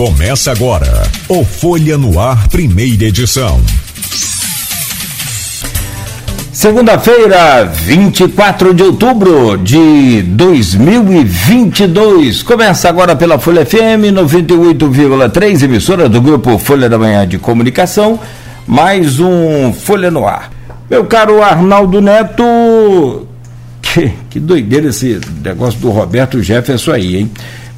Começa 0.00 0.48
agora 0.50 1.04
o 1.28 1.44
Folha 1.44 1.98
no 1.98 2.18
Ar, 2.18 2.48
primeira 2.48 3.04
edição. 3.04 3.60
Segunda-feira, 6.50 7.66
24 7.66 8.72
de 8.72 8.82
outubro 8.82 9.58
de 9.58 10.22
2022. 10.22 12.42
Começa 12.42 12.88
agora 12.88 13.14
pela 13.14 13.38
Folha 13.38 13.66
FM 13.66 14.08
98,3, 14.14 15.64
emissora 15.64 16.08
do 16.08 16.22
grupo 16.22 16.56
Folha 16.56 16.88
da 16.88 16.98
Manhã 16.98 17.28
de 17.28 17.38
Comunicação. 17.38 18.18
Mais 18.66 19.20
um 19.20 19.70
Folha 19.74 20.10
no 20.10 20.26
Ar. 20.26 20.50
Meu 20.88 21.04
caro 21.04 21.42
Arnaldo 21.42 22.00
Neto, 22.00 23.26
que, 23.82 24.10
que 24.30 24.40
doideira 24.40 24.88
esse 24.88 25.20
negócio 25.44 25.78
do 25.78 25.90
Roberto 25.90 26.42
Jefferson 26.42 26.92
aí, 26.92 27.18
hein? 27.18 27.30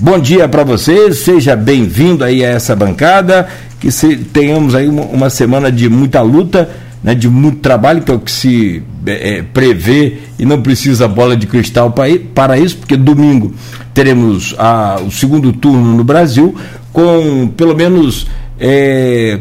Bom 0.02 0.18
dia 0.18 0.48
para 0.48 0.64
você, 0.64 1.12
seja 1.12 1.54
bem-vindo 1.54 2.24
aí 2.24 2.44
a 2.44 2.48
essa 2.48 2.74
bancada, 2.74 3.46
que 3.78 3.88
se, 3.92 4.16
tenhamos 4.16 4.74
aí 4.74 4.88
uma, 4.88 5.02
uma, 5.02 5.30
semana 5.30 5.70
de 5.70 5.88
muita 5.88 6.20
luta, 6.22 6.68
né, 7.04 7.14
de 7.14 7.28
muito 7.28 7.60
trabalho, 7.60 8.02
que 8.02 8.10
é 8.10 8.14
o 8.14 8.18
que 8.18 8.32
se 8.32 8.82
é, 9.06 9.44
prevê 9.54 10.18
e 10.40 10.44
não 10.44 10.60
precisa 10.60 11.06
bola 11.06 11.36
de 11.36 11.46
cristal 11.46 11.92
para, 11.92 12.08
para 12.34 12.58
isso, 12.58 12.78
porque 12.78 12.96
domingo 12.96 13.54
teremos 13.94 14.56
a, 14.58 15.00
o 15.06 15.08
segundo 15.12 15.52
turno 15.52 15.96
no 15.96 16.02
Brasil, 16.02 16.52
com 16.92 17.46
pelo 17.56 17.76
menos 17.76 18.26
é, 18.58 19.38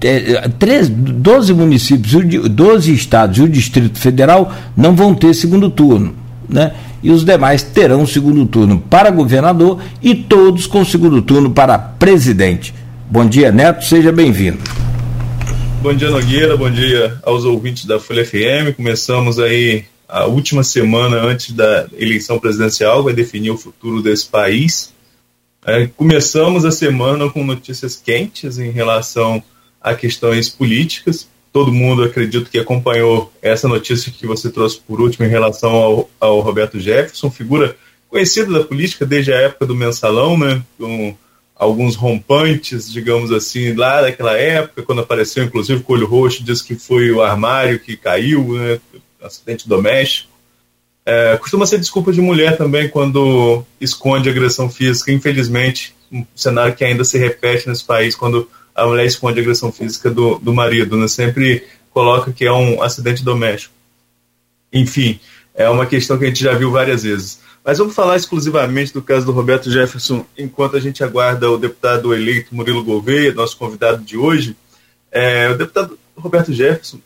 é, 0.00 0.48
13, 0.58 0.90
12 0.90 1.54
municípios, 1.54 2.24
12 2.50 2.92
estados 2.92 3.38
e 3.38 3.42
o 3.42 3.48
Distrito 3.48 4.00
Federal 4.00 4.52
não 4.76 4.96
vão 4.96 5.14
ter 5.14 5.32
segundo 5.32 5.70
turno. 5.70 6.12
Né? 6.48 6.72
E 7.02 7.10
os 7.10 7.24
demais 7.24 7.62
terão 7.62 8.06
segundo 8.06 8.44
turno 8.46 8.78
para 8.78 9.10
governador 9.10 9.80
e 10.02 10.14
todos 10.14 10.66
com 10.66 10.84
segundo 10.84 11.22
turno 11.22 11.50
para 11.50 11.78
presidente. 11.78 12.74
Bom 13.10 13.26
dia, 13.26 13.50
Neto, 13.50 13.84
seja 13.84 14.12
bem-vindo. 14.12 14.58
Bom 15.80 15.94
dia, 15.94 16.10
Nogueira, 16.10 16.56
bom 16.56 16.70
dia 16.70 17.18
aos 17.22 17.44
ouvintes 17.44 17.84
da 17.84 18.00
Folha 18.00 18.24
FM. 18.24 18.74
Começamos 18.76 19.38
aí 19.38 19.84
a 20.08 20.24
última 20.26 20.64
semana 20.64 21.18
antes 21.18 21.52
da 21.52 21.86
eleição 21.96 22.38
presidencial, 22.38 23.04
vai 23.04 23.12
definir 23.12 23.50
o 23.50 23.58
futuro 23.58 24.02
desse 24.02 24.26
país. 24.26 24.92
É, 25.64 25.86
começamos 25.86 26.64
a 26.64 26.70
semana 26.70 27.28
com 27.30 27.44
notícias 27.44 27.94
quentes 27.94 28.58
em 28.58 28.70
relação 28.70 29.42
a 29.80 29.94
questões 29.94 30.48
políticas 30.48 31.28
todo 31.58 31.72
mundo, 31.72 32.04
acredito 32.04 32.48
que 32.48 32.58
acompanhou 32.58 33.32
essa 33.42 33.66
notícia 33.66 34.12
que 34.12 34.28
você 34.28 34.48
trouxe 34.48 34.78
por 34.78 35.00
último 35.00 35.26
em 35.26 35.28
relação 35.28 35.70
ao, 35.70 36.10
ao 36.20 36.40
Roberto 36.40 36.78
Jefferson, 36.78 37.32
figura 37.32 37.76
conhecida 38.08 38.52
da 38.52 38.64
política 38.64 39.04
desde 39.04 39.32
a 39.32 39.40
época 39.40 39.66
do 39.66 39.74
mensalão, 39.74 40.38
né? 40.38 40.62
Com 40.78 41.16
alguns 41.56 41.96
rompantes, 41.96 42.90
digamos 42.92 43.32
assim, 43.32 43.72
lá 43.74 44.02
daquela 44.02 44.38
época, 44.38 44.84
quando 44.84 45.00
apareceu 45.00 45.42
inclusive 45.42 45.84
o 45.84 45.92
olho 45.92 46.06
roxo, 46.06 46.44
diz 46.44 46.62
que 46.62 46.76
foi 46.76 47.10
o 47.10 47.20
armário 47.20 47.80
que 47.80 47.96
caiu, 47.96 48.56
né? 48.56 48.78
acidente 49.20 49.68
doméstico. 49.68 50.30
É, 51.04 51.36
costuma 51.38 51.66
ser 51.66 51.80
desculpa 51.80 52.12
de 52.12 52.20
mulher 52.20 52.56
também 52.56 52.88
quando 52.88 53.64
esconde 53.80 54.30
agressão 54.30 54.70
física, 54.70 55.10
infelizmente, 55.10 55.92
um 56.12 56.24
cenário 56.36 56.76
que 56.76 56.84
ainda 56.84 57.02
se 57.02 57.18
repete 57.18 57.68
nesse 57.68 57.84
país 57.84 58.14
quando 58.14 58.48
a 58.78 58.86
mulher 58.86 59.06
esconde 59.06 59.40
a 59.40 59.42
agressão 59.42 59.72
física 59.72 60.08
do, 60.08 60.38
do 60.38 60.54
marido, 60.54 60.96
né? 60.96 61.08
sempre 61.08 61.66
coloca 61.90 62.32
que 62.32 62.44
é 62.44 62.52
um 62.52 62.80
acidente 62.80 63.24
doméstico. 63.24 63.74
Enfim, 64.72 65.18
é 65.54 65.68
uma 65.68 65.84
questão 65.84 66.16
que 66.16 66.24
a 66.24 66.28
gente 66.28 66.42
já 66.42 66.54
viu 66.54 66.70
várias 66.70 67.02
vezes. 67.02 67.40
Mas 67.64 67.78
vamos 67.78 67.94
falar 67.94 68.16
exclusivamente 68.16 68.92
do 68.92 69.02
caso 69.02 69.26
do 69.26 69.32
Roberto 69.32 69.70
Jefferson, 69.70 70.24
enquanto 70.38 70.76
a 70.76 70.80
gente 70.80 71.02
aguarda 71.02 71.50
o 71.50 71.58
deputado 71.58 72.14
eleito 72.14 72.54
Murilo 72.54 72.84
Gouveia, 72.84 73.34
nosso 73.34 73.56
convidado 73.56 74.04
de 74.04 74.16
hoje. 74.16 74.56
É, 75.10 75.50
o 75.50 75.58
deputado 75.58 75.98
Roberto 76.16 76.52
Jefferson, 76.52 77.00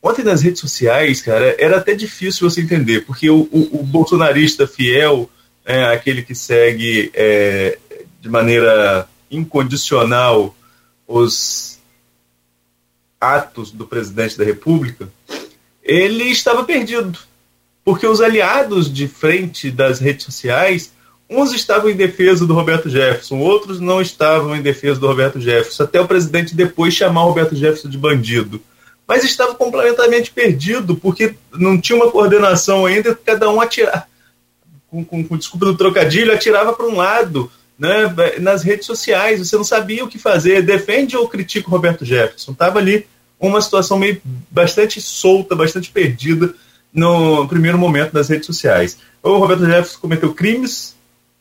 ontem 0.00 0.22
nas 0.22 0.40
redes 0.40 0.60
sociais, 0.60 1.20
cara, 1.20 1.56
era 1.58 1.78
até 1.78 1.94
difícil 1.94 2.48
você 2.48 2.60
entender, 2.60 3.04
porque 3.04 3.28
o, 3.28 3.48
o, 3.50 3.80
o 3.80 3.82
bolsonarista 3.82 4.66
fiel, 4.66 5.28
é, 5.64 5.86
aquele 5.86 6.22
que 6.22 6.34
segue 6.34 7.10
é, 7.12 7.76
de 8.20 8.28
maneira 8.28 9.08
incondicional 9.30 10.54
os 11.12 11.78
atos 13.20 13.70
do 13.70 13.86
presidente 13.86 14.38
da 14.38 14.44
República, 14.44 15.08
ele 15.82 16.24
estava 16.24 16.64
perdido. 16.64 17.18
Porque 17.84 18.06
os 18.06 18.20
aliados 18.20 18.92
de 18.92 19.06
frente 19.08 19.70
das 19.70 19.98
redes 19.98 20.24
sociais, 20.24 20.92
uns 21.28 21.52
estavam 21.52 21.90
em 21.90 21.96
defesa 21.96 22.46
do 22.46 22.54
Roberto 22.54 22.88
Jefferson, 22.88 23.38
outros 23.38 23.80
não 23.80 24.00
estavam 24.00 24.56
em 24.56 24.62
defesa 24.62 25.00
do 25.00 25.06
Roberto 25.06 25.40
Jefferson, 25.40 25.82
até 25.82 26.00
o 26.00 26.06
presidente 26.06 26.54
depois 26.54 26.94
chamar 26.94 27.24
o 27.24 27.28
Roberto 27.28 27.56
Jefferson 27.56 27.88
de 27.88 27.98
bandido. 27.98 28.62
Mas 29.06 29.24
estava 29.24 29.54
completamente 29.54 30.30
perdido, 30.30 30.96
porque 30.96 31.34
não 31.52 31.78
tinha 31.78 31.96
uma 31.96 32.10
coordenação 32.10 32.86
ainda, 32.86 33.14
cada 33.14 33.50
um 33.50 33.60
atirar, 33.60 34.08
com, 34.88 35.04
com, 35.04 35.24
com 35.24 35.36
desculpa 35.36 35.66
do 35.66 35.76
trocadilho, 35.76 36.32
atirava 36.32 36.72
para 36.72 36.86
um 36.86 36.96
lado 36.96 37.50
né, 37.82 38.38
nas 38.38 38.62
redes 38.62 38.86
sociais, 38.86 39.40
você 39.40 39.56
não 39.56 39.64
sabia 39.64 40.04
o 40.04 40.08
que 40.08 40.16
fazer, 40.16 40.62
defende 40.62 41.16
ou 41.16 41.28
critica 41.28 41.66
o 41.66 41.70
Roberto 41.72 42.04
Jefferson. 42.04 42.52
Estava 42.52 42.78
ali 42.78 43.08
uma 43.40 43.60
situação 43.60 43.98
meio 43.98 44.22
bastante 44.48 45.00
solta, 45.00 45.56
bastante 45.56 45.90
perdida 45.90 46.54
no 46.92 47.48
primeiro 47.48 47.76
momento 47.76 48.12
das 48.12 48.28
redes 48.28 48.46
sociais. 48.46 48.98
O 49.20 49.36
Roberto 49.36 49.66
Jefferson 49.66 49.98
cometeu 49.98 50.32
crimes 50.32 50.94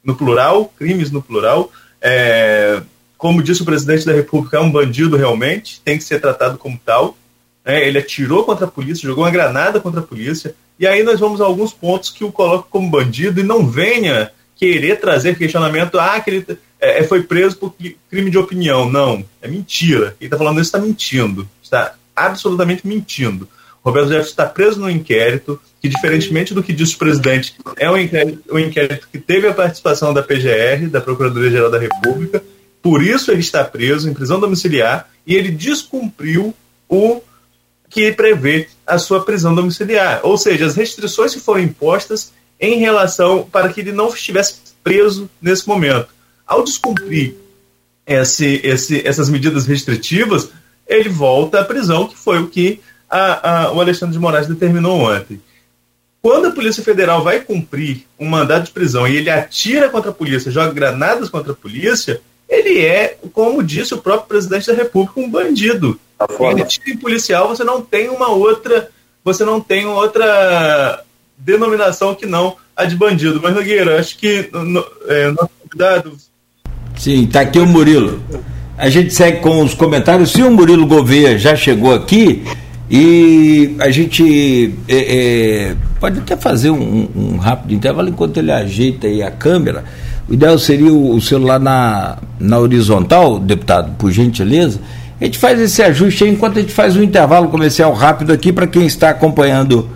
no 0.03 0.15
plural, 0.15 0.73
crimes 0.79 1.11
no 1.11 1.21
plural. 1.21 1.71
É, 2.01 2.81
como 3.19 3.43
disse 3.43 3.61
o 3.61 3.65
presidente 3.65 4.07
da 4.07 4.13
República, 4.13 4.57
é 4.57 4.59
um 4.59 4.71
bandido 4.71 5.15
realmente, 5.15 5.79
tem 5.85 5.95
que 5.95 6.03
ser 6.03 6.19
tratado 6.19 6.57
como 6.57 6.81
tal. 6.83 7.15
É, 7.63 7.87
ele 7.87 7.99
atirou 7.99 8.43
contra 8.43 8.65
a 8.65 8.71
polícia, 8.71 9.07
jogou 9.07 9.25
uma 9.25 9.29
granada 9.29 9.79
contra 9.79 9.99
a 9.99 10.03
polícia. 10.03 10.55
E 10.79 10.87
aí 10.87 11.03
nós 11.03 11.19
vamos 11.19 11.39
a 11.39 11.45
alguns 11.45 11.71
pontos 11.71 12.09
que 12.09 12.23
o 12.23 12.31
colocam 12.31 12.65
como 12.67 12.89
bandido 12.89 13.39
e 13.39 13.43
não 13.43 13.67
venha 13.67 14.31
querer 14.61 14.97
trazer 14.97 15.35
questionamento, 15.35 15.99
ah, 15.99 16.19
que 16.19 16.29
ele 16.29 16.45
é, 16.79 16.99
é 16.99 17.03
foi 17.03 17.23
preso 17.23 17.57
por 17.57 17.73
crime 18.07 18.29
de 18.29 18.37
opinião. 18.37 18.87
Não, 18.87 19.25
é 19.41 19.47
mentira. 19.47 20.15
Quem 20.19 20.27
está 20.27 20.37
falando 20.37 20.61
isso 20.61 20.67
está 20.67 20.77
mentindo. 20.77 21.49
Está 21.63 21.95
absolutamente 22.15 22.85
mentindo. 22.85 23.49
Roberto 23.83 24.09
Jefferson 24.09 24.29
está 24.29 24.45
preso 24.45 24.79
no 24.79 24.87
inquérito, 24.87 25.59
que, 25.81 25.89
diferentemente 25.89 26.53
do 26.53 26.61
que 26.61 26.71
disse 26.71 26.93
o 26.93 26.99
presidente, 26.99 27.55
é 27.79 27.89
um 27.89 27.97
inquérito, 27.97 28.43
um 28.51 28.59
inquérito 28.59 29.07
que 29.11 29.17
teve 29.17 29.47
a 29.47 29.53
participação 29.53 30.13
da 30.13 30.21
PGR, 30.21 30.87
da 30.91 31.01
Procuradoria-Geral 31.01 31.71
da 31.71 31.79
República, 31.79 32.43
por 32.83 33.01
isso 33.01 33.31
ele 33.31 33.39
está 33.39 33.63
preso 33.63 34.07
em 34.07 34.13
prisão 34.13 34.39
domiciliar 34.39 35.09
e 35.25 35.35
ele 35.35 35.49
descumpriu 35.49 36.53
o 36.87 37.21
que 37.89 38.11
prevê 38.11 38.67
a 38.85 38.99
sua 38.99 39.25
prisão 39.25 39.55
domiciliar. 39.55 40.19
Ou 40.21 40.37
seja, 40.37 40.67
as 40.67 40.75
restrições 40.75 41.33
que 41.33 41.41
foram 41.41 41.61
impostas 41.61 42.31
em 42.61 42.77
relação 42.77 43.43
para 43.51 43.73
que 43.73 43.81
ele 43.81 43.91
não 43.91 44.09
estivesse 44.09 44.61
preso 44.83 45.27
nesse 45.41 45.67
momento. 45.67 46.07
Ao 46.45 46.63
descumprir 46.63 47.33
esse, 48.05 48.61
esse, 48.63 49.05
essas 49.05 49.29
medidas 49.29 49.65
restritivas, 49.65 50.49
ele 50.87 51.09
volta 51.09 51.59
à 51.59 51.65
prisão, 51.65 52.07
que 52.07 52.15
foi 52.15 52.39
o 52.39 52.47
que 52.47 52.79
a, 53.09 53.65
a, 53.65 53.71
o 53.71 53.81
Alexandre 53.81 54.13
de 54.13 54.19
Moraes 54.19 54.47
determinou 54.47 54.99
ontem. 54.99 55.41
Quando 56.21 56.47
a 56.47 56.51
Polícia 56.51 56.83
Federal 56.83 57.23
vai 57.23 57.39
cumprir 57.39 58.05
um 58.19 58.27
mandado 58.27 58.65
de 58.65 58.71
prisão 58.71 59.07
e 59.07 59.17
ele 59.17 59.29
atira 59.29 59.89
contra 59.89 60.11
a 60.11 60.13
polícia, 60.13 60.51
joga 60.51 60.71
granadas 60.71 61.29
contra 61.29 61.51
a 61.51 61.55
polícia, 61.55 62.21
ele 62.47 62.79
é, 62.79 63.17
como 63.33 63.63
disse 63.63 63.95
o 63.95 63.97
próprio 63.97 64.27
presidente 64.27 64.67
da 64.67 64.73
República, 64.73 65.19
um 65.19 65.29
bandido. 65.29 65.99
Tá 66.17 66.27
ele 66.51 66.61
atira 66.61 66.91
em 66.91 66.97
policial, 66.97 67.47
você 67.47 67.63
não 67.63 67.81
tem 67.81 68.09
uma 68.09 68.29
outra, 68.29 68.91
você 69.23 69.43
não 69.43 69.59
tem 69.59 69.87
outra 69.87 71.03
denominação 71.45 72.15
que 72.15 72.25
não 72.25 72.55
a 72.75 72.85
de 72.85 72.95
bandido. 72.95 73.39
Mas, 73.41 73.53
Nogueira, 73.53 73.99
acho 73.99 74.17
que 74.17 74.49
no, 74.51 74.85
é, 75.07 75.31
nosso 75.31 75.49
convidado. 75.61 76.13
Sim, 76.97 77.23
está 77.23 77.41
aqui 77.41 77.59
o 77.59 77.65
Murilo. 77.65 78.21
A 78.77 78.89
gente 78.89 79.13
segue 79.13 79.39
com 79.39 79.61
os 79.61 79.73
comentários. 79.73 80.31
Se 80.31 80.41
o 80.41 80.51
Murilo 80.51 80.85
Gouveia 80.85 81.37
já 81.37 81.55
chegou 81.55 81.93
aqui, 81.93 82.43
e 82.93 83.73
a 83.79 83.89
gente 83.89 84.75
é, 84.85 84.95
é, 85.69 85.75
pode 85.97 86.19
até 86.19 86.35
fazer 86.35 86.71
um, 86.71 87.07
um, 87.15 87.37
rápido 87.37 87.73
intervalo 87.73 88.09
enquanto 88.09 88.37
ele 88.37 88.51
ajeita 88.51 89.07
aí 89.07 89.23
a 89.23 89.31
câmera. 89.31 89.85
O 90.27 90.33
ideal 90.33 90.59
seria 90.59 90.91
o, 90.91 91.21
celular 91.21 91.57
na, 91.57 92.17
na 92.37 92.59
horizontal, 92.59 93.39
deputado, 93.39 93.95
por 93.97 94.11
gentileza. 94.11 94.81
A 95.21 95.23
gente 95.23 95.37
faz 95.37 95.59
esse 95.61 95.81
ajuste 95.81 96.25
aí 96.25 96.31
enquanto 96.31 96.57
a 96.57 96.61
gente 96.61 96.73
faz 96.73 96.97
um 96.97 97.01
intervalo 97.01 97.47
comercial 97.47 97.93
rápido 97.93 98.33
aqui 98.33 98.51
para 98.51 98.67
quem 98.67 98.85
está 98.85 99.09
acompanhando 99.09 99.89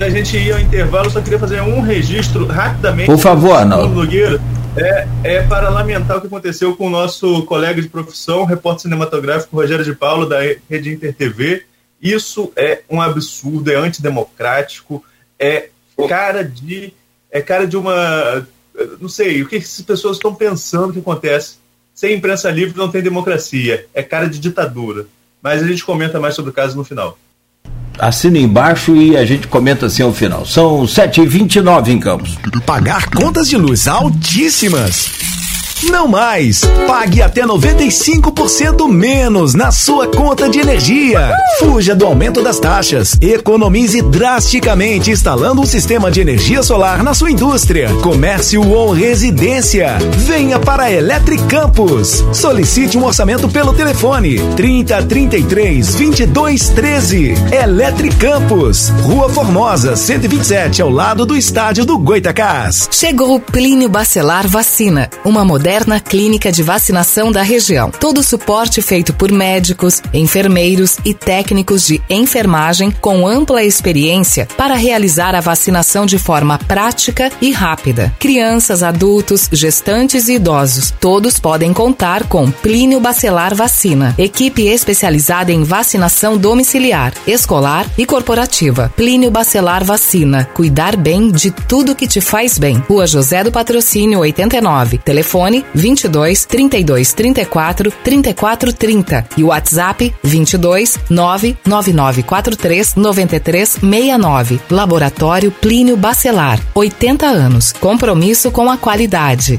da 0.00 0.08
gente 0.08 0.34
ir 0.34 0.50
ao 0.50 0.58
intervalo, 0.58 1.10
só 1.10 1.20
queria 1.20 1.38
fazer 1.38 1.60
um 1.60 1.82
registro 1.82 2.46
rapidamente. 2.46 3.04
Por 3.04 3.18
favor, 3.18 3.52
Arnaldo. 3.52 4.08
É, 4.74 5.06
é 5.22 5.42
para 5.42 5.68
lamentar 5.68 6.16
o 6.16 6.22
que 6.22 6.26
aconteceu 6.26 6.74
com 6.74 6.86
o 6.86 6.90
nosso 6.90 7.42
colega 7.44 7.82
de 7.82 7.88
profissão, 7.88 8.46
repórter 8.46 8.82
cinematográfico 8.82 9.54
Rogério 9.54 9.84
de 9.84 9.94
Paulo, 9.94 10.24
da 10.24 10.38
Rede 10.70 10.90
Inter 10.90 11.14
TV. 11.14 11.64
Isso 12.00 12.50
é 12.56 12.80
um 12.88 12.98
absurdo, 12.98 13.70
é 13.70 13.74
antidemocrático, 13.74 15.04
é 15.38 15.68
cara 16.08 16.42
de. 16.42 16.94
É 17.30 17.42
cara 17.42 17.66
de 17.66 17.76
uma. 17.76 18.46
Não 18.98 19.08
sei, 19.08 19.42
o 19.42 19.48
que 19.48 19.56
essas 19.56 19.84
pessoas 19.84 20.16
estão 20.16 20.34
pensando 20.34 20.94
que 20.94 21.00
acontece 21.00 21.56
sem 21.94 22.16
imprensa 22.16 22.50
livre 22.50 22.78
não 22.78 22.90
tem 22.90 23.02
democracia, 23.02 23.86
é 23.92 24.02
cara 24.02 24.30
de 24.30 24.38
ditadura. 24.38 25.04
Mas 25.42 25.62
a 25.62 25.66
gente 25.66 25.84
comenta 25.84 26.18
mais 26.18 26.34
sobre 26.34 26.52
o 26.52 26.54
caso 26.54 26.74
no 26.74 26.84
final. 26.84 27.18
Assina 28.00 28.38
embaixo 28.38 28.96
e 28.96 29.16
a 29.16 29.24
gente 29.24 29.46
comenta 29.46 29.86
assim 29.86 30.02
ao 30.02 30.12
final. 30.12 30.46
São 30.46 30.82
7h29 30.82 31.88
em 31.88 32.00
Campos. 32.00 32.36
Pagar 32.64 33.10
contas 33.10 33.48
de 33.48 33.56
luz 33.56 33.86
altíssimas 33.86 35.39
não 35.84 36.06
mais. 36.06 36.62
Pague 36.86 37.22
até 37.22 37.42
95% 37.42 38.88
menos 38.88 39.54
na 39.54 39.70
sua 39.70 40.06
conta 40.06 40.48
de 40.48 40.58
energia. 40.58 41.34
Fuja 41.58 41.94
do 41.94 42.04
aumento 42.04 42.42
das 42.42 42.58
taxas. 42.58 43.16
Economize 43.20 44.02
drasticamente 44.02 45.10
instalando 45.10 45.62
um 45.62 45.66
sistema 45.66 46.10
de 46.10 46.20
energia 46.20 46.62
solar 46.62 47.02
na 47.02 47.14
sua 47.14 47.30
indústria, 47.30 47.88
comércio 48.02 48.68
ou 48.68 48.92
residência. 48.92 49.96
Venha 50.18 50.58
para 50.58 50.84
a 50.84 50.92
Electric 50.92 51.42
Campus. 51.44 52.24
Solicite 52.32 52.98
um 52.98 53.04
orçamento 53.04 53.48
pelo 53.48 53.72
telefone 53.72 54.38
30 54.56 55.02
33 55.04 55.94
22 55.94 56.68
13. 56.70 57.34
Electric 57.52 58.16
Campus, 58.16 58.90
Rua 59.02 59.28
Formosa, 59.28 59.96
127, 59.96 60.82
ao 60.82 60.90
lado 60.90 61.24
do 61.24 61.36
estádio 61.36 61.84
do 61.84 61.96
Goitacás. 61.98 62.88
Chegou 62.90 63.36
o 63.36 63.40
Plínio 63.40 63.88
Bacelar 63.88 64.46
Vacina, 64.46 65.08
uma 65.24 65.44
moderna 65.44 65.69
moderna 65.70 66.00
clínica 66.00 66.50
de 66.50 66.64
vacinação 66.64 67.30
da 67.30 67.42
região. 67.42 67.92
Todo 67.92 68.18
o 68.18 68.24
suporte 68.24 68.82
feito 68.82 69.14
por 69.14 69.30
médicos, 69.30 70.02
enfermeiros 70.12 70.98
e 71.04 71.14
técnicos 71.14 71.86
de 71.86 72.02
enfermagem 72.10 72.90
com 72.90 73.24
ampla 73.24 73.62
experiência 73.62 74.48
para 74.56 74.74
realizar 74.74 75.32
a 75.32 75.40
vacinação 75.40 76.06
de 76.06 76.18
forma 76.18 76.58
prática 76.58 77.30
e 77.40 77.52
rápida. 77.52 78.12
Crianças, 78.18 78.82
adultos, 78.82 79.48
gestantes 79.52 80.26
e 80.26 80.34
idosos, 80.34 80.92
todos 81.00 81.38
podem 81.38 81.72
contar 81.72 82.24
com 82.24 82.50
Plínio 82.50 82.98
Bacelar 82.98 83.54
Vacina, 83.54 84.12
equipe 84.18 84.66
especializada 84.66 85.52
em 85.52 85.62
vacinação 85.62 86.36
domiciliar, 86.36 87.14
escolar 87.28 87.86
e 87.96 88.04
corporativa. 88.04 88.92
Plínio 88.96 89.30
Bacelar 89.30 89.84
Vacina, 89.84 90.48
cuidar 90.52 90.96
bem 90.96 91.30
de 91.30 91.52
tudo 91.52 91.94
que 91.94 92.08
te 92.08 92.20
faz 92.20 92.58
bem. 92.58 92.82
Rua 92.88 93.06
José 93.06 93.44
do 93.44 93.52
Patrocínio 93.52 94.18
89, 94.18 94.98
telefone 94.98 95.59
22 95.74 96.44
32 96.44 97.12
34 97.12 97.90
34 98.04 98.72
30 98.72 99.28
e 99.36 99.44
WhatsApp 99.44 100.14
22 100.22 100.98
99943 101.08 102.94
93 102.96 103.68
69. 103.68 104.60
Laboratório 104.70 105.50
Plínio 105.50 105.96
Bacelar. 105.96 106.60
80 106.74 107.26
anos. 107.26 107.72
Compromisso 107.72 108.50
com 108.50 108.70
a 108.70 108.76
qualidade. 108.76 109.58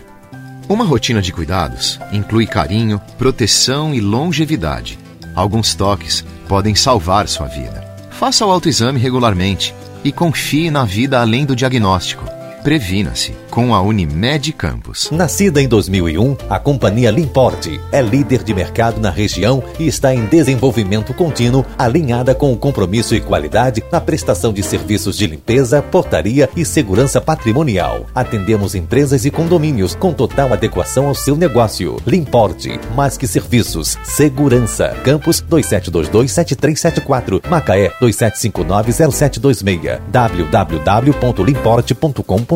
Uma 0.68 0.84
rotina 0.84 1.22
de 1.22 1.32
cuidados 1.32 1.98
inclui 2.12 2.46
carinho, 2.46 3.00
proteção 3.16 3.94
e 3.94 4.00
longevidade. 4.00 4.98
Alguns 5.34 5.74
toques 5.74 6.24
podem 6.48 6.74
salvar 6.74 7.28
sua 7.28 7.46
vida. 7.46 7.84
Faça 8.10 8.44
o 8.44 8.50
autoexame 8.50 8.98
regularmente 8.98 9.74
e 10.02 10.10
confie 10.10 10.70
na 10.70 10.84
vida 10.84 11.20
além 11.20 11.44
do 11.44 11.54
diagnóstico. 11.54 12.35
Previna-se 12.66 13.30
com 13.48 13.72
a 13.72 13.80
Unimed 13.80 14.52
Campos. 14.52 15.08
Nascida 15.12 15.62
em 15.62 15.68
2001, 15.68 16.36
a 16.50 16.58
companhia 16.58 17.12
Limporte 17.12 17.80
é 17.92 18.02
líder 18.02 18.42
de 18.42 18.52
mercado 18.52 19.00
na 19.00 19.08
região 19.08 19.62
e 19.78 19.86
está 19.86 20.12
em 20.12 20.26
desenvolvimento 20.26 21.14
contínuo, 21.14 21.64
alinhada 21.78 22.34
com 22.34 22.52
o 22.52 22.56
compromisso 22.56 23.14
e 23.14 23.20
qualidade 23.20 23.84
na 23.92 24.00
prestação 24.00 24.52
de 24.52 24.64
serviços 24.64 25.16
de 25.16 25.28
limpeza, 25.28 25.80
portaria 25.80 26.50
e 26.56 26.64
segurança 26.64 27.20
patrimonial. 27.20 28.04
Atendemos 28.12 28.74
empresas 28.74 29.24
e 29.24 29.30
condomínios 29.30 29.94
com 29.94 30.12
total 30.12 30.52
adequação 30.52 31.06
ao 31.06 31.14
seu 31.14 31.36
negócio. 31.36 31.98
Limporte, 32.04 32.80
mais 32.96 33.16
que 33.16 33.28
serviços, 33.28 33.96
segurança. 34.02 34.88
Campos 35.04 35.40
27227374, 35.40 37.48
Macaé 37.48 37.92
27590726, 38.00 40.00
www.limporte.com.br 40.10 42.55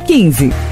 9001-2015. 0.00 0.71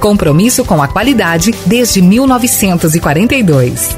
Compromisso 0.00 0.64
com 0.64 0.82
a 0.82 0.88
qualidade 0.88 1.52
desde 1.66 2.00
1942. 2.00 3.96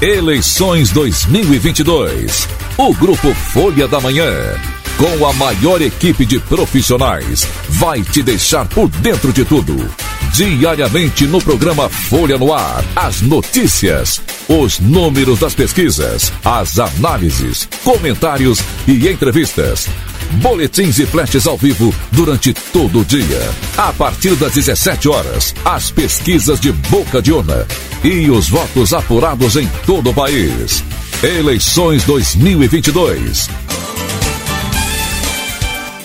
Eleições 0.00 0.90
2022. 0.90 2.48
O 2.76 2.94
Grupo 2.94 3.34
Folha 3.34 3.86
da 3.86 4.00
Manhã, 4.00 4.32
com 5.02 5.26
a 5.26 5.32
maior 5.32 5.82
equipe 5.82 6.24
de 6.24 6.38
profissionais, 6.38 7.44
vai 7.70 8.02
te 8.02 8.22
deixar 8.22 8.64
por 8.68 8.88
dentro 8.88 9.32
de 9.32 9.44
tudo. 9.44 9.92
Diariamente 10.32 11.26
no 11.26 11.42
programa 11.42 11.88
Folha 11.88 12.38
no 12.38 12.54
Ar, 12.54 12.84
as 12.94 13.20
notícias, 13.20 14.22
os 14.48 14.78
números 14.78 15.40
das 15.40 15.56
pesquisas, 15.56 16.32
as 16.44 16.78
análises, 16.78 17.68
comentários 17.82 18.60
e 18.86 19.08
entrevistas 19.08 19.88
boletins 20.40 20.98
e 20.98 21.04
flashes 21.04 21.46
ao 21.46 21.58
vivo 21.58 21.92
durante 22.12 22.54
todo 22.72 23.00
o 23.00 23.04
dia. 23.04 23.50
A 23.76 23.92
partir 23.92 24.34
das 24.36 24.52
17 24.52 25.08
horas, 25.08 25.52
as 25.64 25.90
pesquisas 25.90 26.58
de 26.58 26.72
boca 26.72 27.20
de 27.20 27.32
urna 27.32 27.66
e 28.02 28.30
os 28.30 28.48
votos 28.48 28.94
apurados 28.94 29.56
em 29.56 29.68
todo 29.84 30.08
o 30.08 30.14
país. 30.14 30.82
Eleições 31.22 32.04
2022. 32.04 33.50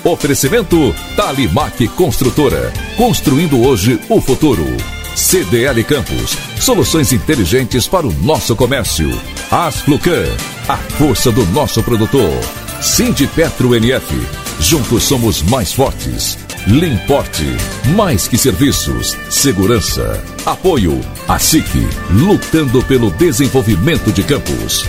Oferecimento 0.08 0.96
Talimac 1.18 1.86
Construtora. 1.90 2.72
Construindo 2.96 3.62
hoje 3.62 4.00
o 4.08 4.22
futuro. 4.22 4.64
CDL 5.14 5.84
Campos. 5.84 6.38
Soluções 6.62 7.12
inteligentes 7.12 7.90
para 7.90 8.08
o 8.08 8.14
nosso 8.24 8.56
comércio. 8.56 9.10
Asflucan. 9.52 10.24
A 10.70 10.78
força 10.78 11.30
do 11.30 11.46
nosso 11.48 11.84
produtor. 11.84 12.32
Petro 13.36 13.76
NF. 13.76 14.16
Juntos 14.62 15.04
somos 15.04 15.42
mais 15.42 15.74
fortes. 15.74 16.38
Limporte. 16.68 17.44
Mais 17.94 18.30
que 18.30 18.38
serviços. 18.38 19.18
Segurança. 19.30 20.24
Apoio. 20.46 21.02
A 21.28 21.38
SIC. 21.38 21.86
Lutando 22.12 22.82
pelo 22.84 23.12
desenvolvimento 23.12 24.14
de 24.14 24.24
campos. 24.24 24.88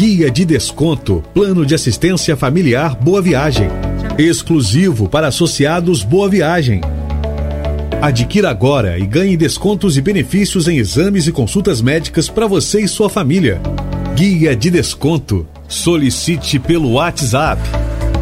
Guia 0.00 0.30
de 0.30 0.46
desconto. 0.46 1.22
Plano 1.34 1.66
de 1.66 1.74
assistência 1.74 2.34
familiar 2.34 2.96
Boa 2.96 3.20
Viagem. 3.20 3.68
Exclusivo 4.16 5.06
para 5.06 5.26
associados 5.26 6.02
Boa 6.02 6.26
Viagem. 6.26 6.80
Adquira 8.00 8.48
agora 8.48 8.98
e 8.98 9.04
ganhe 9.04 9.36
descontos 9.36 9.98
e 9.98 10.00
benefícios 10.00 10.68
em 10.68 10.78
exames 10.78 11.26
e 11.26 11.32
consultas 11.32 11.82
médicas 11.82 12.30
para 12.30 12.46
você 12.46 12.80
e 12.80 12.88
sua 12.88 13.10
família. 13.10 13.60
Guia 14.14 14.56
de 14.56 14.70
desconto. 14.70 15.46
Solicite 15.68 16.58
pelo 16.58 16.92
WhatsApp 16.92 17.60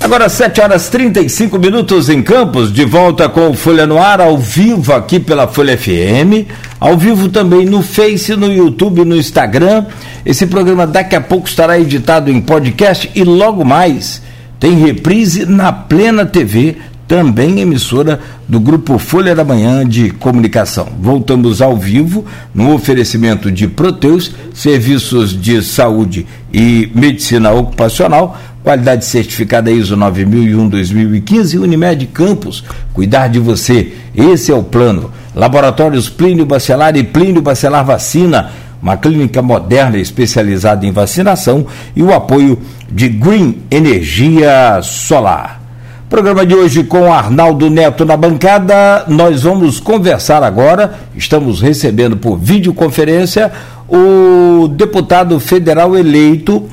Agora 0.09 0.27
7 0.27 0.59
horas 0.61 0.89
35 0.89 1.59
minutos 1.59 2.09
em 2.09 2.23
Campos, 2.23 2.73
de 2.73 2.83
volta 2.83 3.29
com 3.29 3.49
o 3.49 3.53
Folha 3.53 3.85
no 3.85 3.99
Ar, 3.99 4.19
ao 4.19 4.39
vivo 4.39 4.91
aqui 4.91 5.19
pela 5.19 5.47
Folha 5.47 5.77
FM, 5.77 6.49
ao 6.79 6.97
vivo 6.97 7.29
também 7.29 7.63
no 7.63 7.83
Face, 7.83 8.35
no 8.35 8.51
YouTube, 8.51 9.05
no 9.05 9.15
Instagram. 9.15 9.85
Esse 10.25 10.47
programa 10.47 10.87
daqui 10.87 11.15
a 11.15 11.21
pouco 11.21 11.47
estará 11.47 11.79
editado 11.79 12.31
em 12.31 12.41
podcast 12.41 13.11
e 13.13 13.23
logo 13.23 13.63
mais 13.63 14.23
tem 14.59 14.79
reprise 14.79 15.45
na 15.45 15.71
Plena 15.71 16.25
TV, 16.25 16.77
também 17.07 17.59
emissora 17.59 18.19
do 18.47 18.59
grupo 18.59 18.97
Folha 18.97 19.35
da 19.35 19.43
Manhã 19.43 19.87
de 19.87 20.09
Comunicação. 20.09 20.87
Voltamos 20.99 21.61
ao 21.61 21.77
vivo 21.77 22.25
no 22.51 22.73
oferecimento 22.73 23.51
de 23.51 23.67
Proteus, 23.67 24.31
serviços 24.55 25.39
de 25.39 25.61
saúde 25.63 26.25
e 26.51 26.91
medicina 26.95 27.51
ocupacional 27.51 28.39
Qualidade 28.63 29.05
certificada 29.05 29.71
ISO 29.71 29.95
9001-2015, 29.95 31.61
Unimed 31.61 32.05
Campos, 32.07 32.63
cuidar 32.93 33.27
de 33.27 33.39
você, 33.39 33.93
esse 34.13 34.51
é 34.51 34.55
o 34.55 34.63
plano. 34.63 35.11
Laboratórios 35.33 36.09
Plínio 36.09 36.45
Bacelar 36.45 36.95
e 36.97 37.03
Plínio 37.03 37.41
Bacelar 37.41 37.85
Vacina, 37.85 38.51
uma 38.81 38.97
clínica 38.97 39.41
moderna 39.41 39.97
especializada 39.97 40.85
em 40.85 40.91
vacinação 40.91 41.65
e 41.95 42.03
o 42.03 42.13
apoio 42.13 42.59
de 42.91 43.07
Green 43.07 43.59
Energia 43.71 44.81
Solar. 44.83 45.61
Programa 46.09 46.45
de 46.45 46.55
hoje 46.55 46.83
com 46.83 47.13
Arnaldo 47.13 47.69
Neto 47.69 48.03
na 48.03 48.17
bancada. 48.17 49.05
Nós 49.07 49.43
vamos 49.43 49.79
conversar 49.79 50.43
agora. 50.43 50.95
Estamos 51.15 51.61
recebendo 51.61 52.17
por 52.17 52.37
videoconferência 52.37 53.51
o 53.87 54.67
deputado 54.67 55.39
federal 55.39 55.95
eleito 55.95 56.67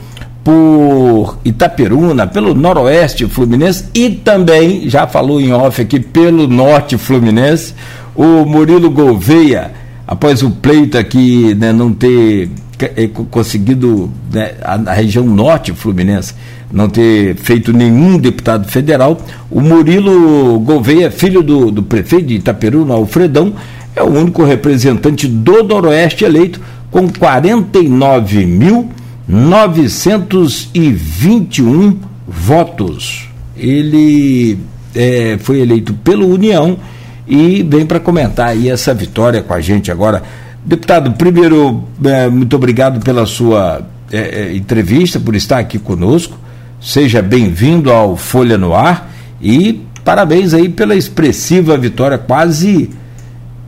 por 0.47 1.39
Itaperuna, 1.45 2.25
pelo 2.25 2.55
Noroeste 2.55 3.27
Fluminense 3.27 3.87
e 3.93 4.11
também, 4.11 4.89
já 4.89 5.05
falou 5.05 5.41
em 5.41 5.53
off 5.53 5.83
aqui, 5.83 5.99
pelo 5.99 6.47
Norte 6.47 6.97
Fluminense, 6.97 7.75
o 8.15 8.45
Murilo 8.45 8.89
Gouveia, 8.89 9.73
após 10.07 10.45
o 10.45 10.51
pleito 10.53 10.97
aqui 10.97 11.53
né, 11.57 11.73
não 11.73 11.93
ter 11.93 12.49
é, 12.79 13.09
conseguido, 13.29 14.09
né, 14.33 14.53
a, 14.63 14.93
região 14.93 15.25
Norte 15.25 15.73
Fluminense, 15.73 16.33
não 16.73 16.89
ter 16.89 17.35
feito 17.35 17.73
nenhum 17.73 18.17
deputado 18.17 18.69
federal, 18.69 19.21
o 19.51 19.61
Murilo 19.61 20.61
Gouveia, 20.61 21.11
filho 21.11 21.43
do, 21.43 21.73
do 21.73 21.83
prefeito 21.83 22.27
de 22.27 22.35
Itaperuna, 22.37 22.95
Alfredão, 22.95 23.53
é 23.97 24.03
o 24.05 24.17
único 24.17 24.45
representante 24.45 25.27
do 25.27 25.65
Noroeste 25.65 26.25
eleito 26.25 26.61
com 26.89 27.09
49 27.09 28.47
mil 28.47 28.89
921 29.29 31.99
votos. 32.27 33.29
Ele 33.57 34.59
é, 34.95 35.39
foi 35.41 35.61
eleito 35.61 35.95
pelo 35.95 36.29
União 36.29 36.79
e 37.27 37.63
vem 37.63 37.85
para 37.85 37.99
comentar 37.99 38.49
aí 38.49 38.69
essa 38.69 38.95
vitória 38.95 39.43
com 39.43 39.53
a 39.53 39.61
gente 39.61 39.91
agora. 39.91 40.23
Deputado, 40.65 41.11
primeiro, 41.13 41.85
é, 42.05 42.29
muito 42.29 42.55
obrigado 42.57 43.01
pela 43.01 43.27
sua 43.27 43.85
é, 44.13 44.19
é 44.19 44.57
entrevista, 44.57 45.19
por 45.19 45.35
estar 45.35 45.59
aqui 45.59 45.79
conosco. 45.79 46.39
Seja 46.81 47.23
bem-vindo 47.23 47.91
ao 47.91 48.17
Folha 48.17 48.57
no 48.57 48.75
Ar 48.75 49.11
e 49.41 49.83
parabéns 50.05 50.55
aí 50.55 50.69
pela 50.69 50.95
expressiva 50.95 51.77
vitória, 51.77 52.17
quase 52.17 52.91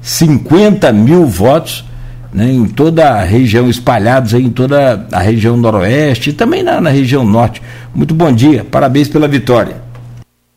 50 0.00 0.92
mil 0.92 1.26
votos 1.26 1.87
né, 2.32 2.50
em 2.50 2.66
toda 2.66 3.08
a 3.08 3.22
região, 3.22 3.68
espalhados 3.68 4.34
em 4.34 4.50
toda 4.50 5.06
a 5.12 5.18
região 5.18 5.56
noroeste 5.56 6.30
e 6.30 6.32
também 6.32 6.62
na, 6.62 6.80
na 6.80 6.90
região 6.90 7.24
norte. 7.24 7.62
Muito 7.94 8.14
bom 8.14 8.32
dia, 8.32 8.64
parabéns 8.64 9.08
pela 9.08 9.26
vitória. 9.26 9.82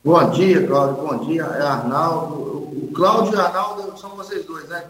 Bom 0.03 0.29
dia, 0.31 0.65
Cláudio, 0.65 1.05
bom 1.05 1.17
dia, 1.25 1.43
é 1.43 1.61
Arnaldo. 1.61 2.33
O 2.33 2.89
Cláudio 2.93 3.33
e 3.33 3.35
o 3.35 3.41
Arnaldo 3.41 3.99
são 3.99 4.09
vocês 4.11 4.45
dois, 4.45 4.67
né? 4.67 4.83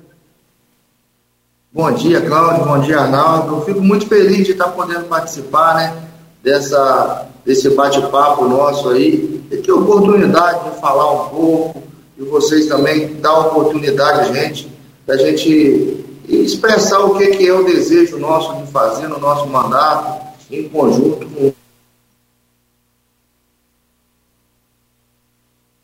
Bom 1.73 1.91
dia, 1.91 2.21
Cláudio, 2.21 2.65
bom 2.65 2.79
dia, 2.79 3.00
Arnaldo. 3.00 3.55
Eu 3.55 3.61
fico 3.65 3.81
muito 3.81 4.07
feliz 4.07 4.45
de 4.45 4.53
estar 4.53 4.69
podendo 4.69 5.05
participar, 5.05 5.75
né, 5.75 5.97
dessa, 6.43 7.27
desse 7.45 7.69
bate-papo 7.69 8.47
nosso 8.47 8.89
aí, 8.89 9.41
e 9.51 9.57
ter 9.57 9.71
oportunidade 9.71 10.69
de 10.69 10.79
falar 10.79 11.11
um 11.11 11.29
pouco, 11.29 11.83
e 12.17 12.23
vocês 12.23 12.67
também 12.67 13.15
dar 13.21 13.38
oportunidade 13.39 14.33
gente, 14.33 14.71
da 15.05 15.17
gente 15.17 16.03
e 16.31 16.45
expressar 16.45 17.00
o 17.00 17.17
que, 17.17 17.27
que 17.27 17.47
é 17.47 17.53
o 17.53 17.65
desejo 17.65 18.17
nosso 18.17 18.55
de 18.63 18.71
fazer 18.71 19.09
no 19.09 19.19
nosso 19.19 19.47
mandato, 19.47 20.25
em 20.50 20.67
conjunto 20.69 21.27
com 21.27 21.53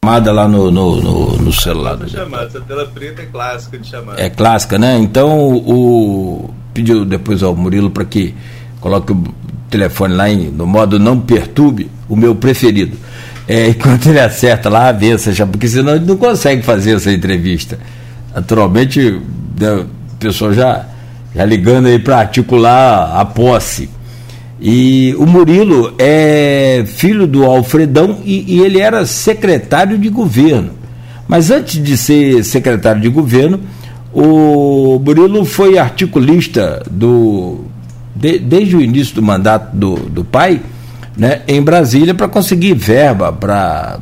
chamada 0.04 0.32
lá 0.32 0.48
no, 0.48 0.72
no, 0.72 1.02
no, 1.02 1.38
no 1.38 1.52
celular. 1.52 1.98
Né? 1.98 2.08
Chamada, 2.08 2.46
essa 2.46 2.62
tela 2.62 2.86
preta 2.86 3.22
é 3.22 3.26
clássica 3.26 3.78
de 3.78 3.88
chamada. 3.88 4.22
É 4.22 4.30
clássica, 4.30 4.80
né? 4.80 4.98
Então 4.98 5.54
o 5.54 6.50
pediu 6.74 7.04
depois 7.04 7.44
ao 7.44 7.54
Murilo 7.54 7.92
para 7.92 8.06
que 8.06 8.34
coloque 8.80 9.12
o 9.12 9.24
telefone 9.70 10.14
lá 10.14 10.30
em, 10.30 10.50
no 10.50 10.66
modo 10.66 10.98
não 10.98 11.20
perturbe, 11.20 11.92
o 12.08 12.16
meu 12.16 12.34
preferido. 12.34 12.98
É, 13.46 13.68
enquanto 13.70 14.08
ele 14.08 14.22
acerta 14.22 14.70
lá, 14.70 14.88
avessa 14.88 15.34
já, 15.34 15.46
porque 15.46 15.68
senão 15.68 15.96
ele 15.96 16.06
não 16.06 16.16
consegue 16.16 16.62
fazer 16.62 16.96
essa 16.96 17.12
entrevista. 17.12 17.78
Naturalmente, 18.34 19.22
né, 19.60 19.86
pessoal 20.20 20.54
já, 20.54 20.86
já 21.36 21.46
ligando 21.46 21.88
aí 21.88 22.00
para 22.00 22.18
articular 22.20 23.20
a 23.20 23.26
posse. 23.26 23.90
E 24.60 25.16
o 25.20 25.26
Murilo 25.26 25.94
é 26.00 26.84
filho 26.88 27.28
do 27.28 27.46
Alfredão 27.46 28.20
e, 28.26 28.56
e, 28.56 28.60
ele 28.62 28.80
era 28.80 29.06
secretário 29.06 29.98
de 29.98 30.10
governo. 30.10 30.72
Mas 31.28 31.52
antes 31.52 31.82
de 31.84 31.96
ser 31.96 32.44
secretário 32.44 33.02
de 33.02 33.10
governo, 33.10 33.60
o 34.12 35.00
Murilo 35.04 35.46
foi 35.46 35.78
articulista 35.78 36.82
do, 36.90 37.66
de, 38.16 38.40
desde 38.40 38.76
o 38.76 38.82
início 38.82 39.14
do 39.14 39.22
mandato 39.22 39.76
do, 39.76 39.96
do 39.96 40.24
pai 40.24 40.60
né, 41.16 41.42
em 41.48 41.62
Brasília 41.62 42.16
para 42.16 42.28
conseguir 42.28 42.74
verba 42.74 43.32
para 43.32 44.00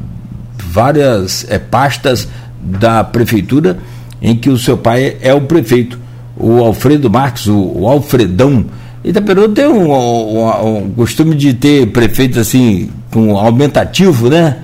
várias 0.58 1.46
é, 1.50 1.60
pastas 1.60 2.28
da 2.62 3.04
prefeitura 3.04 3.78
em 4.22 4.36
que 4.36 4.50
o 4.50 4.58
seu 4.58 4.78
pai 4.78 5.18
é 5.22 5.34
o 5.34 5.42
prefeito 5.42 6.05
o 6.38 6.63
Alfredo 6.63 7.10
Marques, 7.10 7.48
o, 7.48 7.80
o 7.80 7.88
Alfredão. 7.88 8.65
Itaperuna 9.04 9.54
tem 9.54 9.68
um, 9.68 9.92
um, 9.92 10.77
um, 10.77 10.89
costume 10.92 11.36
de 11.36 11.54
ter 11.54 11.88
prefeito 11.88 12.39
assim, 12.39 12.89
com 13.12 13.38
aumentativo, 13.38 14.30
né? 14.30 14.58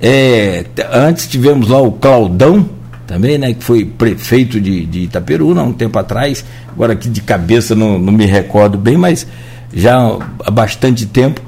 É, 0.00 0.66
antes 0.92 1.26
tivemos 1.26 1.68
lá 1.68 1.80
o 1.80 1.92
Claudão, 1.92 2.68
também, 3.06 3.38
né? 3.38 3.54
Que 3.54 3.64
foi 3.64 3.84
prefeito 3.84 4.60
de, 4.60 4.84
de 4.84 5.00
Itaperuna 5.00 5.62
há 5.62 5.64
um 5.64 5.72
tempo 5.72 5.98
atrás. 5.98 6.44
Agora 6.68 6.92
aqui 6.92 7.08
de 7.08 7.20
cabeça 7.22 7.74
não, 7.74 7.98
não 7.98 8.12
me 8.12 8.26
recordo 8.26 8.76
bem, 8.76 8.96
mas 8.96 9.26
já 9.72 9.96
há 10.44 10.50
bastante 10.50 11.06
tempo. 11.06 11.40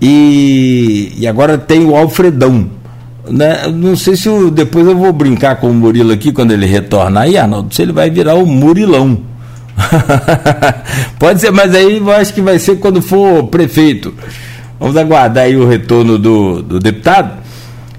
E, 0.00 1.12
e 1.16 1.26
agora 1.26 1.58
tem 1.58 1.84
o 1.84 1.94
Alfredão. 1.94 2.70
Né? 3.28 3.68
Não 3.68 3.94
sei 3.94 4.16
se 4.16 4.28
eu, 4.28 4.50
depois 4.50 4.86
eu 4.86 4.96
vou 4.96 5.12
brincar 5.12 5.56
com 5.56 5.70
o 5.70 5.74
Murilo 5.74 6.12
aqui 6.12 6.32
quando 6.32 6.52
ele 6.52 6.66
retornar 6.66 7.24
aí, 7.24 7.36
Arnaldo, 7.36 7.74
se 7.74 7.82
ele 7.82 7.92
vai 7.92 8.10
virar 8.10 8.34
o 8.34 8.46
Murilão. 8.46 9.18
Pode 11.18 11.40
ser, 11.40 11.50
mas 11.50 11.74
aí 11.74 11.98
eu 11.98 12.12
acho 12.12 12.34
que 12.34 12.40
vai 12.40 12.58
ser 12.58 12.76
quando 12.76 13.00
for 13.00 13.44
prefeito. 13.44 14.12
Vamos 14.78 14.96
aguardar 14.96 15.44
aí 15.44 15.56
o 15.56 15.68
retorno 15.68 16.18
do, 16.18 16.62
do 16.62 16.80
deputado. 16.80 17.42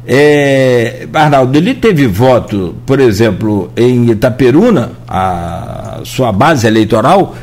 É, 0.06 1.08
Arnaldo, 1.14 1.58
ele 1.58 1.74
teve 1.74 2.06
voto, 2.08 2.76
por 2.86 3.00
exemplo, 3.00 3.72
em 3.78 4.12
Itaperuna, 4.12 4.92
a 5.08 6.02
sua 6.04 6.34
base 6.34 6.68
eleitoral, 6.68 7.34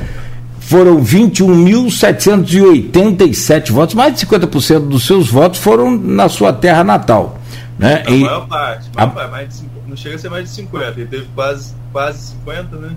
foram 0.60 1.02
21.787 1.02 3.72
votos, 3.72 3.94
mais 3.94 4.14
de 4.14 4.26
50% 4.26 4.88
dos 4.88 5.06
seus 5.06 5.30
votos 5.30 5.58
foram 5.58 5.90
na 5.90 6.28
sua 6.28 6.52
terra 6.52 6.84
natal. 6.84 7.39
Né? 7.80 8.04
A 8.06 8.10
maior 8.10 8.46
parte, 8.46 8.90
a 8.94 9.06
parte 9.06 9.62
de, 9.62 9.68
não 9.88 9.96
chega 9.96 10.16
a 10.16 10.18
ser 10.18 10.28
mais 10.28 10.44
de 10.44 10.50
50, 10.50 11.00
ele 11.00 11.06
teve 11.06 11.26
quase, 11.34 11.72
quase 11.90 12.32
50, 12.44 12.76
né? 12.76 12.90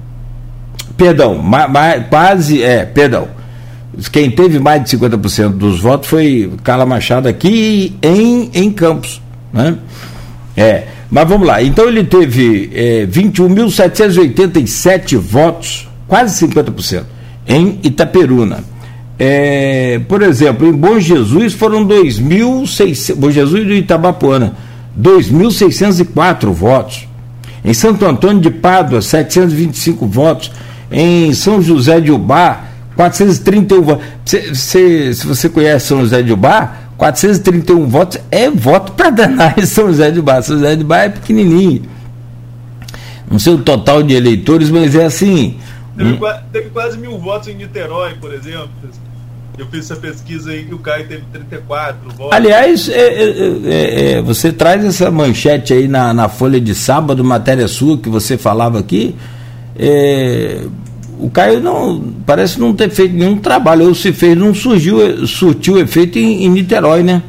Perdão, 0.97 1.37
ma, 1.37 1.69
ma, 1.69 2.01
quase, 2.01 2.61
é, 2.61 2.85
perdão. 2.85 3.29
quem 4.11 4.29
teve 4.29 4.59
mais 4.59 4.83
de 4.83 4.97
50% 4.97 5.51
dos 5.51 5.79
votos 5.79 6.09
foi 6.09 6.51
Carla 6.65 6.85
Machado 6.85 7.29
aqui 7.29 7.95
em, 8.01 8.51
em 8.53 8.69
Campos. 8.69 9.21
Né? 9.53 9.77
É, 10.57 10.83
mas 11.09 11.29
vamos 11.29 11.47
lá. 11.47 11.63
Então 11.63 11.87
ele 11.87 12.03
teve 12.03 12.69
é, 12.73 13.05
21.787 13.05 15.17
votos, 15.17 15.87
quase 16.09 16.45
50%, 16.45 17.03
em 17.47 17.79
Itaperuna. 17.83 18.65
É, 19.17 20.01
por 20.09 20.21
exemplo, 20.21 20.67
em 20.67 20.73
Bom 20.73 20.99
Jesus 20.99 21.53
foram 21.53 21.87
2.600, 21.87 23.15
Bom 23.15 23.31
Jesus 23.31 23.65
do 23.65 23.73
Itabapuana, 23.73 24.57
2.604 24.99 26.51
votos. 26.51 27.07
Em 27.63 27.73
Santo 27.73 28.05
Antônio 28.05 28.41
de 28.41 28.51
Pádua, 28.51 29.01
725 29.01 30.05
votos. 30.05 30.51
Em 30.91 31.33
São 31.33 31.61
José 31.61 31.99
de 31.99 32.11
Ubá, 32.11 32.65
431 32.95 33.81
votos. 33.81 34.05
Se, 34.25 34.55
se, 34.55 35.13
se 35.15 35.27
você 35.27 35.49
conhece 35.49 35.87
São 35.87 36.01
José 36.01 36.21
de 36.21 36.31
Ubá, 36.31 36.77
431 36.97 37.87
votos 37.87 38.19
é 38.29 38.49
voto 38.49 38.91
para 38.91 39.09
danar 39.09 39.57
em 39.57 39.65
São 39.65 39.87
José 39.87 40.11
de 40.11 40.19
Ubá. 40.19 40.41
São 40.41 40.57
José 40.57 40.75
de 40.75 40.83
Ubá 40.83 40.99
é 40.99 41.09
pequenininho. 41.09 41.83
Não 43.29 43.39
sei 43.39 43.53
o 43.53 43.59
total 43.59 44.03
de 44.03 44.13
eleitores, 44.13 44.69
mas 44.69 44.95
é 44.95 45.05
assim. 45.05 45.57
Teve, 45.97 46.13
hum. 46.13 46.19
teve 46.51 46.69
quase 46.69 46.97
mil 46.97 47.17
votos 47.17 47.47
em 47.47 47.55
Niterói, 47.55 48.13
por 48.15 48.33
exemplo. 48.33 48.69
Eu 49.57 49.67
fiz 49.67 49.91
essa 49.91 49.95
pesquisa 49.95 50.51
aí 50.51 50.65
que 50.65 50.73
o 50.73 50.79
Caio 50.79 51.07
teve 51.07 51.23
34 51.31 52.09
votos. 52.11 52.35
Aliás, 52.35 52.89
é, 52.89 52.93
é, 52.93 53.31
é, 53.65 54.11
é, 54.13 54.21
você 54.21 54.51
traz 54.51 54.83
essa 54.83 55.11
manchete 55.11 55.73
aí 55.73 55.87
na, 55.87 56.13
na 56.13 56.27
Folha 56.27 56.59
de 56.59 56.73
sábado, 56.73 57.23
matéria 57.23 57.67
sua 57.67 57.97
que 57.97 58.09
você 58.09 58.37
falava 58.37 58.79
aqui. 58.79 59.15
É, 59.75 60.65
o 61.19 61.29
Caio 61.29 61.59
não 61.59 62.13
parece 62.25 62.59
não 62.59 62.73
ter 62.73 62.89
feito 62.89 63.13
nenhum 63.13 63.37
trabalho, 63.37 63.87
ou 63.87 63.95
se 63.95 64.11
fez, 64.11 64.35
não 64.35 64.53
surgiu, 64.53 65.25
surtiu 65.27 65.77
efeito 65.77 66.17
em, 66.17 66.45
em 66.45 66.49
Niterói, 66.49 67.03
né? 67.03 67.21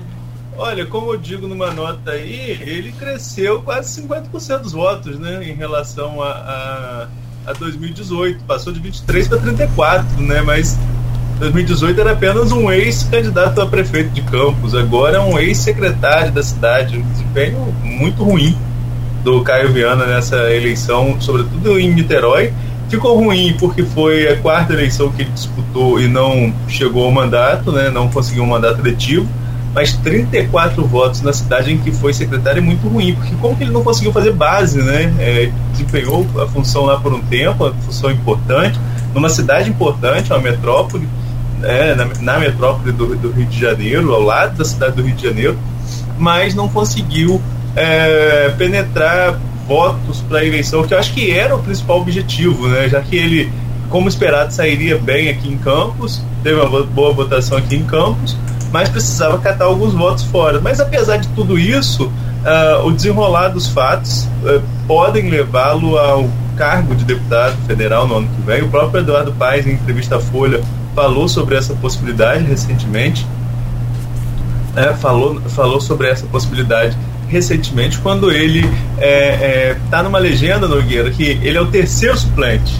Olha, 0.57 0.87
como 0.87 1.13
eu 1.13 1.19
digo 1.19 1.47
numa 1.47 1.73
nota 1.73 2.13
aí, 2.13 2.59
ele 2.65 2.93
cresceu 2.93 3.61
quase 3.63 4.01
50% 4.03 4.61
dos 4.61 4.73
votos, 4.73 5.19
né, 5.19 5.45
em 5.49 5.55
relação 5.55 6.23
a, 6.23 6.31
a, 6.31 7.51
a 7.51 7.53
2018. 7.53 8.45
Passou 8.45 8.73
de 8.73 8.81
23 8.81 9.29
para 9.29 9.39
34, 9.39 10.23
né, 10.23 10.43
mas 10.43 10.79
2018 11.39 12.01
era 12.01 12.13
apenas 12.13 12.53
um 12.53 12.71
ex-candidato 12.71 13.61
a 13.61 13.67
prefeito 13.67 14.11
de 14.11 14.23
Campos, 14.23 14.75
agora 14.75 15.17
é 15.17 15.21
um 15.21 15.39
ex-secretário 15.39 16.33
da 16.33 16.43
cidade, 16.43 16.99
um 16.99 17.03
desempenho 17.11 17.75
muito 17.83 18.23
ruim 18.23 18.57
do 19.25 19.43
Caio 19.43 19.73
Viana 19.73 20.07
nessa 20.07 20.37
eleição, 20.53 21.17
sobretudo 21.21 21.79
em 21.79 21.93
Niterói. 21.93 22.53
Ficou 22.89 23.19
ruim 23.19 23.57
porque 23.59 23.83
foi 23.83 24.29
a 24.29 24.37
quarta 24.37 24.75
eleição 24.75 25.11
que 25.11 25.23
ele 25.23 25.31
disputou 25.31 26.01
e 26.01 26.07
não 26.07 26.53
chegou 26.69 27.05
ao 27.05 27.11
mandato, 27.11 27.73
né, 27.73 27.91
não 27.91 28.09
conseguiu 28.09 28.45
um 28.45 28.47
mandato 28.47 28.81
eletivo, 28.81 29.27
mas 29.75 29.95
34 29.95 30.85
votos 30.87 31.21
na 31.23 31.33
cidade 31.33 31.73
em 31.73 31.79
que 31.79 31.91
foi 31.91 32.13
secretário 32.13 32.59
é 32.59 32.63
muito 32.63 32.87
ruim, 32.87 33.15
porque 33.15 33.35
como 33.41 33.57
que 33.57 33.65
ele 33.65 33.73
não 33.73 33.83
conseguiu 33.83 34.13
fazer 34.13 34.33
base, 34.33 34.81
né, 34.83 35.13
é, 35.19 35.51
desempenhou 35.73 36.25
a 36.41 36.47
função 36.47 36.85
lá 36.85 37.01
por 37.01 37.13
um 37.13 37.21
tempo, 37.23 37.65
uma 37.65 37.75
função 37.75 38.11
importante, 38.11 38.79
numa 39.13 39.29
cidade 39.29 39.69
importante, 39.69 40.31
uma 40.31 40.39
metrópole, 40.39 41.09
é, 41.65 41.95
na, 41.95 42.07
na, 42.21 42.39
metrópole 42.39 42.93
do, 42.93 43.15
do, 43.17 43.31
Rio 43.31 43.47
de 43.47 43.61
Janeiro, 43.61 44.13
ao 44.13 44.23
lado 44.23 44.57
da 44.57 44.65
cidade 44.65 44.97
do 44.97 45.03
Rio 45.03 45.15
de 45.15 45.23
Janeiro, 45.23 45.59
mas 46.19 46.55
não 46.55 46.69
conseguiu 46.69 47.41
é, 47.77 48.53
penetrar 48.57 49.39
votos 49.67 50.21
para 50.21 50.41
a 50.41 50.45
eleição, 50.45 50.87
que 50.87 50.95
eu 50.95 50.99
acho 50.99 51.13
que 51.13 51.31
era 51.31 51.55
o 51.55 51.63
principal 51.63 52.01
objetivo, 52.01 52.69
né? 52.69 52.89
já 52.89 53.01
que 53.01 53.17
ele, 53.17 53.51
como 53.89 54.09
esperado, 54.09 54.53
sairia 54.53 54.99
bem 54.99 55.29
aqui 55.29 55.49
em 55.49 55.57
Campos, 55.57 56.23
teve 56.43 56.61
uma 56.61 56.83
boa 56.85 57.13
votação 57.13 57.57
aqui 57.57 57.77
em 57.77 57.85
Campos, 57.85 58.37
mas 58.71 58.89
precisava 58.89 59.39
catar 59.39 59.67
alguns 59.67 59.95
votos 59.95 60.25
fora. 60.25 60.61
Mas 60.61 60.81
apesar 60.81 61.17
de 61.17 61.29
tudo 61.29 61.59
isso, 61.59 62.07
uh, 62.07 62.85
o 62.85 62.93
desenrolar 62.93 63.49
dos 63.49 63.69
fatos 63.69 64.29
uh, 64.43 64.61
podem 64.87 65.31
levá-lo 65.31 65.97
ao 65.97 66.29
cargo 66.57 66.95
de 66.95 67.05
deputado 67.05 67.57
federal 67.67 68.07
no 68.07 68.17
ano 68.19 68.29
que 68.29 68.43
vem. 68.43 68.63
O 68.63 68.69
próprio 68.69 69.01
Eduardo 69.01 69.33
Paes, 69.33 69.67
em 69.67 69.73
entrevista 69.73 70.17
à 70.17 70.21
Folha, 70.21 70.61
falou 70.95 71.29
sobre 71.29 71.57
essa 71.57 71.75
possibilidade 71.75 72.45
recentemente. 72.45 73.27
É, 74.77 74.93
falou, 74.95 75.41
falou 75.51 75.81
sobre 75.81 76.09
essa 76.09 76.27
possibilidade 76.27 76.97
recentemente 77.29 77.99
quando 77.99 78.31
ele 78.31 78.61
está 78.61 78.73
é, 78.99 79.71
é, 79.71 79.77
tá 79.91 80.03
numa 80.03 80.19
legenda, 80.19 80.67
Nogueira, 80.67 81.11
que 81.11 81.39
ele 81.43 81.57
é 81.57 81.61
o 81.61 81.67
terceiro 81.67 82.17
suplente. 82.17 82.73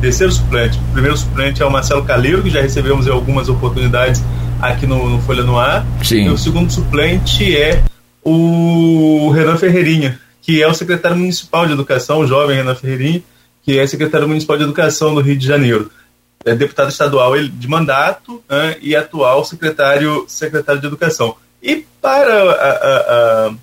Terceiro 0.00 0.32
suplente. 0.32 0.78
O 0.78 0.92
primeiro 0.92 1.16
suplente 1.16 1.62
é 1.62 1.66
o 1.66 1.70
Marcelo 1.70 2.04
Caleiro, 2.04 2.42
que 2.42 2.50
já 2.50 2.60
recebemos 2.60 3.06
em 3.06 3.10
algumas 3.10 3.48
oportunidades 3.48 4.22
aqui 4.60 4.86
no, 4.86 5.08
no 5.08 5.20
Folha 5.22 5.42
no 5.42 5.58
Ar. 5.58 5.84
Sim. 6.02 6.26
E 6.26 6.28
o 6.30 6.38
segundo 6.38 6.70
suplente 6.70 7.56
é 7.56 7.82
o 8.24 9.30
Renan 9.30 9.56
Ferreirinha, 9.56 10.18
que 10.42 10.62
é 10.62 10.66
o 10.66 10.74
secretário 10.74 11.16
municipal 11.16 11.66
de 11.66 11.72
educação, 11.72 12.20
o 12.20 12.26
jovem 12.26 12.56
Renan 12.56 12.74
Ferreirinha, 12.74 13.22
que 13.62 13.78
é 13.78 13.86
secretário 13.86 14.26
municipal 14.26 14.56
de 14.56 14.64
educação 14.64 15.14
do 15.14 15.20
Rio 15.20 15.36
de 15.36 15.46
Janeiro 15.46 15.90
é 16.44 16.54
deputado 16.54 16.88
estadual 16.88 17.36
de 17.38 17.68
mandato 17.68 18.42
né, 18.48 18.76
e 18.80 18.96
atual 18.96 19.44
secretário, 19.44 20.24
secretário 20.26 20.80
de 20.80 20.86
Educação. 20.86 21.36
E 21.62 21.84
para 22.00 22.52
a, 22.52 22.70
a, 22.70 23.46
a 23.48 23.54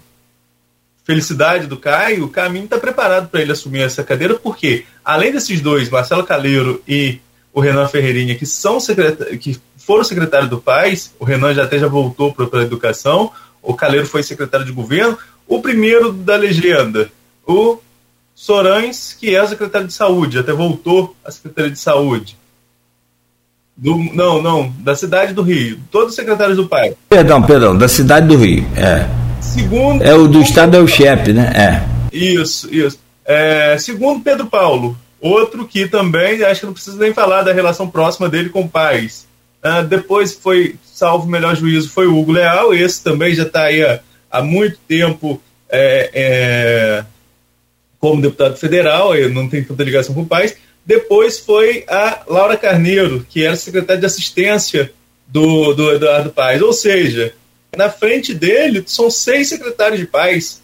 felicidade 1.04 1.66
do 1.66 1.78
Caio, 1.78 2.26
o 2.26 2.30
caminho 2.30 2.66
está 2.66 2.78
preparado 2.78 3.30
para 3.30 3.42
ele 3.42 3.52
assumir 3.52 3.82
essa 3.82 4.04
cadeira, 4.04 4.36
porque 4.36 4.86
além 5.04 5.32
desses 5.32 5.60
dois, 5.60 5.90
Marcelo 5.90 6.24
Caleiro 6.24 6.82
e 6.88 7.20
o 7.52 7.60
Renan 7.60 7.88
Ferreirinha, 7.88 8.36
que 8.36 8.46
são 8.46 8.78
que 9.42 9.60
foram 9.78 10.04
secretários 10.04 10.50
do 10.50 10.60
PAIS, 10.60 11.16
o 11.18 11.26
Renan 11.26 11.56
já 11.56 11.64
até 11.64 11.80
já 11.80 11.88
voltou 11.88 12.32
para 12.32 12.60
a 12.60 12.64
educação, 12.64 13.32
o 13.62 13.74
Caleiro 13.74 14.06
foi 14.06 14.22
secretário 14.22 14.66
de 14.66 14.72
governo, 14.72 15.18
o 15.48 15.62
primeiro 15.62 16.14
da 16.14 16.36
legenda, 16.36 17.10
o 17.48 17.80
Sorães, 18.36 19.18
que 19.20 19.34
é 19.34 19.42
o 19.42 19.48
secretário 19.48 19.88
de 19.88 19.94
saúde, 19.94 20.38
até 20.38 20.54
voltou 20.54 21.16
à 21.26 21.32
Secretaria 21.32 21.72
de 21.72 21.80
Saúde. 21.80 22.37
Do, 23.78 23.96
não, 23.96 24.42
não, 24.42 24.74
da 24.80 24.96
cidade 24.96 25.34
do 25.34 25.44
Rio. 25.44 25.80
Todos 25.92 26.10
os 26.10 26.16
secretários 26.16 26.58
do 26.58 26.68
pai. 26.68 26.96
Perdão, 27.08 27.44
perdão, 27.44 27.78
da 27.78 27.88
cidade 27.88 28.28
do 28.28 28.36
Rio. 28.36 28.66
É. 28.76 29.08
Segundo. 29.40 30.04
É 30.04 30.16
o 30.16 30.28
do 30.28 30.42
estado 30.42 30.76
é 30.76 30.80
o 30.80 30.88
chefe, 30.88 31.32
né? 31.32 31.52
É. 31.56 31.98
Isso, 32.12 32.68
isso. 32.74 32.98
É, 33.24 33.78
segundo 33.78 34.24
Pedro 34.24 34.48
Paulo, 34.48 34.98
outro 35.22 35.68
que 35.68 35.88
também 35.88 36.44
acho 36.44 36.62
que 36.62 36.66
não 36.66 36.74
precisa 36.74 36.98
nem 36.98 37.14
falar 37.14 37.44
da 37.44 37.54
relação 37.54 37.88
próxima 37.88 38.28
dele 38.28 38.50
com 38.50 38.62
o 38.62 38.70
Paz. 38.70 39.28
Ah, 39.62 39.82
depois 39.82 40.34
foi, 40.34 40.76
salvo 40.84 41.26
o 41.26 41.30
melhor 41.30 41.56
juízo, 41.56 41.90
foi 41.90 42.08
o 42.08 42.18
Hugo 42.18 42.32
Leal. 42.32 42.74
Esse 42.74 43.04
também 43.04 43.36
já 43.36 43.44
está 43.44 43.64
aí 43.64 43.84
há, 43.84 44.00
há, 44.32 44.42
muito 44.42 44.78
tempo 44.88 45.42
é, 45.70 46.10
é, 46.14 47.06
como 48.00 48.22
deputado 48.22 48.56
federal, 48.56 49.14
não 49.30 49.50
tem 49.50 49.64
tanta 49.64 49.84
ligação 49.84 50.16
com 50.16 50.22
o 50.22 50.26
Paz. 50.26 50.56
Depois 50.88 51.38
foi 51.38 51.84
a 51.86 52.24
Laura 52.26 52.56
Carneiro, 52.56 53.28
que 53.30 53.44
era 53.44 53.58
secretária 53.58 54.00
de 54.00 54.06
assistência 54.06 54.94
do, 55.28 55.74
do 55.74 55.92
Eduardo 55.92 56.30
Paes. 56.30 56.62
Ou 56.62 56.72
seja, 56.72 57.34
na 57.76 57.90
frente 57.90 58.34
dele 58.34 58.82
são 58.86 59.12
seis 59.12 59.50
secretários 59.50 60.00
de 60.00 60.06
paz. 60.08 60.62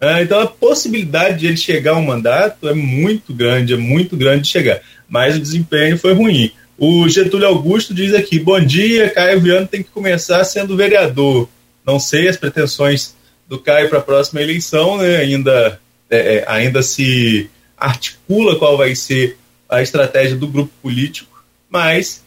É, 0.00 0.22
então 0.22 0.38
a 0.38 0.46
possibilidade 0.46 1.40
de 1.40 1.46
ele 1.48 1.56
chegar 1.56 1.94
ao 1.94 2.02
mandato 2.02 2.68
é 2.68 2.74
muito 2.74 3.34
grande, 3.34 3.74
é 3.74 3.76
muito 3.76 4.16
grande 4.16 4.42
de 4.42 4.48
chegar. 4.50 4.80
Mas 5.08 5.34
o 5.34 5.40
desempenho 5.40 5.98
foi 5.98 6.12
ruim. 6.12 6.52
O 6.78 7.08
Getúlio 7.08 7.48
Augusto 7.48 7.92
diz 7.92 8.14
aqui: 8.14 8.38
bom 8.38 8.60
dia, 8.60 9.10
Caio 9.10 9.40
Viano 9.40 9.66
tem 9.66 9.82
que 9.82 9.90
começar 9.90 10.44
sendo 10.44 10.76
vereador. 10.76 11.48
Não 11.84 11.98
sei 11.98 12.28
as 12.28 12.36
pretensões 12.36 13.16
do 13.48 13.58
Caio 13.58 13.88
para 13.88 13.98
a 13.98 14.02
próxima 14.02 14.40
eleição, 14.40 14.98
né? 14.98 15.16
ainda, 15.16 15.80
é, 16.08 16.36
é, 16.36 16.44
ainda 16.46 16.82
se 16.82 17.50
articula 17.76 18.56
qual 18.56 18.76
vai 18.76 18.94
ser 18.94 19.36
a 19.68 19.82
estratégia 19.82 20.36
do 20.36 20.48
grupo 20.48 20.70
político, 20.82 21.44
mas 21.68 22.24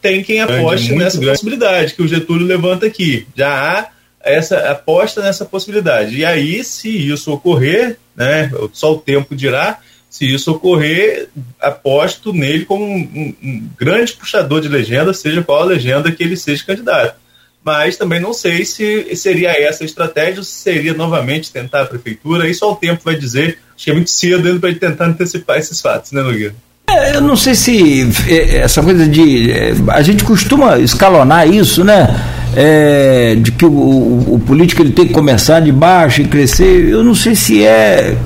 tem 0.00 0.22
quem 0.22 0.40
aposte 0.40 0.88
grande, 0.88 1.04
nessa 1.04 1.16
grande. 1.16 1.32
possibilidade 1.32 1.94
que 1.94 2.02
o 2.02 2.08
Getúlio 2.08 2.46
levanta 2.46 2.86
aqui. 2.86 3.26
Já 3.36 3.48
há 3.50 3.88
essa 4.20 4.70
aposta 4.70 5.22
nessa 5.22 5.44
possibilidade. 5.44 6.16
E 6.16 6.24
aí, 6.24 6.62
se 6.64 6.88
isso 6.88 7.32
ocorrer, 7.32 7.98
né, 8.14 8.50
só 8.72 8.92
o 8.92 8.98
tempo 8.98 9.34
dirá, 9.34 9.78
se 10.08 10.32
isso 10.32 10.52
ocorrer, 10.52 11.28
aposto 11.60 12.32
nele 12.32 12.64
como 12.64 12.84
um, 12.84 12.98
um, 12.98 13.36
um 13.42 13.68
grande 13.78 14.12
puxador 14.12 14.60
de 14.60 14.68
legenda, 14.68 15.14
seja 15.14 15.42
qual 15.42 15.62
a 15.62 15.64
legenda 15.64 16.12
que 16.12 16.22
ele 16.22 16.36
seja 16.36 16.64
candidato. 16.64 17.20
Mas 17.64 17.96
também 17.96 18.20
não 18.20 18.34
sei 18.34 18.64
se 18.64 19.14
seria 19.14 19.50
essa 19.50 19.84
a 19.84 19.86
estratégia 19.86 20.38
ou 20.38 20.44
se 20.44 20.52
seria 20.52 20.92
novamente 20.94 21.52
tentar 21.52 21.82
a 21.82 21.86
prefeitura. 21.86 22.48
Isso 22.48 22.60
só 22.60 22.72
o 22.72 22.76
tempo 22.76 23.02
vai 23.04 23.14
dizer. 23.14 23.58
Acho 23.74 23.84
que 23.84 23.90
é 23.90 23.94
muito 23.94 24.10
cedo 24.10 24.58
para 24.58 24.68
ele 24.68 24.78
tentar 24.80 25.06
antecipar 25.06 25.58
esses 25.58 25.80
fatos, 25.80 26.10
né, 26.10 26.22
Nogueira? 26.22 26.54
É, 26.92 27.16
eu 27.16 27.20
não 27.20 27.36
sei 27.36 27.54
se 27.54 28.10
é, 28.28 28.58
essa 28.58 28.82
coisa 28.82 29.06
de. 29.06 29.50
É, 29.50 29.74
a 29.88 30.02
gente 30.02 30.24
costuma 30.24 30.78
escalonar 30.78 31.48
isso, 31.48 31.84
né? 31.84 32.14
É, 32.54 33.34
de 33.40 33.50
que 33.50 33.64
o, 33.64 33.70
o, 33.70 34.34
o, 34.34 34.38
político 34.38 34.82
ele 34.82 34.92
tem 34.92 35.06
que 35.06 35.12
começar 35.14 35.60
de 35.60 35.72
baixo 35.72 36.20
e 36.20 36.24
crescer. 36.26 36.88
Eu 36.90 37.02
não 37.02 37.14
sei 37.14 37.34
se 37.34 37.64
é. 37.64 38.16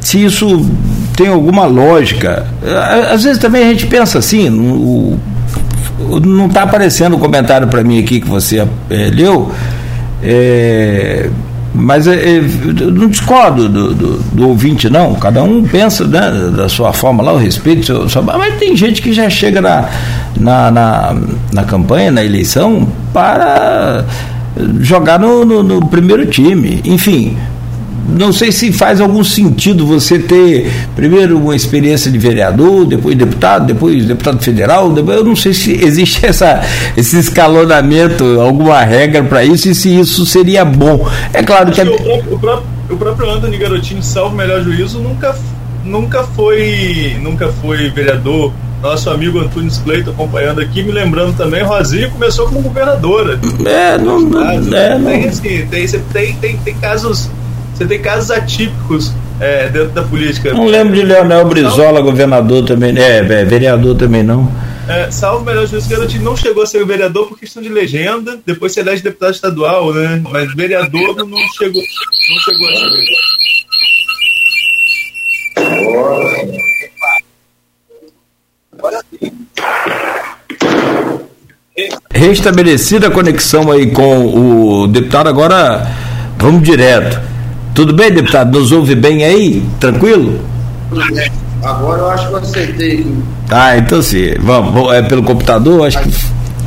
Se 0.00 0.24
isso 0.24 0.64
tem 1.16 1.26
alguma 1.26 1.66
lógica. 1.66 2.46
Às 3.10 3.24
vezes 3.24 3.38
também 3.38 3.64
a 3.64 3.68
gente 3.68 3.86
pensa 3.86 4.18
assim, 4.18 4.48
o, 4.48 5.18
não 6.24 6.46
está 6.46 6.62
aparecendo 6.62 7.16
o 7.16 7.18
comentário 7.18 7.66
para 7.66 7.82
mim 7.82 7.98
aqui 7.98 8.20
que 8.20 8.28
você 8.28 8.66
é, 8.88 9.10
leu, 9.12 9.50
é, 10.22 11.28
mas 11.78 12.08
é, 12.08 12.38
é, 12.38 12.40
não 12.40 13.08
discordo 13.08 13.68
do, 13.68 13.94
do, 13.94 14.16
do, 14.18 14.48
ouvinte, 14.48 14.90
não. 14.90 15.14
Cada 15.14 15.42
um 15.42 15.62
pensa 15.62 16.04
né, 16.06 16.50
da 16.54 16.68
sua 16.68 16.92
forma 16.92 17.22
lá, 17.22 17.32
o 17.32 17.36
respeito. 17.36 17.86
Seu, 17.86 18.08
seu, 18.08 18.22
mas 18.22 18.58
tem 18.58 18.76
gente 18.76 19.00
que 19.00 19.12
já 19.12 19.30
chega 19.30 19.60
na, 19.60 19.88
na, 20.36 20.70
na, 20.70 21.16
na 21.52 21.64
campanha, 21.64 22.10
na 22.10 22.24
eleição, 22.24 22.88
para 23.12 24.04
jogar 24.80 25.20
no, 25.20 25.44
no, 25.44 25.62
no 25.62 25.86
primeiro 25.86 26.26
time. 26.26 26.80
Enfim, 26.84 27.38
não 28.08 28.32
sei 28.32 28.50
se 28.50 28.72
faz 28.72 29.00
algum 29.00 29.22
sentido 29.22 29.86
você 29.86 30.18
ter 30.18 30.70
primeiro 30.96 31.38
uma 31.38 31.54
experiência 31.54 32.10
de 32.10 32.18
vereador, 32.18 32.86
depois 32.86 33.16
deputado, 33.16 33.66
depois 33.66 34.04
deputado 34.04 34.42
federal, 34.42 34.90
depois, 34.90 35.18
eu 35.18 35.24
não 35.24 35.36
sei 35.36 35.52
se 35.52 35.72
existe 35.72 36.24
essa, 36.26 36.62
esse 36.96 37.18
escalonamento, 37.18 38.40
alguma 38.40 38.82
regra 38.82 39.22
para 39.22 39.44
isso 39.44 39.68
e 39.68 39.74
se 39.74 39.98
isso 39.98 40.24
seria 40.24 40.64
bom. 40.64 41.06
É 41.34 41.42
claro 41.42 41.70
que. 41.70 41.80
que 41.80 41.80
é... 41.80 41.84
o, 41.84 41.96
próprio, 41.96 42.34
o, 42.34 42.38
próprio, 42.38 42.66
o 42.90 42.96
próprio 42.96 43.30
Anthony 43.30 43.58
Garotinho, 43.58 44.02
salvo 44.02 44.34
melhor 44.34 44.62
juízo, 44.62 44.98
nunca, 45.00 45.36
nunca, 45.84 46.24
foi, 46.24 47.16
nunca 47.20 47.48
foi 47.48 47.90
vereador 47.90 48.52
nosso 48.82 49.10
amigo 49.10 49.38
Antônio 49.40 49.70
Cleito 49.82 50.10
acompanhando 50.10 50.60
aqui, 50.60 50.82
me 50.82 50.92
lembrando 50.92 51.36
também, 51.36 51.62
Rosinha 51.62 52.08
começou 52.08 52.46
como 52.46 52.62
governadora. 52.62 53.38
É, 53.66 53.98
não, 53.98 54.20
não, 54.20 54.50
é, 54.50 54.98
não. 54.98 55.10
Tem, 55.10 55.24
assim, 55.28 55.66
tem, 55.66 55.86
tem, 55.86 56.34
tem, 56.34 56.56
tem 56.58 56.74
casos 56.76 57.28
você 57.78 57.86
tem 57.86 58.02
casos 58.02 58.32
atípicos 58.32 59.12
é, 59.40 59.68
dentro 59.68 59.90
da 59.90 60.02
política. 60.02 60.52
Não 60.52 60.66
lembro 60.66 60.96
de 60.96 61.02
Leonel 61.02 61.44
Brizola, 61.44 62.00
governador 62.00 62.64
também, 62.64 62.98
é, 62.98 63.18
é 63.18 63.44
vereador 63.44 63.96
também 63.96 64.24
não. 64.24 64.50
É, 64.88 65.08
salvo 65.12 65.44
melhor 65.44 65.64
juízo, 65.64 65.88
Garotinho 65.88 66.24
não 66.24 66.36
chegou 66.36 66.64
a 66.64 66.66
ser 66.66 66.84
vereador 66.84 67.28
por 67.28 67.38
questão 67.38 67.62
de 67.62 67.68
legenda, 67.68 68.40
depois 68.44 68.72
se 68.72 68.80
elege 68.80 69.00
deputado 69.00 69.32
estadual, 69.32 69.94
né? 69.94 70.20
Mas 70.28 70.52
vereador 70.54 71.14
não 71.18 71.38
chegou, 71.56 71.82
não 72.30 72.40
chegou 72.40 72.68
a 72.68 72.72
ser. 72.74 72.88
Restabelecida 82.10 83.06
a 83.06 83.10
conexão 83.10 83.70
aí 83.70 83.92
com 83.92 84.82
o 84.82 84.88
deputado, 84.88 85.28
agora 85.28 85.86
vamos 86.36 86.64
direto. 86.64 87.37
Tudo 87.78 87.92
bem, 87.92 88.10
deputado? 88.10 88.58
Nos 88.58 88.72
ouve 88.72 88.96
bem 88.96 89.22
aí? 89.22 89.64
Tranquilo? 89.78 90.40
Agora 91.62 92.00
eu 92.00 92.10
acho 92.10 92.26
que 92.26 92.32
eu 92.32 92.38
acertei. 92.38 93.06
Ah, 93.48 93.76
então 93.76 94.02
sim. 94.02 94.34
Vamos, 94.40 94.92
é 94.92 95.00
pelo 95.02 95.22
computador? 95.22 95.86
Acho 95.86 96.00
a, 96.00 96.02
que. 96.02 96.10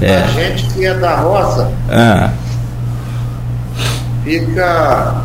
É. 0.02 0.19
A 0.19 0.28
gente 0.28 0.63
que 0.67 0.86
é 0.86 0.93
da 0.93 1.17
roça 1.17 1.69
ah. 1.89 2.30
fica 4.24 5.15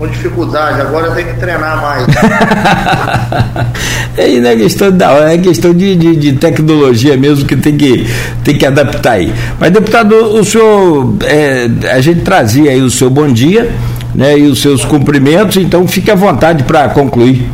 com 0.00 0.08
dificuldade, 0.08 0.80
agora 0.80 1.12
tem 1.12 1.26
que 1.26 1.34
treinar 1.34 1.80
mais. 1.80 2.08
é, 4.18 4.40
não 4.40 4.50
é 4.50 4.56
questão, 4.56 4.90
da, 4.90 5.32
é 5.32 5.38
questão 5.38 5.72
de, 5.72 5.94
de, 5.94 6.16
de, 6.16 6.32
tecnologia 6.32 7.16
mesmo 7.16 7.46
que 7.46 7.54
tem 7.54 7.76
que, 7.76 8.04
tem 8.42 8.58
que 8.58 8.66
adaptar 8.66 9.12
aí. 9.12 9.32
Mas, 9.60 9.70
deputado, 9.70 10.12
o 10.12 10.44
senhor, 10.44 11.14
é, 11.22 11.68
a 11.92 12.00
gente 12.00 12.22
trazia 12.22 12.72
aí 12.72 12.82
o 12.82 12.90
seu 12.90 13.08
bom 13.08 13.28
dia 13.28 13.70
né, 14.14 14.38
e 14.38 14.46
os 14.46 14.62
seus 14.62 14.84
cumprimentos, 14.84 15.56
então 15.56 15.86
fique 15.88 16.10
à 16.10 16.14
vontade 16.14 16.64
para 16.64 16.88
concluir. 16.90 17.50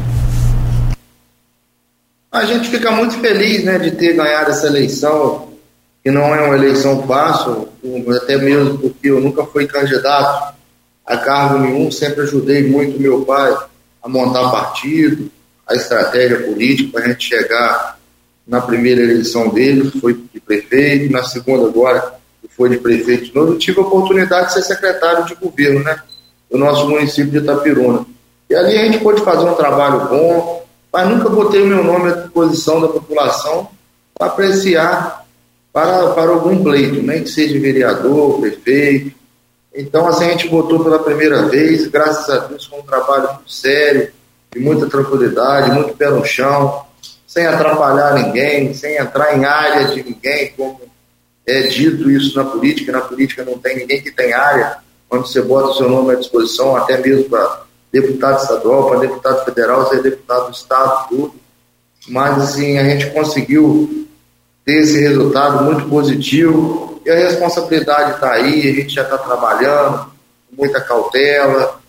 A 2.30 2.44
gente 2.44 2.68
fica 2.68 2.92
muito 2.92 3.14
feliz 3.14 3.64
né, 3.64 3.78
de 3.78 3.90
ter 3.92 4.14
ganhado 4.14 4.50
essa 4.50 4.66
eleição, 4.66 5.48
que 6.02 6.10
não 6.10 6.34
é 6.34 6.40
uma 6.42 6.54
eleição 6.54 7.02
fácil, 7.06 7.68
até 8.16 8.36
mesmo 8.36 8.78
porque 8.78 9.10
eu 9.10 9.20
nunca 9.20 9.44
fui 9.44 9.66
candidato 9.66 10.54
a 11.04 11.16
cargo 11.16 11.58
nenhum, 11.58 11.90
sempre 11.90 12.22
ajudei 12.22 12.68
muito 12.68 13.00
meu 13.00 13.22
pai 13.22 13.52
a 14.02 14.08
montar 14.08 14.50
partido, 14.50 15.30
a 15.66 15.74
estratégia 15.74 16.40
política 16.40 16.92
para 16.92 17.04
a 17.04 17.08
gente 17.08 17.24
chegar 17.24 17.98
na 18.46 18.60
primeira 18.60 19.00
eleição 19.00 19.48
dele, 19.48 19.90
foi 20.00 20.14
de 20.32 20.40
prefeito, 20.40 21.12
na 21.12 21.22
segunda 21.24 21.66
agora 21.66 22.14
foi 22.56 22.68
de 22.68 22.78
prefeito 22.78 23.26
de 23.26 23.34
novo, 23.34 23.58
tive 23.58 23.78
a 23.78 23.82
oportunidade 23.82 24.48
de 24.48 24.54
ser 24.54 24.62
secretário 24.62 25.24
de 25.24 25.34
governo, 25.34 25.82
né? 25.82 26.00
Do 26.50 26.58
nosso 26.58 26.88
município 26.88 27.30
de 27.30 27.38
Itapiruna. 27.38 28.04
E 28.48 28.54
ali 28.54 28.76
a 28.76 28.84
gente 28.84 28.98
pôde 28.98 29.22
fazer 29.22 29.48
um 29.48 29.54
trabalho 29.54 30.08
bom, 30.08 30.66
mas 30.92 31.08
nunca 31.08 31.28
botei 31.28 31.62
o 31.62 31.66
meu 31.66 31.84
nome 31.84 32.10
à 32.10 32.14
disposição 32.14 32.80
da 32.80 32.88
população 32.88 33.68
para 34.14 34.26
apreciar 34.26 35.24
para, 35.72 36.10
para 36.10 36.30
algum 36.30 36.62
pleito, 36.62 37.00
nem 37.00 37.22
que 37.22 37.30
seja 37.30 37.58
vereador, 37.60 38.40
prefeito. 38.40 39.12
Então, 39.72 40.06
assim, 40.08 40.24
a 40.24 40.30
gente 40.30 40.48
votou 40.48 40.82
pela 40.82 40.98
primeira 40.98 41.46
vez, 41.46 41.86
graças 41.86 42.28
a 42.28 42.38
Deus, 42.46 42.66
com 42.66 42.80
um 42.80 42.82
trabalho 42.82 43.34
muito 43.34 43.52
sério, 43.52 44.12
de 44.52 44.58
muita 44.58 44.88
tranquilidade, 44.88 45.70
muito 45.70 45.96
pé 45.96 46.10
no 46.10 46.24
chão, 46.24 46.84
sem 47.24 47.46
atrapalhar 47.46 48.14
ninguém, 48.14 48.74
sem 48.74 48.96
entrar 48.96 49.38
em 49.38 49.44
área 49.44 49.86
de 49.86 50.02
ninguém, 50.02 50.52
como 50.56 50.80
é 51.46 51.62
dito 51.62 52.10
isso 52.10 52.36
na 52.36 52.44
política. 52.44 52.90
Na 52.90 53.00
política 53.00 53.44
não 53.44 53.56
tem 53.58 53.76
ninguém 53.76 54.02
que 54.02 54.10
tem 54.10 54.32
área 54.32 54.78
quando 55.10 55.26
você 55.26 55.42
bota 55.42 55.70
o 55.70 55.74
seu 55.74 55.90
nome 55.90 56.12
à 56.12 56.14
disposição, 56.14 56.76
até 56.76 56.96
mesmo 56.96 57.28
para 57.28 57.64
deputado 57.92 58.40
estadual, 58.40 58.88
para 58.88 59.00
deputado 59.00 59.44
federal, 59.44 59.84
você 59.84 59.96
é 59.96 60.02
deputado 60.02 60.46
do 60.46 60.52
estado, 60.52 61.08
tudo. 61.08 61.34
Mas, 62.08 62.40
assim, 62.40 62.78
a 62.78 62.84
gente 62.84 63.10
conseguiu 63.10 64.06
ter 64.64 64.74
esse 64.74 65.00
resultado 65.00 65.64
muito 65.64 65.88
positivo 65.88 67.02
e 67.04 67.10
a 67.10 67.16
responsabilidade 67.16 68.12
está 68.12 68.34
aí, 68.34 68.70
a 68.70 68.72
gente 68.72 68.94
já 68.94 69.02
está 69.02 69.18
trabalhando 69.18 70.12
com 70.48 70.62
muita 70.62 70.80
cautela. 70.80 71.80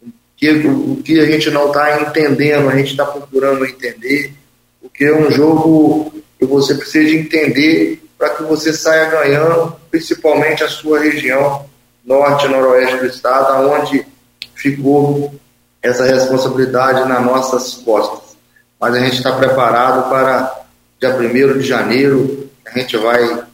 O 0.00 0.10
que, 0.36 0.50
o 0.50 1.02
que 1.02 1.18
a 1.18 1.26
gente 1.26 1.50
não 1.50 1.66
está 1.66 2.00
entendendo, 2.00 2.68
a 2.68 2.76
gente 2.76 2.92
está 2.92 3.04
procurando 3.04 3.66
entender, 3.66 4.32
porque 4.80 5.04
é 5.04 5.12
um 5.12 5.32
jogo 5.32 6.12
que 6.38 6.46
você 6.46 6.76
precisa 6.76 7.12
entender 7.12 8.00
para 8.16 8.30
que 8.30 8.44
você 8.44 8.72
saia 8.72 9.10
ganhando, 9.10 9.74
principalmente 9.90 10.62
a 10.62 10.68
sua 10.68 11.00
região 11.00 11.67
norte 12.08 12.46
e 12.46 12.48
noroeste 12.48 12.96
do 12.96 13.06
estado, 13.06 13.68
onde 13.68 14.04
ficou 14.54 15.32
essa 15.82 16.04
responsabilidade 16.04 17.06
nas 17.06 17.22
nossas 17.22 17.74
costas. 17.74 18.36
Mas 18.80 18.94
a 18.94 19.00
gente 19.00 19.16
está 19.16 19.32
preparado 19.36 20.08
para 20.08 20.62
dia 20.98 21.14
1 21.14 21.58
de 21.58 21.66
janeiro, 21.66 22.48
a 22.66 22.78
gente 22.78 22.96
vai, 22.96 23.44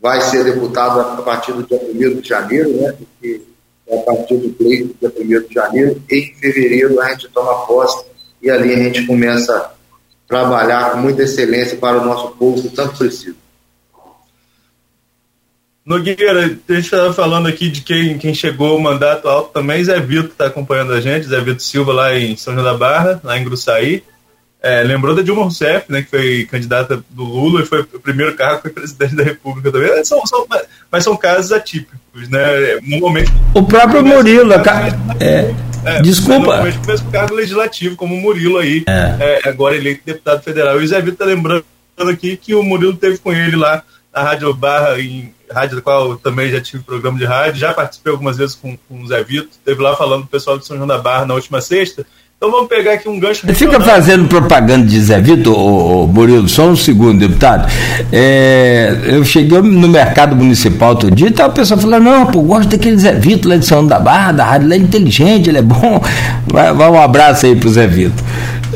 vai 0.00 0.20
ser 0.20 0.44
deputado 0.44 1.00
a 1.00 1.22
partir 1.22 1.52
do 1.52 1.62
dia 1.62 1.78
1 1.78 2.20
de 2.20 2.28
janeiro, 2.28 2.70
né? 2.70 2.92
Porque 2.92 3.40
é 3.86 3.98
a 3.98 4.02
partir 4.02 4.36
do 4.36 4.50
dia 4.50 4.84
1 5.00 5.48
de 5.48 5.54
janeiro, 5.54 6.02
e 6.10 6.16
em 6.16 6.34
fevereiro 6.34 7.00
a 7.00 7.10
gente 7.10 7.28
toma 7.28 7.66
posse 7.66 8.04
e 8.42 8.50
ali 8.50 8.74
a 8.74 8.78
gente 8.78 9.06
começa 9.06 9.56
a 9.56 9.70
trabalhar 10.26 10.90
com 10.90 10.98
muita 10.98 11.22
excelência 11.22 11.76
para 11.78 12.00
o 12.00 12.04
nosso 12.04 12.32
povo 12.32 12.60
que 12.60 12.68
tanto 12.70 12.98
precisa. 12.98 13.41
Nogueira, 15.84 16.44
a 16.44 16.72
gente 16.72 16.84
estava 16.84 17.12
falando 17.12 17.48
aqui 17.48 17.68
de 17.68 17.80
quem, 17.80 18.16
quem 18.16 18.32
chegou 18.32 18.78
o 18.78 18.80
mandato 18.80 19.28
alto 19.28 19.52
também, 19.52 19.82
Zé 19.82 19.98
Vitor 19.98 20.26
está 20.26 20.46
acompanhando 20.46 20.92
a 20.92 21.00
gente, 21.00 21.26
Zé 21.26 21.40
Vitor 21.40 21.60
Silva 21.60 21.92
lá 21.92 22.16
em 22.16 22.36
São 22.36 22.54
João 22.54 22.64
da 22.64 22.74
Barra, 22.74 23.20
lá 23.24 23.36
em 23.36 23.44
Gruçaí. 23.44 24.04
É, 24.62 24.80
lembrou 24.84 25.12
da 25.12 25.22
Dilma 25.22 25.42
Rousseff, 25.42 25.90
né, 25.90 26.02
que 26.02 26.08
foi 26.08 26.46
candidata 26.48 27.02
do 27.10 27.24
Lula 27.24 27.62
e 27.62 27.66
foi 27.66 27.80
o 27.80 27.98
primeiro 27.98 28.36
cargo 28.36 28.58
que 28.58 28.62
foi 28.62 28.70
presidente 28.70 29.16
da 29.16 29.24
República 29.24 29.72
também. 29.72 29.90
É, 29.90 30.04
são, 30.04 30.24
são, 30.24 30.46
mas 30.88 31.02
são 31.02 31.16
casos 31.16 31.50
atípicos, 31.50 32.28
né? 32.28 32.78
Normalmente. 32.80 33.32
O 33.52 33.64
próprio 33.64 34.04
Murilo, 34.04 34.52
é, 35.18 35.52
é, 35.84 36.00
desculpa. 36.00 36.46
Normalmente 36.46 36.78
começa 36.78 37.02
com 37.02 37.08
o 37.08 37.12
cargo 37.12 37.34
legislativo, 37.34 37.96
como 37.96 38.14
o 38.14 38.20
Murilo 38.20 38.58
aí, 38.58 38.84
é. 38.86 39.40
é 39.42 39.48
agora 39.48 39.76
eleito 39.76 40.02
deputado 40.06 40.40
federal. 40.44 40.80
E 40.80 40.84
o 40.84 40.86
Zé 40.88 41.00
Vitor 41.00 41.14
está 41.14 41.24
lembrando 41.24 41.64
aqui 41.98 42.36
que 42.36 42.54
o 42.54 42.62
Murilo 42.62 42.96
teve 42.96 43.18
com 43.18 43.32
ele 43.32 43.56
lá 43.56 43.82
na 44.14 44.22
Rádio 44.22 44.54
Barra 44.54 45.00
em 45.00 45.34
rádio 45.52 45.76
da 45.76 45.82
qual 45.82 46.10
eu 46.10 46.16
também 46.16 46.50
já 46.50 46.60
tive 46.60 46.82
programa 46.82 47.18
de 47.18 47.24
rádio, 47.24 47.60
já 47.60 47.72
participei 47.72 48.12
algumas 48.12 48.36
vezes 48.36 48.54
com, 48.54 48.76
com 48.76 49.02
o 49.02 49.06
Zé 49.06 49.22
Vitor, 49.22 49.50
esteve 49.50 49.82
lá 49.82 49.94
falando 49.96 50.22
com 50.22 50.26
o 50.26 50.30
pessoal 50.30 50.58
de 50.58 50.66
São 50.66 50.76
João 50.76 50.86
da 50.86 50.98
Barra 50.98 51.26
na 51.26 51.34
última 51.34 51.60
sexta. 51.60 52.06
Então 52.42 52.50
vamos 52.50 52.66
pegar 52.66 52.94
aqui 52.94 53.08
um 53.08 53.20
gancho. 53.20 53.46
Fica 53.54 53.80
fazendo 53.80 54.26
propaganda 54.26 54.84
de 54.84 55.00
Zé 55.00 55.20
Vitor, 55.20 55.56
ô, 55.56 56.02
ô, 56.02 56.06
Murilo, 56.08 56.48
só 56.48 56.64
um 56.66 56.74
segundo, 56.74 57.20
deputado. 57.20 57.72
É, 58.10 58.98
eu 59.04 59.24
cheguei 59.24 59.62
no 59.62 59.86
mercado 59.86 60.34
municipal 60.34 60.88
outro 60.88 61.08
dia 61.08 61.28
e 61.28 61.30
tava 61.30 61.50
o 61.50 61.52
pessoal 61.52 61.78
falando, 61.78 62.02
não, 62.02 62.26
pô, 62.26 62.42
gosto 62.42 62.70
daquele 62.70 62.98
Zé 62.98 63.12
Vitor 63.12 63.52
lá 63.52 63.58
de 63.58 63.64
São 63.64 63.86
da 63.86 64.00
Barra, 64.00 64.32
da 64.32 64.44
rádio, 64.44 64.66
ele 64.66 64.74
é 64.74 64.76
inteligente, 64.78 65.50
ele 65.50 65.58
é 65.58 65.62
bom. 65.62 66.02
Vai, 66.52 66.74
vai 66.74 66.90
um 66.90 67.00
abraço 67.00 67.46
aí 67.46 67.54
pro 67.54 67.68
Zé 67.68 67.86
Vitor. 67.86 68.24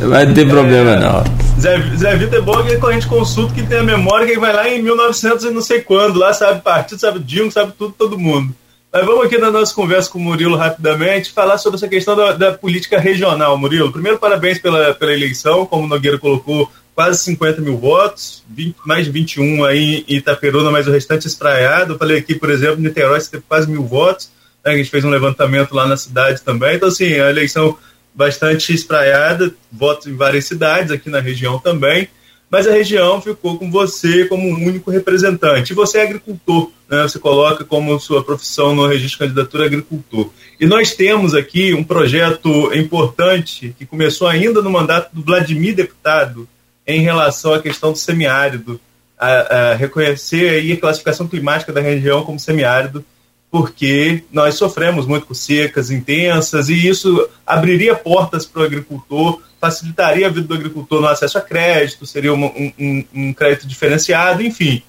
Vai 0.00 0.32
ter 0.32 0.48
problema 0.48 0.92
é, 0.92 1.00
não. 1.00 1.24
Zé, 1.60 1.82
Zé 1.96 2.14
Vitor 2.14 2.38
é 2.38 2.42
bom 2.42 2.62
que 2.62 2.86
a 2.86 2.92
gente 2.92 3.08
consulta 3.08 3.52
que 3.52 3.64
tem 3.64 3.80
a 3.80 3.82
memória 3.82 4.28
que 4.28 4.38
vai 4.38 4.52
lá 4.52 4.68
em 4.68 4.80
1900 4.80 5.44
e 5.44 5.50
não 5.50 5.60
sei 5.60 5.80
quando, 5.80 6.20
lá 6.20 6.32
sabe 6.32 6.60
partido, 6.60 7.00
sabe 7.00 7.18
Dilma, 7.18 7.50
sabe 7.50 7.72
tudo, 7.76 7.92
todo 7.98 8.16
mundo. 8.16 8.54
Vamos 9.04 9.26
aqui 9.26 9.36
na 9.36 9.50
nossa 9.50 9.74
conversa 9.74 10.10
com 10.10 10.18
o 10.18 10.22
Murilo 10.22 10.56
rapidamente 10.56 11.32
falar 11.32 11.58
sobre 11.58 11.76
essa 11.76 11.88
questão 11.88 12.16
da, 12.16 12.32
da 12.32 12.52
política 12.52 12.98
regional. 12.98 13.58
Murilo, 13.58 13.92
primeiro 13.92 14.18
parabéns 14.18 14.58
pela, 14.58 14.94
pela 14.94 15.12
eleição, 15.12 15.66
como 15.66 15.84
o 15.84 15.86
Nogueira 15.86 16.18
colocou, 16.18 16.70
quase 16.94 17.22
50 17.24 17.60
mil 17.60 17.76
votos, 17.76 18.42
20, 18.48 18.76
mais 18.86 19.04
de 19.04 19.10
21 19.10 19.64
aí 19.64 20.04
em 20.08 20.16
Itaperuna, 20.16 20.70
mas 20.70 20.88
o 20.88 20.90
restante 20.90 21.26
espraiado. 21.26 21.92
Eu 21.92 21.98
falei 21.98 22.18
aqui, 22.18 22.34
por 22.34 22.48
exemplo, 22.48 22.80
Niterói 22.80 23.20
teve 23.20 23.42
quase 23.46 23.68
mil 23.70 23.84
votos, 23.84 24.30
né, 24.64 24.72
a 24.72 24.76
gente 24.76 24.88
fez 24.88 25.04
um 25.04 25.10
levantamento 25.10 25.74
lá 25.74 25.86
na 25.86 25.96
cidade 25.96 26.40
também. 26.42 26.76
Então, 26.76 26.88
assim, 26.88 27.20
a 27.20 27.28
eleição 27.28 27.76
bastante 28.14 28.72
espraiada, 28.72 29.52
votos 29.70 30.06
em 30.06 30.16
várias 30.16 30.46
cidades, 30.46 30.90
aqui 30.90 31.10
na 31.10 31.20
região 31.20 31.58
também 31.58 32.08
mas 32.56 32.66
a 32.66 32.72
região 32.72 33.20
ficou 33.20 33.58
com 33.58 33.70
você 33.70 34.24
como 34.24 34.48
um 34.48 34.54
único 34.54 34.90
representante. 34.90 35.74
Você 35.74 35.98
é 35.98 36.04
agricultor, 36.04 36.70
né? 36.88 37.02
você 37.02 37.18
coloca 37.18 37.66
como 37.66 38.00
sua 38.00 38.24
profissão 38.24 38.74
no 38.74 38.86
registro 38.86 39.10
de 39.10 39.18
candidatura 39.18 39.66
agricultor. 39.66 40.30
E 40.58 40.64
nós 40.64 40.94
temos 40.94 41.34
aqui 41.34 41.74
um 41.74 41.84
projeto 41.84 42.74
importante 42.74 43.76
que 43.78 43.84
começou 43.84 44.26
ainda 44.26 44.62
no 44.62 44.70
mandato 44.70 45.14
do 45.14 45.20
Vladimir 45.20 45.74
deputado 45.74 46.48
em 46.86 47.02
relação 47.02 47.52
à 47.52 47.60
questão 47.60 47.92
do 47.92 47.98
semiárido, 47.98 48.80
a, 49.18 49.26
a 49.72 49.74
reconhecer 49.74 50.48
aí 50.48 50.72
a 50.72 50.80
classificação 50.80 51.28
climática 51.28 51.74
da 51.74 51.82
região 51.82 52.24
como 52.24 52.40
semiárido, 52.40 53.04
porque 53.50 54.24
nós 54.32 54.54
sofremos 54.54 55.04
muito 55.04 55.26
com 55.26 55.34
secas 55.34 55.90
intensas 55.90 56.70
e 56.70 56.88
isso 56.88 57.28
abriria 57.46 57.94
portas 57.94 58.46
para 58.46 58.62
o 58.62 58.64
agricultor 58.64 59.42
facilitaria 59.66 60.26
a 60.26 60.30
vida 60.30 60.46
do 60.46 60.54
agricultor 60.54 61.00
no 61.00 61.08
acesso 61.08 61.38
a 61.38 61.40
crédito, 61.40 62.06
seria 62.06 62.32
um, 62.32 62.72
um, 63.12 63.32
crédito 63.32 63.66
diferenciado, 63.66 64.42
enfim. 64.42 64.82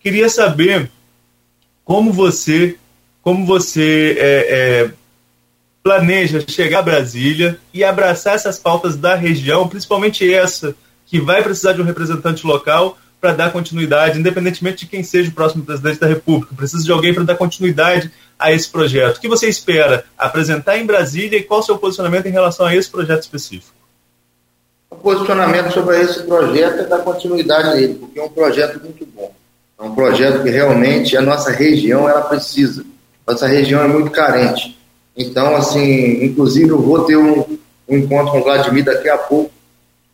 Queria 0.00 0.28
saber 0.28 0.90
como 1.84 2.12
você, 2.12 2.76
como 3.22 3.46
você 3.46 4.16
é, 4.18 4.26
é, 4.26 4.90
planeja 5.82 6.44
chegar 6.46 6.80
a 6.80 6.82
Brasília 6.82 7.58
e 7.72 7.84
abraçar 7.84 8.34
essas 8.34 8.58
pautas 8.58 8.96
da 8.96 9.14
região, 9.14 9.68
principalmente 9.68 10.32
essa, 10.32 10.74
que 11.06 11.20
vai 11.20 11.42
precisar 11.42 11.74
de 11.74 11.80
um 11.80 11.84
representante 11.84 12.44
local 12.46 12.98
para 13.20 13.32
dar 13.32 13.52
continuidade, 13.52 14.18
independentemente 14.18 14.84
de 14.84 14.86
quem 14.86 15.02
seja 15.02 15.30
o 15.30 15.34
próximo 15.34 15.64
presidente 15.64 16.00
da 16.00 16.06
República. 16.06 16.54
Precisa 16.54 16.84
de 16.84 16.92
alguém 16.92 17.14
para 17.14 17.24
dar 17.24 17.36
continuidade 17.36 18.10
a 18.38 18.52
esse 18.52 18.68
projeto. 18.68 19.16
O 19.16 19.20
que 19.20 19.28
você 19.28 19.48
espera 19.48 20.04
apresentar 20.18 20.76
em 20.76 20.84
Brasília 20.84 21.38
e 21.38 21.42
qual 21.42 21.60
o 21.60 21.62
seu 21.62 21.78
posicionamento 21.78 22.26
em 22.26 22.32
relação 22.32 22.66
a 22.66 22.74
esse 22.74 22.90
projeto 22.90 23.22
específico? 23.22 23.83
O 24.94 24.96
posicionamento 25.04 25.72
sobre 25.72 26.00
esse 26.00 26.22
projeto 26.22 26.80
é 26.80 26.84
dar 26.84 26.98
continuidade 26.98 27.68
a 27.68 27.80
ele, 27.80 27.94
porque 27.94 28.18
é 28.18 28.22
um 28.22 28.28
projeto 28.28 28.80
muito 28.80 29.04
bom. 29.04 29.34
É 29.78 29.82
um 29.82 29.92
projeto 29.92 30.42
que 30.44 30.50
realmente 30.50 31.16
a 31.16 31.20
nossa 31.20 31.50
região 31.50 32.08
ela 32.08 32.22
precisa. 32.22 32.84
Nossa 33.26 33.46
região 33.48 33.82
é 33.82 33.88
muito 33.88 34.10
carente. 34.12 34.78
Então, 35.16 35.56
assim, 35.56 36.24
inclusive 36.24 36.68
eu 36.68 36.80
vou 36.80 37.04
ter 37.04 37.16
um, 37.16 37.58
um 37.88 37.96
encontro 37.96 38.32
com 38.32 38.38
o 38.38 38.44
Vladimir 38.44 38.84
daqui 38.84 39.08
a 39.08 39.18
pouco, 39.18 39.50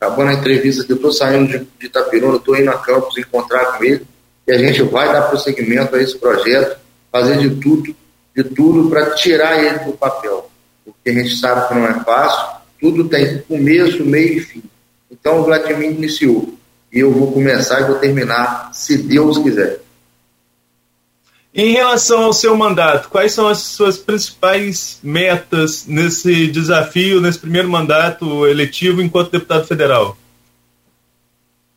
acabando 0.01 0.31
a 0.31 0.35
entrevista 0.35 0.83
que 0.83 0.93
eu 0.93 0.97
estou 0.97 1.13
saindo 1.13 1.47
de, 1.47 1.59
de 1.79 1.87
Itapiruna, 1.87 2.39
estou 2.39 2.57
indo 2.57 2.71
a 2.71 2.79
campus 2.79 3.19
encontrar 3.19 3.77
com 3.77 3.85
ele, 3.85 4.07
e 4.47 4.53
a 4.53 4.59
gente 4.59 4.83
vai 4.83 5.13
dar 5.13 5.23
prosseguimento 5.23 5.95
a 5.95 6.03
esse 6.03 6.17
projeto, 6.19 6.79
fazer 7.13 7.37
de 7.37 7.51
tudo, 7.51 7.95
de 8.35 8.45
tudo 8.45 8.89
para 8.89 9.11
tirar 9.11 9.63
ele 9.63 9.79
do 9.81 9.93
papel. 9.93 10.51
Porque 10.85 11.11
a 11.11 11.13
gente 11.13 11.37
sabe 11.37 11.69
que 11.69 11.75
não 11.75 11.87
é 11.87 12.03
fácil, 12.03 12.61
tudo 12.81 13.09
tem 13.09 13.39
começo, 13.43 14.03
meio 14.05 14.39
e 14.39 14.41
fim. 14.41 14.70
Então 15.21 15.41
o 15.41 15.45
Vladimir 15.45 15.91
iniciou. 15.91 16.55
E 16.93 16.99
eu 16.99 17.13
vou 17.13 17.33
começar 17.33 17.81
e 17.81 17.85
vou 17.85 17.97
terminar, 17.97 18.71
se 18.73 18.99
Deus 18.99 19.39
quiser. 19.39 19.81
Em 21.55 21.73
relação 21.73 22.25
ao 22.25 22.33
seu 22.33 22.57
mandato, 22.57 23.09
quais 23.09 23.33
são 23.33 23.49
as 23.49 23.59
suas 23.59 23.99
principais 23.99 24.99
metas 25.03 25.85
nesse 25.87 26.47
desafio, 26.47 27.21
nesse 27.21 27.39
primeiro 27.39 27.69
mandato 27.69 28.47
eletivo 28.47 29.03
enquanto 29.03 29.33
deputado 29.33 29.67
federal? 29.67 30.17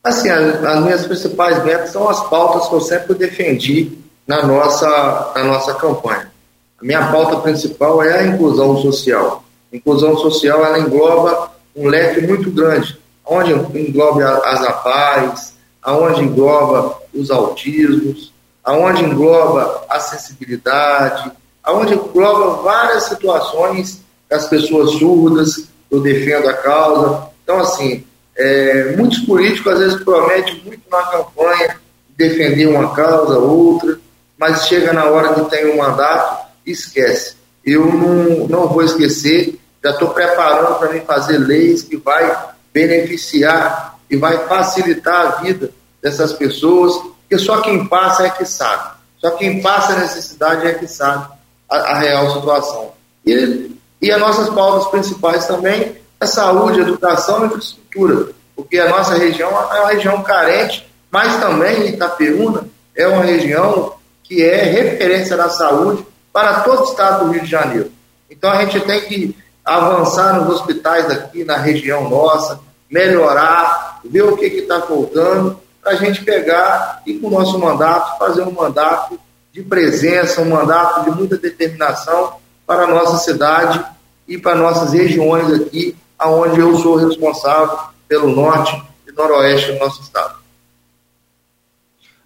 Assim, 0.03 0.29
as, 0.29 0.63
as 0.63 0.83
minhas 0.83 1.07
principais 1.07 1.63
metas 1.63 1.91
são 1.91 2.07
as 2.07 2.27
pautas 2.29 2.67
que 2.67 2.75
eu 2.75 2.81
sempre 2.81 3.15
defendi 3.15 3.91
na 4.27 4.45
nossa, 4.45 5.31
na 5.35 5.43
nossa 5.43 5.73
campanha. 5.73 6.31
A 6.79 6.85
minha 6.85 7.11
pauta 7.11 7.37
principal 7.37 8.03
é 8.03 8.19
a 8.19 8.27
inclusão 8.27 8.77
social. 8.81 9.43
A 9.71 9.75
inclusão 9.75 10.17
social 10.17 10.63
ela 10.63 10.79
engloba 10.79 11.51
um 11.75 11.87
leque 11.87 12.21
muito 12.21 12.51
grande, 12.51 12.99
onde 13.25 13.53
engloba 13.53 14.41
as 14.45 14.61
APAES, 14.61 15.53
aonde 15.81 16.21
engloba 16.21 16.97
os 17.13 17.29
autismos, 17.29 18.33
aonde 18.63 19.03
engloba 19.03 19.85
a 19.89 19.99
sensibilidade, 19.99 21.31
aonde 21.63 21.93
engloba 21.93 22.61
várias 22.61 23.03
situações 23.03 24.01
das 24.29 24.47
pessoas 24.47 24.91
surdas, 24.91 25.67
eu 25.91 26.01
defendo 26.01 26.49
a 26.49 26.53
causa. 26.53 27.27
Então, 27.43 27.59
assim, 27.59 28.03
é, 28.35 28.95
muitos 28.95 29.19
políticos 29.19 29.73
às 29.73 29.79
vezes 29.79 30.03
prometem 30.03 30.61
muito 30.65 30.81
na 30.89 31.03
campanha 31.03 31.77
defender 32.17 32.67
uma 32.67 32.93
causa, 32.95 33.37
outra, 33.37 33.99
mas 34.37 34.67
chega 34.67 34.93
na 34.93 35.05
hora 35.05 35.33
de 35.35 35.49
ter 35.49 35.71
um 35.71 35.77
mandato 35.77 36.47
e 36.65 36.71
esquece. 36.71 37.35
Eu 37.65 37.85
não, 37.85 38.47
não 38.47 38.67
vou 38.67 38.83
esquecer, 38.83 39.59
já 39.83 39.91
estou 39.91 40.09
preparando 40.09 40.77
para 40.79 40.91
mim 40.91 41.01
fazer 41.01 41.37
leis 41.37 41.83
que 41.83 41.97
vai 41.97 42.52
beneficiar 42.73 43.97
e 44.09 44.17
vai 44.17 44.47
facilitar 44.47 45.21
a 45.21 45.29
vida 45.41 45.71
dessas 46.01 46.33
pessoas, 46.33 46.93
porque 47.21 47.37
só 47.37 47.61
quem 47.61 47.85
passa 47.87 48.25
é 48.25 48.29
que 48.29 48.45
sabe. 48.45 48.93
Só 49.19 49.31
quem 49.31 49.61
passa 49.61 49.93
a 49.93 49.99
necessidade 49.99 50.67
é 50.67 50.73
que 50.73 50.87
sabe 50.87 51.27
a, 51.69 51.77
a 51.77 51.99
real 51.99 52.33
situação. 52.33 52.91
E, 53.25 53.71
e 54.01 54.11
as 54.11 54.19
nossas 54.19 54.49
pautas 54.49 54.87
principais 54.89 55.47
também 55.47 55.95
é 56.19 56.25
saúde, 56.25 56.81
educação 56.81 57.43
e 57.43 57.47
infraestrutura, 57.47 58.33
porque 58.55 58.79
a 58.79 58.89
nossa 58.89 59.15
região 59.15 59.49
é 59.49 59.79
uma 59.79 59.89
região 59.89 60.21
carente, 60.23 60.85
mas 61.09 61.39
também 61.39 61.89
Itaperuna 61.89 62.65
é 62.95 63.07
uma 63.07 63.23
região 63.23 63.93
que 64.23 64.43
é 64.43 64.63
referência 64.63 65.37
na 65.37 65.49
saúde 65.49 66.05
para 66.31 66.61
todo 66.61 66.81
o 66.81 66.91
estado 66.91 67.25
do 67.25 67.31
Rio 67.31 67.43
de 67.43 67.49
Janeiro. 67.49 67.91
Então 68.29 68.51
a 68.51 68.65
gente 68.65 68.79
tem 68.81 69.01
que 69.01 69.35
avançar 69.63 70.41
nos 70.41 70.55
hospitais 70.55 71.09
aqui 71.09 71.43
na 71.43 71.57
região 71.57 72.09
nossa, 72.09 72.59
melhorar, 72.89 74.01
ver 74.03 74.23
o 74.23 74.37
que 74.37 74.45
está 74.45 74.81
faltando, 74.81 75.59
para 75.81 75.93
a 75.93 75.95
gente 75.95 76.23
pegar 76.23 77.01
e 77.05 77.15
com 77.15 77.27
o 77.27 77.31
nosso 77.31 77.57
mandato, 77.59 78.17
fazer 78.17 78.43
um 78.43 78.51
mandato 78.51 79.19
de 79.51 79.61
presença, 79.61 80.41
um 80.41 80.49
mandato 80.49 81.03
de 81.03 81.11
muita 81.11 81.37
determinação 81.37 82.33
para 82.65 82.83
a 82.83 82.87
nossa 82.87 83.17
cidade 83.17 83.83
e 84.27 84.37
para 84.37 84.55
nossas 84.55 84.93
regiões 84.93 85.51
aqui, 85.53 85.95
aonde 86.17 86.59
eu 86.59 86.77
sou 86.79 86.95
responsável 86.95 87.77
pelo 88.07 88.33
norte 88.33 88.81
e 89.07 89.11
noroeste 89.11 89.73
do 89.73 89.79
nosso 89.79 90.01
estado. 90.01 90.35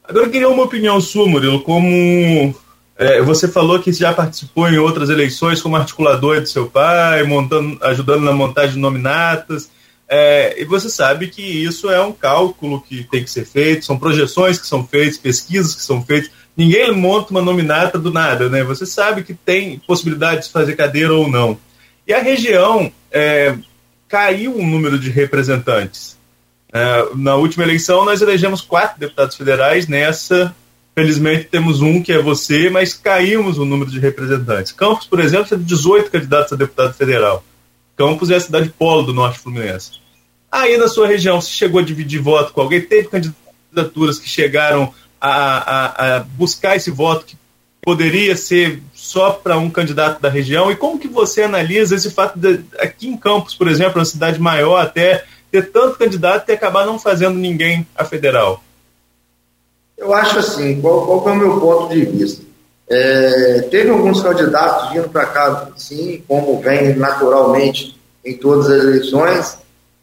Agora 0.04 0.26
eu 0.26 0.32
queria 0.32 0.50
uma 0.50 0.64
opinião 0.64 1.02
sua, 1.02 1.28
Murilo, 1.28 1.62
como 1.62 2.56
é, 2.98 3.22
você 3.22 3.48
falou 3.48 3.80
que 3.80 3.94
já 3.94 4.12
participou 4.12 4.68
em 4.68 4.80
outras 4.80 5.10
eleições 5.10 5.62
como 5.62 5.76
articulador 5.76 6.42
do 6.42 6.48
seu 6.48 6.68
pai, 6.68 7.24
montando, 7.24 7.78
ajudando 7.84 8.24
na 8.24 8.32
montagem 8.32 8.76
de 8.76 8.80
nominatas. 8.80 9.70
É, 10.10 10.60
e 10.60 10.66
você 10.66 10.90
sabe 10.90 11.28
que 11.28 11.42
isso 11.42 11.90
é 11.92 12.02
um 12.02 12.12
cálculo 12.12 12.82
que 12.82 13.04
tem 13.04 13.24
que 13.24 13.30
ser 13.30 13.46
feito, 13.46 13.86
são 13.86 14.00
projeções 14.00 14.58
que 14.58 14.66
são 14.66 14.88
feitas, 14.88 15.18
pesquisas 15.18 15.76
que 15.76 15.82
são 15.82 16.04
feitas. 16.04 16.32
Ninguém 16.56 16.92
monta 16.92 17.30
uma 17.30 17.42
nominata 17.42 18.00
do 18.00 18.12
nada, 18.12 18.50
né? 18.50 18.64
Você 18.64 18.86
sabe 18.86 19.24
que 19.24 19.34
tem 19.34 19.78
possibilidade 19.80 20.48
de 20.48 20.52
fazer 20.52 20.76
cadeira 20.76 21.14
ou 21.14 21.30
não. 21.30 21.60
E 22.08 22.14
a 22.14 22.22
região 22.22 22.92
é, 23.12 23.56
caiu 24.08 24.54
o 24.54 24.62
um 24.62 24.68
número 24.68 24.98
de 24.98 25.12
representantes. 25.12 26.18
É, 26.74 27.10
na 27.16 27.36
última 27.36 27.64
eleição, 27.64 28.06
nós 28.06 28.22
elegemos 28.22 28.62
quatro 28.62 29.00
deputados 29.00 29.36
federais, 29.36 29.88
nessa 29.88 30.56
Felizmente 30.98 31.44
temos 31.44 31.80
um 31.80 32.02
que 32.02 32.12
é 32.12 32.20
você, 32.20 32.72
mas 32.72 32.96
caímos 32.96 33.60
o 33.60 33.66
número 33.66 33.92
de 33.92 34.00
representantes. 34.00 34.72
Campos, 34.72 35.06
por 35.06 35.20
exemplo, 35.20 35.46
teve 35.46 35.64
18 35.64 36.10
candidatos 36.10 36.54
a 36.54 36.56
deputado 36.56 36.92
federal. 36.96 37.46
Campos 37.96 38.32
é 38.32 38.36
a 38.36 38.40
cidade 38.40 38.70
polo 38.70 39.04
do 39.04 39.14
norte 39.14 39.38
fluminense. 39.38 39.92
Aí 40.52 40.76
na 40.76 40.88
sua 40.88 41.06
região, 41.06 41.40
você 41.40 41.52
chegou 41.52 41.80
a 41.80 41.84
dividir 41.84 42.20
voto 42.20 42.52
com 42.52 42.62
alguém? 42.62 42.82
Teve 42.82 43.10
candidaturas 43.10 44.18
que 44.18 44.28
chegaram 44.28 44.92
a, 45.22 45.36
a, 45.36 46.16
a 46.16 46.20
buscar 46.22 46.76
esse 46.76 46.90
voto 46.90 47.28
que 47.28 47.38
poderia 47.80 48.36
ser 48.36 48.82
só 48.92 49.30
para 49.30 49.56
um 49.60 49.70
candidato 49.70 50.20
da 50.20 50.30
região? 50.30 50.72
E 50.72 50.76
como 50.76 50.98
que 50.98 51.08
você 51.08 51.44
analisa 51.44 51.96
esse 51.96 52.10
fato 52.10 52.40
de, 52.40 52.62
aqui 52.80 53.08
em 53.08 53.16
Campos, 53.16 53.54
por 53.54 53.68
exemplo, 53.68 54.00
uma 54.00 54.06
cidade 54.06 54.42
maior 54.42 54.82
até, 54.82 55.26
ter 55.52 55.72
tanto 55.72 56.00
candidato 56.00 56.50
e 56.50 56.54
acabar 56.54 56.88
não 56.88 56.98
fazendo 56.98 57.38
ninguém 57.38 57.86
a 57.96 58.04
federal? 58.04 58.64
Eu 59.98 60.14
acho 60.14 60.40
assim, 60.40 60.80
qual, 60.80 61.06
qual 61.06 61.30
é 61.30 61.32
o 61.32 61.36
meu 61.36 61.60
ponto 61.60 61.94
de 61.94 62.06
vista? 62.06 62.46
É, 62.90 63.68
teve 63.70 63.90
alguns 63.90 64.22
candidatos 64.22 64.94
vindo 64.94 65.10
para 65.10 65.26
cá, 65.26 65.70
sim, 65.76 66.24
como 66.28 66.62
vem 66.62 66.96
naturalmente 66.96 68.00
em 68.24 68.38
todas 68.38 68.70
as 68.70 68.84
eleições, 68.84 69.58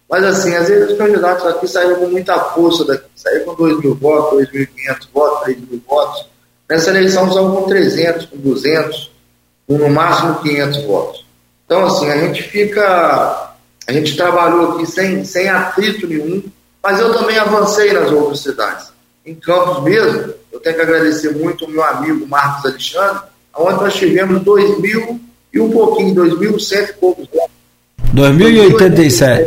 mas 0.08 0.22
assim, 0.24 0.54
às 0.54 0.68
vezes 0.68 0.92
os 0.92 0.98
candidatos 0.98 1.46
aqui 1.46 1.66
saíram 1.66 1.96
com 1.96 2.06
muita 2.06 2.38
força 2.38 2.84
daqui, 2.84 3.06
saíram 3.16 3.46
com 3.46 3.54
2 3.54 3.80
mil 3.80 3.94
votos, 3.94 4.48
2.500 4.48 5.08
votos, 5.12 5.44
3 5.44 5.58
mil 5.68 5.82
votos. 5.88 6.28
Nessa 6.68 6.90
eleição 6.90 7.30
só 7.32 7.50
com 7.50 7.62
300, 7.62 8.26
com 8.26 8.36
200, 8.36 9.10
com 9.66 9.78
no 9.78 9.88
máximo 9.88 10.40
500 10.40 10.84
votos. 10.84 11.24
Então, 11.64 11.86
assim, 11.86 12.10
a 12.10 12.16
gente 12.18 12.42
fica, 12.42 13.54
a 13.86 13.92
gente 13.92 14.16
trabalhou 14.16 14.72
aqui 14.72 14.86
sem, 14.86 15.24
sem 15.24 15.48
atrito 15.48 16.06
nenhum, 16.06 16.42
mas 16.82 17.00
eu 17.00 17.12
também 17.14 17.38
avancei 17.38 17.92
nas 17.92 18.10
outras 18.12 18.40
cidades. 18.40 18.93
Em 19.26 19.34
Campos 19.34 19.82
mesmo, 19.82 20.34
eu 20.52 20.60
tenho 20.60 20.76
que 20.76 20.82
agradecer 20.82 21.34
muito 21.34 21.64
ao 21.64 21.70
meu 21.70 21.82
amigo 21.82 22.26
Marcos 22.26 22.66
Alexandre, 22.66 23.22
onde 23.56 23.80
nós 23.80 23.94
tivemos 23.94 24.42
2 24.42 24.80
mil 24.80 25.18
e 25.50 25.60
um 25.60 25.70
pouquinho, 25.70 26.14
2.100 26.14 26.90
e 26.90 26.92
poucos 26.94 27.28
votos. 27.32 27.50
2087. 28.12 29.44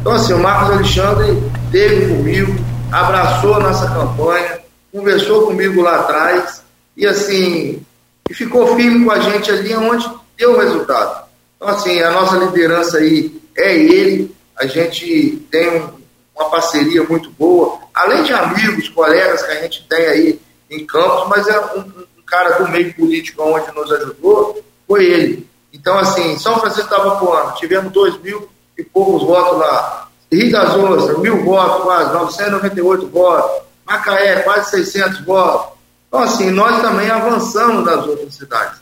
Então, 0.00 0.12
assim, 0.12 0.34
o 0.34 0.38
Marcos 0.38 0.74
Alexandre 0.74 1.42
esteve 1.64 2.14
comigo, 2.14 2.54
abraçou 2.92 3.54
a 3.54 3.60
nossa 3.60 3.86
campanha, 3.88 4.58
conversou 4.92 5.46
comigo 5.46 5.80
lá 5.80 6.00
atrás 6.00 6.62
e, 6.94 7.06
assim, 7.06 7.80
e 8.28 8.34
ficou 8.34 8.76
firme 8.76 9.06
com 9.06 9.12
a 9.12 9.18
gente 9.18 9.50
ali 9.50 9.74
onde 9.74 10.06
deu 10.36 10.52
o 10.52 10.58
resultado. 10.58 11.24
Então, 11.56 11.68
assim, 11.68 12.00
a 12.02 12.10
nossa 12.10 12.36
liderança 12.36 12.98
aí 12.98 13.40
é 13.56 13.74
ele, 13.74 14.30
a 14.58 14.66
gente 14.66 15.42
tem 15.50 15.80
um, 15.80 16.03
uma 16.34 16.50
parceria 16.50 17.02
muito 17.04 17.30
boa, 17.30 17.78
além 17.94 18.22
de 18.24 18.32
amigos, 18.32 18.88
colegas 18.88 19.42
que 19.42 19.52
a 19.52 19.62
gente 19.62 19.86
tem 19.88 20.06
aí 20.06 20.40
em 20.70 20.84
Campos, 20.84 21.28
mas 21.28 21.46
é 21.46 21.60
um, 21.76 21.80
um 21.80 22.22
cara 22.26 22.58
do 22.58 22.68
meio 22.68 22.92
político 22.94 23.42
onde 23.42 23.72
nos 23.72 23.90
ajudou, 23.92 24.62
foi 24.86 25.04
ele. 25.04 25.48
Então, 25.72 25.98
assim, 25.98 26.38
São 26.38 26.58
Francisco 26.58 26.92
estava 26.92 27.14
voando, 27.16 27.54
tivemos 27.56 27.92
dois 27.92 28.20
mil 28.20 28.48
e 28.76 28.82
poucos 28.82 29.22
votos 29.26 29.58
lá. 29.58 30.08
Rio 30.32 30.50
das 30.50 30.74
Ostras, 30.74 31.18
mil 31.18 31.44
votos 31.44 31.84
quase, 31.84 32.12
998 32.12 33.06
votos. 33.08 33.62
Macaé, 33.86 34.40
quase 34.40 34.70
600 34.70 35.20
votos. 35.24 35.74
Então, 36.08 36.20
assim, 36.20 36.50
nós 36.50 36.80
também 36.80 37.10
avançamos 37.10 37.84
nas 37.84 38.06
outras 38.06 38.34
cidades. 38.34 38.80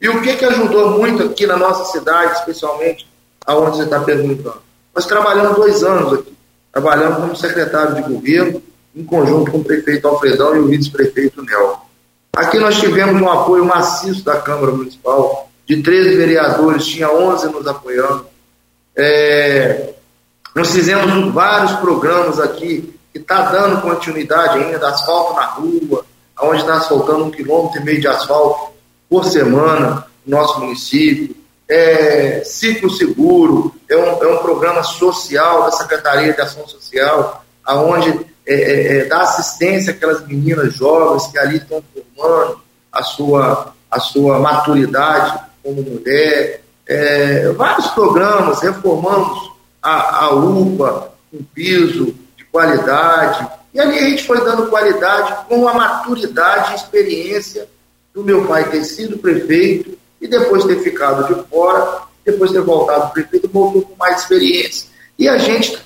E 0.00 0.08
o 0.08 0.20
que, 0.22 0.36
que 0.36 0.44
ajudou 0.44 0.98
muito 0.98 1.22
aqui 1.22 1.46
na 1.46 1.56
nossa 1.56 1.90
cidade, 1.92 2.38
especialmente 2.38 3.06
aonde 3.46 3.78
você 3.78 3.84
está 3.84 4.00
perguntando? 4.00 4.62
Nós 4.94 5.06
trabalhamos 5.06 5.56
dois 5.56 5.82
anos 5.82 6.12
aqui. 6.12 6.34
Trabalhamos 6.74 7.18
como 7.18 7.36
secretário 7.36 7.94
de 7.94 8.02
governo, 8.02 8.60
em 8.96 9.04
conjunto 9.04 9.52
com 9.52 9.58
o 9.58 9.64
prefeito 9.64 10.08
Alfredão 10.08 10.56
e 10.56 10.58
o 10.58 10.66
vice-prefeito 10.66 11.40
Nel. 11.40 11.80
Aqui 12.36 12.58
nós 12.58 12.80
tivemos 12.80 13.22
um 13.22 13.30
apoio 13.30 13.64
maciço 13.64 14.24
da 14.24 14.40
Câmara 14.40 14.72
Municipal, 14.72 15.48
de 15.64 15.80
13 15.80 16.16
vereadores, 16.16 16.84
tinha 16.84 17.08
11 17.08 17.46
nos 17.52 17.64
apoiando. 17.68 18.26
É, 18.96 19.94
nós 20.52 20.72
fizemos 20.72 21.32
vários 21.32 21.72
programas 21.78 22.40
aqui 22.40 22.92
que 23.12 23.20
está 23.20 23.42
dando 23.52 23.80
continuidade 23.80 24.58
ainda, 24.58 24.88
asfalto 24.88 25.34
na 25.34 25.46
rua, 25.46 26.04
onde 26.42 26.60
está 26.60 26.74
asfaltando 26.74 27.24
um 27.26 27.30
quilômetro 27.30 27.80
e 27.80 27.84
meio 27.84 28.00
de 28.00 28.08
asfalto 28.08 28.72
por 29.08 29.24
semana 29.24 30.06
no 30.26 30.36
nosso 30.36 30.58
município. 30.58 31.36
É, 31.68 32.42
Ciclo 32.44 32.90
Seguro 32.90 33.73
é 33.88 33.96
um, 33.96 34.22
é 34.22 34.26
um 34.26 34.38
programa 34.38 34.82
social 34.82 35.64
da 35.64 35.72
Secretaria 35.72 36.32
de 36.32 36.40
Ação 36.40 36.66
Social, 36.66 37.44
aonde 37.64 38.26
é, 38.46 38.54
é, 38.54 38.96
é, 38.98 39.04
dá 39.06 39.22
assistência 39.22 39.92
àquelas 39.92 40.26
meninas 40.26 40.74
jovens 40.74 41.26
que 41.28 41.38
ali 41.38 41.56
estão 41.56 41.82
formando 42.16 42.60
a 42.92 43.02
sua, 43.02 43.74
a 43.90 44.00
sua 44.00 44.38
maturidade 44.38 45.40
como 45.62 45.82
mulher. 45.82 46.62
É, 46.86 47.48
vários 47.52 47.86
programas, 47.88 48.60
reformamos 48.60 49.50
a, 49.82 50.24
a 50.26 50.34
UPA, 50.34 51.12
um 51.32 51.42
piso 51.42 52.14
de 52.36 52.44
qualidade, 52.44 53.48
e 53.72 53.80
ali 53.80 53.98
a 53.98 54.08
gente 54.10 54.26
foi 54.26 54.44
dando 54.44 54.68
qualidade 54.68 55.46
com 55.48 55.66
a 55.66 55.74
maturidade 55.74 56.72
e 56.72 56.76
experiência 56.76 57.66
do 58.14 58.22
meu 58.22 58.46
pai 58.46 58.70
ter 58.70 58.84
sido 58.84 59.18
prefeito 59.18 59.98
e 60.20 60.28
depois 60.28 60.64
ter 60.64 60.78
ficado 60.80 61.26
de 61.26 61.48
fora, 61.48 62.02
depois 62.24 62.50
ter 62.50 62.62
voltado 62.62 63.12
prefeito, 63.12 63.48
voltou 63.48 63.82
com 63.82 63.96
mais 63.96 64.22
experiência. 64.22 64.88
E 65.18 65.28
a 65.28 65.38
gente 65.38 65.78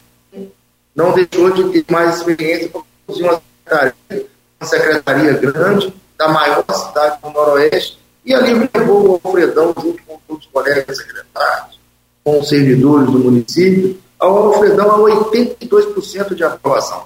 não 0.94 1.12
deixou 1.12 1.51
de 1.51 1.83
ter 1.83 1.92
mais 1.92 2.16
experiência 2.16 2.68
para 2.68 2.83
produzir 3.07 3.24
uma 3.24 3.42
secretaria, 3.64 4.27
uma 4.61 4.68
secretaria 4.68 5.33
grande, 5.35 5.94
da 6.16 6.29
maior 6.29 6.64
cidade 6.72 7.18
do 7.22 7.31
Noroeste, 7.31 7.98
e 8.24 8.35
ali 8.35 8.53
levou 8.74 9.09
o 9.09 9.20
Alfredão, 9.22 9.72
junto 9.81 10.03
com 10.03 10.18
todos 10.27 10.44
os 10.44 10.51
colegas 10.53 10.96
secretários, 10.96 11.79
com 12.24 12.40
os 12.40 12.48
servidores 12.48 13.11
do 13.11 13.18
município, 13.18 13.98
ao 14.18 14.55
Alfredão 14.55 14.90
a 14.90 14.98
82% 14.98 16.35
de 16.35 16.44
aprovação. 16.44 17.05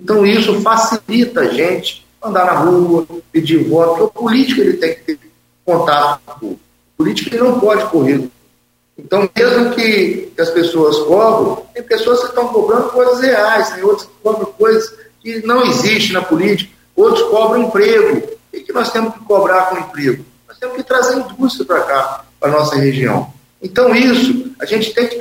Então 0.00 0.24
isso 0.26 0.60
facilita 0.62 1.40
a 1.40 1.48
gente 1.48 2.06
andar 2.22 2.46
na 2.46 2.52
rua, 2.52 3.06
pedir 3.30 3.68
voto, 3.68 3.90
porque 3.90 4.02
o 4.02 4.22
político 4.22 4.60
ele 4.60 4.76
tem 4.78 4.94
que 4.94 5.02
ter 5.02 5.18
contato 5.64 6.20
com 6.24 6.32
o 6.32 6.38
público. 6.38 6.60
O 6.94 6.96
político 6.96 7.34
ele 7.34 7.44
não 7.44 7.60
pode 7.60 7.84
correr. 7.90 8.28
Então, 8.98 9.28
mesmo 9.36 9.74
que 9.74 10.32
as 10.38 10.50
pessoas 10.50 10.98
cobram, 11.00 11.66
tem 11.74 11.82
pessoas 11.82 12.20
que 12.20 12.26
estão 12.26 12.48
cobrando 12.48 12.88
coisas 12.90 13.20
reais, 13.20 13.70
tem 13.70 13.84
outros 13.84 14.06
que 14.06 14.12
cobram 14.22 14.46
coisas 14.46 14.94
que 15.20 15.46
não 15.46 15.62
existem 15.64 16.12
na 16.12 16.22
política, 16.22 16.72
outros 16.94 17.28
cobram 17.28 17.64
emprego. 17.64 18.36
O 18.54 18.64
que 18.64 18.72
nós 18.72 18.90
temos 18.90 19.12
que 19.14 19.20
cobrar 19.20 19.66
com 19.66 19.78
emprego? 19.78 20.24
Nós 20.48 20.58
temos 20.58 20.76
que 20.76 20.82
trazer 20.82 21.16
indústria 21.18 21.66
para 21.66 21.80
cá, 21.82 22.24
para 22.40 22.48
a 22.48 22.52
nossa 22.52 22.76
região. 22.76 23.32
Então, 23.62 23.94
isso, 23.94 24.50
a 24.58 24.64
gente 24.64 24.94
tem 24.94 25.08
que, 25.08 25.18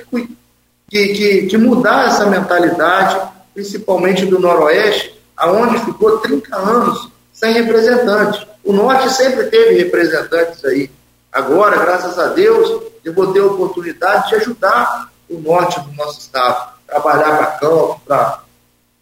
que, 0.90 1.08
que, 1.14 1.48
que 1.48 1.58
mudar 1.58 2.08
essa 2.08 2.26
mentalidade 2.28 3.36
principalmente 3.56 4.26
do 4.26 4.38
Noroeste, 4.38 5.18
aonde 5.38 5.80
ficou 5.86 6.18
30 6.20 6.56
anos 6.56 7.10
sem 7.32 7.54
representante. 7.54 8.46
O 8.64 8.74
Norte 8.74 9.10
sempre 9.12 9.46
teve 9.46 9.78
representantes 9.78 10.64
aí. 10.66 10.92
Agora, 11.32 11.78
graças 11.78 12.20
a 12.20 12.28
Deus, 12.28 12.84
eu 13.06 13.14
vou 13.14 13.32
ter 13.32 13.40
a 13.40 13.46
oportunidade 13.46 14.30
de 14.30 14.36
ajudar 14.36 15.12
o 15.30 15.40
Norte 15.40 15.80
do 15.80 15.94
nosso 15.94 16.20
estado, 16.20 16.74
trabalhar 16.88 17.38
para 17.38 17.46
Campos, 17.60 17.98
para 18.06 18.40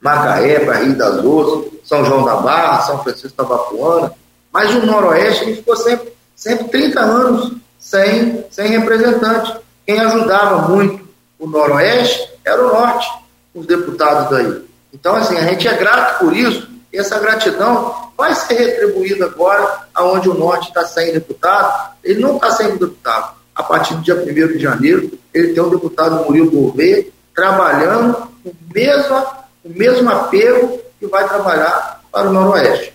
Macaé, 0.02 0.60
para 0.60 0.80
Rio 0.80 0.98
das 0.98 1.24
Ostras, 1.24 1.74
São 1.86 2.04
João 2.04 2.26
da 2.26 2.36
Barra, 2.36 2.82
São 2.82 3.02
Francisco 3.02 3.38
da 3.38 3.44
Vapuana, 3.46 4.14
mas 4.52 4.76
o 4.76 4.86
Noroeste 4.86 5.46
ele 5.46 5.56
ficou 5.56 5.76
sempre, 5.78 6.14
sempre 6.36 6.68
30 6.68 7.00
anos 7.00 7.54
sem, 7.80 8.46
sem 8.52 8.68
representante. 8.68 9.58
Quem 9.86 10.00
ajudava 10.00 10.68
muito 10.70 11.08
o 11.40 11.48
Noroeste 11.48 12.30
era 12.46 12.62
o 12.62 12.74
Norte 12.74 13.10
os 13.54 13.66
deputados 13.66 14.38
aí. 14.38 14.66
Então, 14.94 15.16
assim, 15.16 15.38
a 15.38 15.44
gente 15.44 15.68
é 15.68 15.76
grato 15.76 16.20
por 16.20 16.36
isso, 16.36 16.68
e 16.92 16.98
essa 16.98 17.20
gratidão 17.20 18.12
vai 18.18 18.36
ser 18.36 18.54
retribuída 18.54 19.26
agora, 19.26 19.88
aonde 19.94 20.30
o 20.30 20.34
Norte 20.34 20.68
está 20.68 20.86
sem 20.86 21.12
deputado. 21.14 21.94
Ele 22.04 22.22
não 22.22 22.36
está 22.36 22.52
sem 22.52 22.78
deputado. 22.78 23.36
A 23.56 23.64
partir 23.64 23.96
do 23.96 24.02
dia 24.02 24.16
1 24.16 24.26
de 24.26 24.60
janeiro, 24.60 25.12
ele 25.34 25.54
tem 25.54 25.64
um 25.64 25.70
deputado 25.70 26.26
Murilo 26.26 26.50
Gouveia 26.50 27.06
trabalhando 27.36 28.16
com 28.44 28.50
o 28.50 28.56
mesmo, 28.74 29.16
o 29.64 29.70
mesmo 29.70 30.10
apego 30.10 30.80
que 31.00 31.08
vai 31.08 31.28
trabalhar 31.28 32.02
para 32.12 32.30
o 32.30 32.34
Noroeste. 32.34 32.94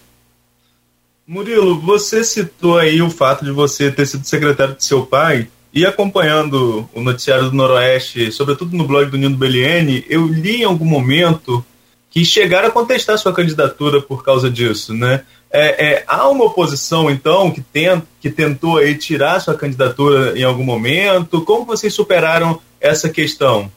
Murilo, 1.27 1.79
você 1.81 2.25
citou 2.25 2.79
aí 2.79 3.03
o 3.03 3.11
fato 3.11 3.45
de 3.45 3.51
você 3.51 3.91
ter 3.91 4.07
sido 4.07 4.25
secretário 4.25 4.75
de 4.75 4.85
seu 4.85 5.05
pai 5.05 5.49
e 5.73 5.85
acompanhando 5.85 6.89
o 6.95 7.03
noticiário 7.03 7.51
do 7.51 7.57
Noroeste, 7.57 8.33
sobretudo 8.33 8.75
no 8.77 8.87
blog 8.87 9.11
do 9.11 9.19
Nino 9.19 9.37
Belliene, 9.37 10.05
eu 10.09 10.27
li 10.27 10.63
em 10.63 10.65
algum 10.65 10.87
momento 10.87 11.65
que 12.11 12.25
chegaram 12.25 12.69
a 12.69 12.71
contestar 12.71 13.19
sua 13.19 13.35
candidatura 13.35 14.01
por 14.01 14.25
causa 14.25 14.51
disso, 14.51 14.95
né? 14.95 15.23
É, 15.51 15.93
é, 15.93 16.05
há 16.07 16.29
uma 16.29 16.45
oposição, 16.45 17.11
então, 17.11 17.51
que, 17.51 17.65
que 18.21 18.31
tentou 18.31 18.77
aí 18.77 18.97
tirar 18.97 19.41
sua 19.41 19.55
candidatura 19.55 20.39
em 20.39 20.45
algum 20.45 20.65
momento? 20.65 21.43
Como 21.43 21.65
vocês 21.65 21.95
superaram 21.95 22.61
essa 22.81 23.09
questão? 23.09 23.71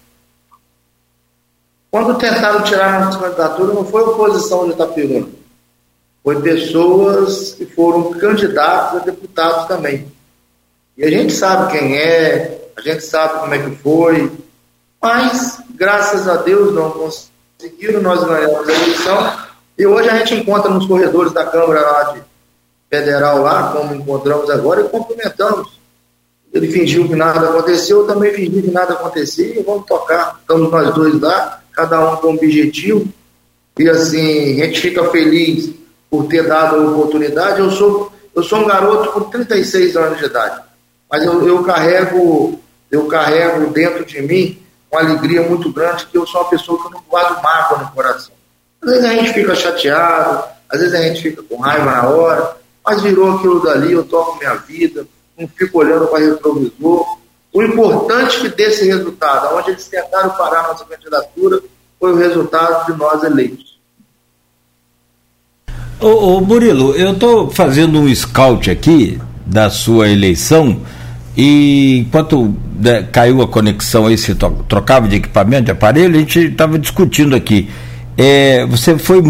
Quando 1.89 2.17
tentaram 2.17 2.63
tirar 2.63 3.05
nossa 3.05 3.19
candidatura, 3.19 3.73
não 3.73 3.86
foi 3.86 4.01
oposição 4.01 4.65
de 4.65 4.73
Itapiruna. 4.73 5.27
Foi 6.23 6.41
pessoas 6.41 7.53
que 7.53 7.65
foram 7.65 8.12
candidatos 8.12 9.01
a 9.01 9.05
deputados 9.05 9.67
também. 9.67 10.07
E 10.97 11.03
a 11.03 11.10
gente 11.10 11.34
sabe 11.34 11.71
quem 11.71 11.97
é, 11.97 12.69
a 12.77 12.81
gente 12.81 13.01
sabe 13.01 13.39
como 13.39 13.53
é 13.53 13.60
que 13.60 13.75
foi, 13.77 14.31
mas 15.01 15.62
graças 15.73 16.27
a 16.27 16.38
Deus 16.38 16.73
não 16.73 16.91
conseguiram, 16.91 18.01
nós 18.01 18.23
ganhamos 18.23 18.69
a 18.69 18.73
eleição 18.73 19.51
e 19.78 19.86
hoje 19.86 20.09
a 20.09 20.17
gente 20.17 20.36
encontra 20.36 20.69
nos 20.69 20.86
corredores 20.86 21.32
da 21.32 21.45
Câmara 21.45 21.82
lá 21.82 22.03
de 22.13 22.22
Federal 22.89 23.41
lá, 23.41 23.72
como 23.72 23.95
encontramos 23.95 24.49
agora, 24.49 24.82
e 24.82 24.89
cumprimentamos. 24.89 25.80
Ele 26.53 26.67
fingiu 26.67 27.07
que 27.07 27.15
nada 27.15 27.49
aconteceu, 27.49 28.01
eu 28.01 28.07
também 28.07 28.34
fingi 28.34 28.61
que 28.61 28.72
nada 28.72 28.93
acontecia 28.93 29.59
e 29.59 29.63
vamos 29.63 29.86
tocar. 29.86 30.38
Estamos 30.41 30.69
nós 30.69 30.93
dois 30.93 31.19
lá, 31.22 31.61
cada 31.72 32.11
um 32.11 32.17
com 32.17 32.28
um 32.28 32.36
objetivo. 32.36 33.07
E 33.80 33.89
assim, 33.89 34.61
a 34.61 34.65
gente 34.65 34.82
fica 34.82 35.09
feliz 35.09 35.72
por 36.09 36.28
ter 36.28 36.45
dado 36.45 36.76
a 36.76 36.89
oportunidade. 36.91 37.61
Eu 37.61 37.72
sou, 37.72 38.11
eu 38.36 38.43
sou 38.43 38.59
um 38.59 38.67
garoto 38.67 39.11
com 39.11 39.22
36 39.22 39.95
anos 39.95 40.19
de 40.19 40.26
idade 40.26 40.61
mas 41.11 41.26
eu, 41.26 41.45
eu 41.45 41.61
carrego 41.63 42.57
eu 42.89 43.05
carrego 43.07 43.69
dentro 43.72 44.05
de 44.05 44.22
mim 44.22 44.63
uma 44.89 45.01
alegria 45.01 45.41
muito 45.41 45.72
grande 45.72 46.05
que 46.05 46.17
eu 46.17 46.26
sou 46.26 46.41
uma 46.41 46.49
pessoa 46.49 46.82
que 46.82 46.93
não 46.93 47.01
guardo 47.09 47.41
mágoa 47.41 47.80
no 47.80 47.91
coração. 47.91 48.34
Às 48.82 48.89
vezes 48.89 49.05
a 49.05 49.13
gente 49.13 49.34
fica 49.34 49.55
chateado, 49.55 50.43
às 50.69 50.79
vezes 50.79 50.95
a 50.95 51.01
gente 51.03 51.21
fica 51.21 51.43
com 51.43 51.57
raiva 51.57 51.86
na 51.86 52.09
hora, 52.09 52.57
mas 52.84 53.01
virou 53.01 53.32
aquilo 53.32 53.61
dali, 53.61 53.91
eu 53.91 54.03
toco 54.03 54.39
minha 54.39 54.55
vida, 54.55 55.05
não 55.38 55.47
fico 55.47 55.79
olhando 55.79 56.07
para 56.07 56.19
retrovisor. 56.19 57.17
O 57.53 57.61
importante 57.61 58.38
é 58.38 58.39
que 58.41 58.55
desse 58.55 58.86
resultado, 58.86 59.55
onde 59.55 59.71
eles 59.71 59.88
tentaram 59.88 60.32
parar 60.32 60.63
nossa 60.63 60.86
candidatura, 60.86 61.59
foi 61.99 62.13
o 62.13 62.17
resultado 62.17 62.91
de 62.91 62.97
nós 62.97 63.23
eleitos. 63.23 63.79
Ô, 65.99 66.07
ô 66.07 66.41
Murilo, 66.41 66.95
eu 66.95 67.11
estou 67.11 67.51
fazendo 67.51 67.99
um 67.99 68.15
scout 68.15 68.71
aqui 68.71 69.21
da 69.45 69.69
sua 69.69 70.09
eleição 70.09 70.82
e 71.38 71.99
enquanto 71.99 72.55
né, 72.79 73.03
caiu 73.03 73.41
a 73.41 73.47
conexão 73.47 74.07
aí, 74.07 74.17
se 74.17 74.34
trocava 74.67 75.07
de 75.07 75.17
equipamento, 75.17 75.65
de 75.65 75.71
aparelho, 75.71 76.15
a 76.15 76.19
gente 76.19 76.39
estava 76.39 76.79
discutindo 76.79 77.36
aqui. 77.36 77.69
É, 78.18 78.66
você 78.66 78.97
foi 78.97 79.22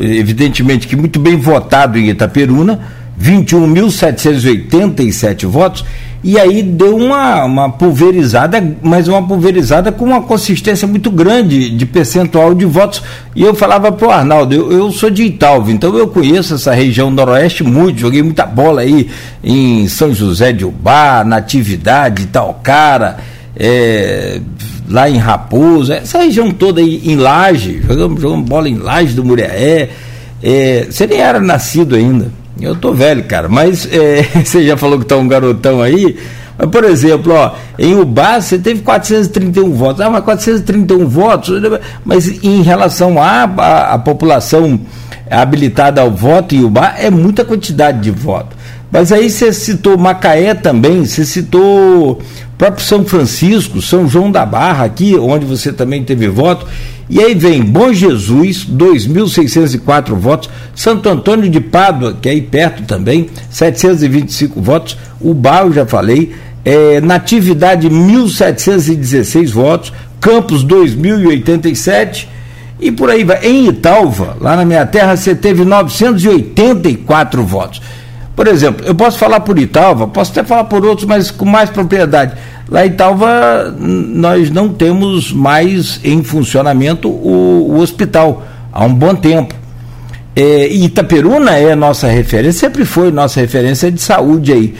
evidentemente 0.00 0.86
que 0.86 0.96
muito 0.96 1.18
bem 1.18 1.36
votado 1.36 1.98
em 1.98 2.08
Itaperuna, 2.08 2.80
21.787 3.20 5.46
votos, 5.46 5.84
e 6.22 6.38
aí 6.38 6.62
deu 6.62 6.96
uma, 6.96 7.44
uma 7.44 7.68
pulverizada, 7.70 8.76
mas 8.82 9.06
uma 9.06 9.22
pulverizada 9.26 9.92
com 9.92 10.04
uma 10.04 10.22
consistência 10.22 10.88
muito 10.88 11.10
grande 11.10 11.70
de 11.70 11.86
percentual 11.86 12.54
de 12.54 12.64
votos. 12.64 13.02
E 13.34 13.42
eu 13.42 13.54
falava 13.54 13.92
para 13.92 14.08
o 14.08 14.10
Arnaldo, 14.10 14.54
eu, 14.54 14.72
eu, 14.72 14.90
sou 14.90 15.08
de 15.08 15.22
Italva, 15.22 15.70
então 15.70 15.96
eu 15.96 16.08
conheço 16.08 16.54
essa 16.54 16.74
região 16.74 17.10
noroeste 17.10 17.62
muito, 17.62 18.00
joguei 18.00 18.22
muita 18.22 18.44
bola 18.44 18.80
aí 18.80 19.08
em 19.42 19.86
São 19.88 20.12
José 20.12 20.52
de 20.52 20.64
Ubá, 20.64 21.22
Natividade, 21.24 22.24
Italcara, 22.24 23.18
é, 23.54 24.40
lá 24.88 25.08
em 25.08 25.16
Raposo, 25.16 25.92
essa 25.92 26.18
região 26.18 26.50
toda 26.50 26.80
aí 26.80 27.02
em 27.04 27.16
Laje, 27.16 27.82
jogamos, 27.86 28.20
jogamos 28.20 28.48
bola 28.48 28.68
em 28.68 28.76
Laje 28.76 29.14
do 29.14 29.24
Muriaé. 29.24 29.90
É, 30.42 30.86
você 30.90 31.06
nem 31.06 31.20
era 31.20 31.40
nascido 31.40 31.96
ainda. 31.96 32.30
Eu 32.60 32.74
tô 32.74 32.92
velho, 32.92 33.24
cara, 33.24 33.48
mas 33.48 33.88
é, 33.92 34.22
você 34.44 34.64
já 34.64 34.76
falou 34.76 34.98
que 34.98 35.04
tá 35.04 35.16
um 35.16 35.28
garotão 35.28 35.82
aí. 35.82 36.16
Mas, 36.58 36.70
por 36.70 36.84
exemplo, 36.84 37.34
ó, 37.34 37.52
em 37.78 37.94
Ubá 37.94 38.40
você 38.40 38.58
teve 38.58 38.80
431 38.80 39.72
votos. 39.72 40.00
Ah, 40.00 40.10
mas 40.10 40.24
431 40.24 41.06
votos, 41.06 41.60
mas 42.04 42.42
em 42.42 42.62
relação 42.62 43.20
à, 43.20 43.42
à, 43.44 43.94
à 43.94 43.98
população 43.98 44.80
habilitada 45.30 46.00
ao 46.00 46.10
voto 46.10 46.54
em 46.54 46.64
Ubá, 46.64 46.94
é 46.98 47.10
muita 47.10 47.44
quantidade 47.44 48.00
de 48.00 48.10
voto. 48.10 48.55
Mas 48.96 49.12
aí 49.12 49.28
você 49.28 49.52
citou 49.52 49.98
Macaé 49.98 50.54
também, 50.54 51.04
você 51.04 51.22
citou 51.22 52.18
próprio 52.56 52.82
São 52.82 53.04
Francisco, 53.04 53.82
São 53.82 54.08
João 54.08 54.30
da 54.30 54.46
Barra, 54.46 54.86
aqui, 54.86 55.14
onde 55.18 55.44
você 55.44 55.70
também 55.70 56.02
teve 56.02 56.28
voto. 56.28 56.66
E 57.06 57.20
aí 57.20 57.34
vem 57.34 57.62
Bom 57.62 57.92
Jesus, 57.92 58.64
2.604 58.64 60.14
votos. 60.14 60.48
Santo 60.74 61.10
Antônio 61.10 61.50
de 61.50 61.60
Pádua, 61.60 62.16
que 62.18 62.26
é 62.26 62.32
aí 62.32 62.40
perto 62.40 62.84
também, 62.84 63.28
725 63.50 64.62
votos. 64.62 64.96
O 65.20 65.34
Barro, 65.34 65.74
já 65.74 65.84
falei. 65.84 66.34
É, 66.64 66.98
Natividade, 66.98 67.90
1.716 67.90 69.50
votos. 69.50 69.92
Campos, 70.18 70.64
2.087. 70.64 72.28
E 72.80 72.90
por 72.90 73.10
aí 73.10 73.24
vai. 73.24 73.44
Em 73.44 73.68
Italva, 73.68 74.38
lá 74.40 74.56
na 74.56 74.64
minha 74.64 74.86
terra, 74.86 75.18
você 75.18 75.34
teve 75.34 75.66
984 75.66 77.44
votos. 77.44 77.82
Por 78.36 78.46
exemplo, 78.46 78.84
eu 78.86 78.94
posso 78.94 79.18
falar 79.18 79.40
por 79.40 79.58
Italva, 79.58 80.06
posso 80.06 80.30
até 80.30 80.44
falar 80.44 80.64
por 80.64 80.84
outros, 80.84 81.06
mas 81.06 81.30
com 81.30 81.46
mais 81.46 81.70
propriedade. 81.70 82.34
Lá 82.68 82.84
em 82.84 82.90
Italva, 82.90 83.74
nós 83.78 84.50
não 84.50 84.68
temos 84.68 85.32
mais 85.32 85.98
em 86.04 86.22
funcionamento 86.22 87.08
o, 87.08 87.72
o 87.72 87.80
hospital 87.80 88.44
há 88.70 88.84
um 88.84 88.92
bom 88.92 89.14
tempo. 89.14 89.54
É, 90.34 90.68
Itaperuna 90.68 91.56
é 91.56 91.74
nossa 91.74 92.08
referência, 92.08 92.60
sempre 92.68 92.84
foi 92.84 93.10
nossa 93.10 93.40
referência 93.40 93.90
de 93.90 94.02
saúde 94.02 94.52
aí. 94.52 94.74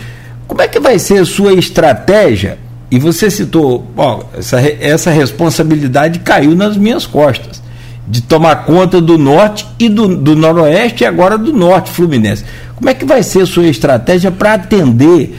Como 0.46 0.60
é 0.60 0.68
que 0.68 0.78
vai 0.78 0.98
ser 0.98 1.22
a 1.22 1.24
sua 1.24 1.54
estratégia? 1.54 2.58
E 2.90 2.98
você 2.98 3.30
citou, 3.30 3.86
ó, 3.96 4.20
essa, 4.36 4.60
essa 4.60 5.10
responsabilidade 5.10 6.18
caiu 6.18 6.54
nas 6.54 6.76
minhas 6.76 7.06
costas, 7.06 7.62
de 8.06 8.20
tomar 8.20 8.66
conta 8.66 9.00
do 9.00 9.16
norte 9.16 9.66
e 9.78 9.88
do, 9.88 10.14
do 10.14 10.36
noroeste 10.36 11.02
e 11.02 11.06
agora 11.06 11.38
do 11.38 11.52
norte 11.52 11.90
fluminense. 11.90 12.44
Como 12.76 12.88
é 12.88 12.94
que 12.94 13.04
vai 13.04 13.22
ser 13.22 13.42
a 13.42 13.46
sua 13.46 13.66
estratégia 13.66 14.30
para 14.30 14.54
atender 14.54 15.34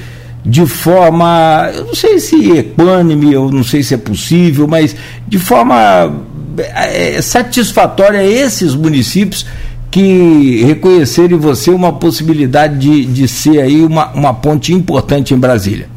de 0.48 0.66
forma, 0.66 1.70
eu 1.76 1.86
não 1.86 1.96
sei 1.96 2.20
se 2.20 2.52
equânime, 2.52 3.34
eu 3.34 3.52
não 3.52 3.64
sei 3.64 3.84
se 3.84 3.94
é 3.94 3.98
possível, 3.98 4.66
mas 4.66 4.96
de 5.28 5.38
forma 5.38 6.24
é, 6.58 7.22
satisfatória 7.22 8.24
esses 8.24 8.74
municípios 8.74 9.46
que 9.92 10.64
reconhecerem 10.64 11.38
você 11.38 11.70
uma 11.70 12.00
possibilidade 12.00 12.78
de, 12.78 13.06
de 13.06 13.28
ser 13.28 13.60
aí 13.60 13.84
uma, 13.84 14.12
uma 14.14 14.34
ponte 14.34 14.74
importante 14.74 15.34
em 15.34 15.38
Brasília? 15.38 15.90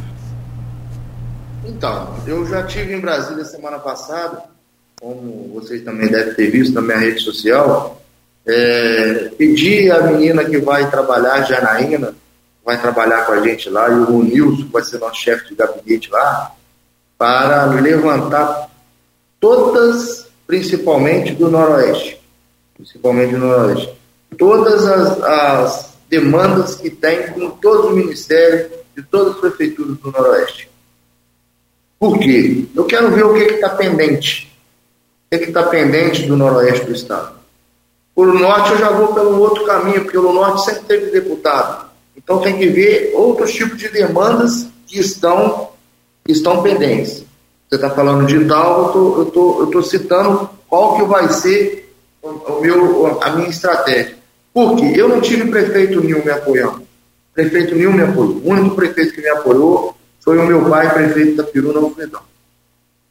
Então, 1.64 2.14
eu 2.26 2.45
já 2.47 2.64
tive 2.64 2.95
em 2.95 3.01
Brasília 3.01 3.45
semana 3.45 3.78
passada, 3.78 4.43
como 5.01 5.51
vocês 5.55 5.82
também 5.82 6.09
devem 6.09 6.34
ter 6.34 6.51
visto 6.51 6.74
na 6.74 6.82
minha 6.82 6.99
rede 6.99 7.20
social, 7.20 7.99
é, 8.53 9.30
pedi 9.38 9.90
à 9.90 10.03
menina 10.03 10.44
que 10.44 10.59
vai 10.59 10.90
trabalhar, 10.90 11.42
Janaína, 11.42 12.14
vai 12.64 12.80
trabalhar 12.80 13.24
com 13.24 13.32
a 13.32 13.40
gente 13.40 13.70
lá, 13.70 13.88
e 13.88 13.92
o 13.92 14.22
Nilson, 14.22 14.64
que 14.64 14.72
vai 14.72 14.82
ser 14.82 14.98
nosso 14.98 15.20
chefe 15.20 15.48
de 15.48 15.55
gabinete 15.55 16.11
lá, 16.11 16.53
para 17.16 17.66
levantar 17.66 18.68
todas, 19.38 20.26
principalmente 20.46 21.32
do 21.34 21.51
Noroeste, 21.51 22.20
principalmente 22.74 23.32
do 23.32 23.38
Noroeste, 23.38 23.94
todas 24.36 24.86
as, 24.86 25.22
as 25.22 25.94
demandas 26.09 26.74
que 26.74 26.90
tem 26.90 27.28
com 27.28 27.51
todos 27.51 27.90
os 27.90 27.96
ministérios 27.96 28.70
de 28.96 29.03
todas 29.05 29.34
as 29.34 29.40
prefeituras 29.40 29.96
do 29.96 30.11
Noroeste. 30.11 30.68
Por 31.98 32.18
quê? 32.18 32.64
Eu 32.74 32.84
quero 32.84 33.11
ver 33.11 33.24
o 33.24 33.34
que 33.34 33.40
está 33.40 33.68
pendente. 33.70 34.51
O 35.32 35.38
que 35.38 35.44
está 35.44 35.64
pendente 35.64 36.26
do 36.26 36.36
Noroeste 36.36 36.86
do 36.86 36.92
Estado. 36.92 37.39
Por 38.20 38.34
norte 38.34 38.72
eu 38.72 38.76
já 38.76 38.90
vou 38.90 39.14
pelo 39.14 39.40
outro 39.40 39.64
caminho, 39.64 40.02
porque 40.02 40.18
o 40.18 40.30
norte 40.30 40.62
sempre 40.62 40.82
teve 40.82 41.10
deputado. 41.10 41.86
Então 42.14 42.38
tem 42.42 42.58
que 42.58 42.68
ver 42.68 43.14
outros 43.14 43.50
tipos 43.50 43.78
de 43.78 43.88
demandas 43.88 44.66
que 44.86 45.00
estão, 45.00 45.70
que 46.22 46.32
estão 46.32 46.62
pendentes. 46.62 47.24
Você 47.66 47.76
está 47.76 47.88
falando 47.88 48.26
de 48.26 48.44
tal, 48.44 48.94
eu 49.20 49.24
tô, 49.24 49.64
estou 49.64 49.82
citando 49.82 50.50
qual 50.68 50.98
que 50.98 51.04
vai 51.04 51.30
ser 51.30 51.90
o, 52.20 52.28
o, 52.28 52.60
meu, 52.60 53.22
a 53.22 53.30
minha 53.30 53.48
estratégia. 53.48 54.18
Porque 54.52 54.84
eu 54.84 55.08
não 55.08 55.22
tive 55.22 55.50
prefeito 55.50 55.98
nenhum 56.02 56.22
me 56.22 56.30
apoiando. 56.30 56.82
Prefeito 57.32 57.74
nenhum 57.74 57.94
me 57.94 58.02
apoiou. 58.02 58.32
O 58.32 58.50
único 58.50 58.76
prefeito 58.76 59.14
que 59.14 59.22
me 59.22 59.30
apoiou 59.30 59.96
foi 60.20 60.36
o 60.36 60.44
meu 60.44 60.68
pai, 60.68 60.92
prefeito 60.92 61.36
da 61.36 61.44
Peruna 61.44 61.80
Alfredão. 61.80 62.20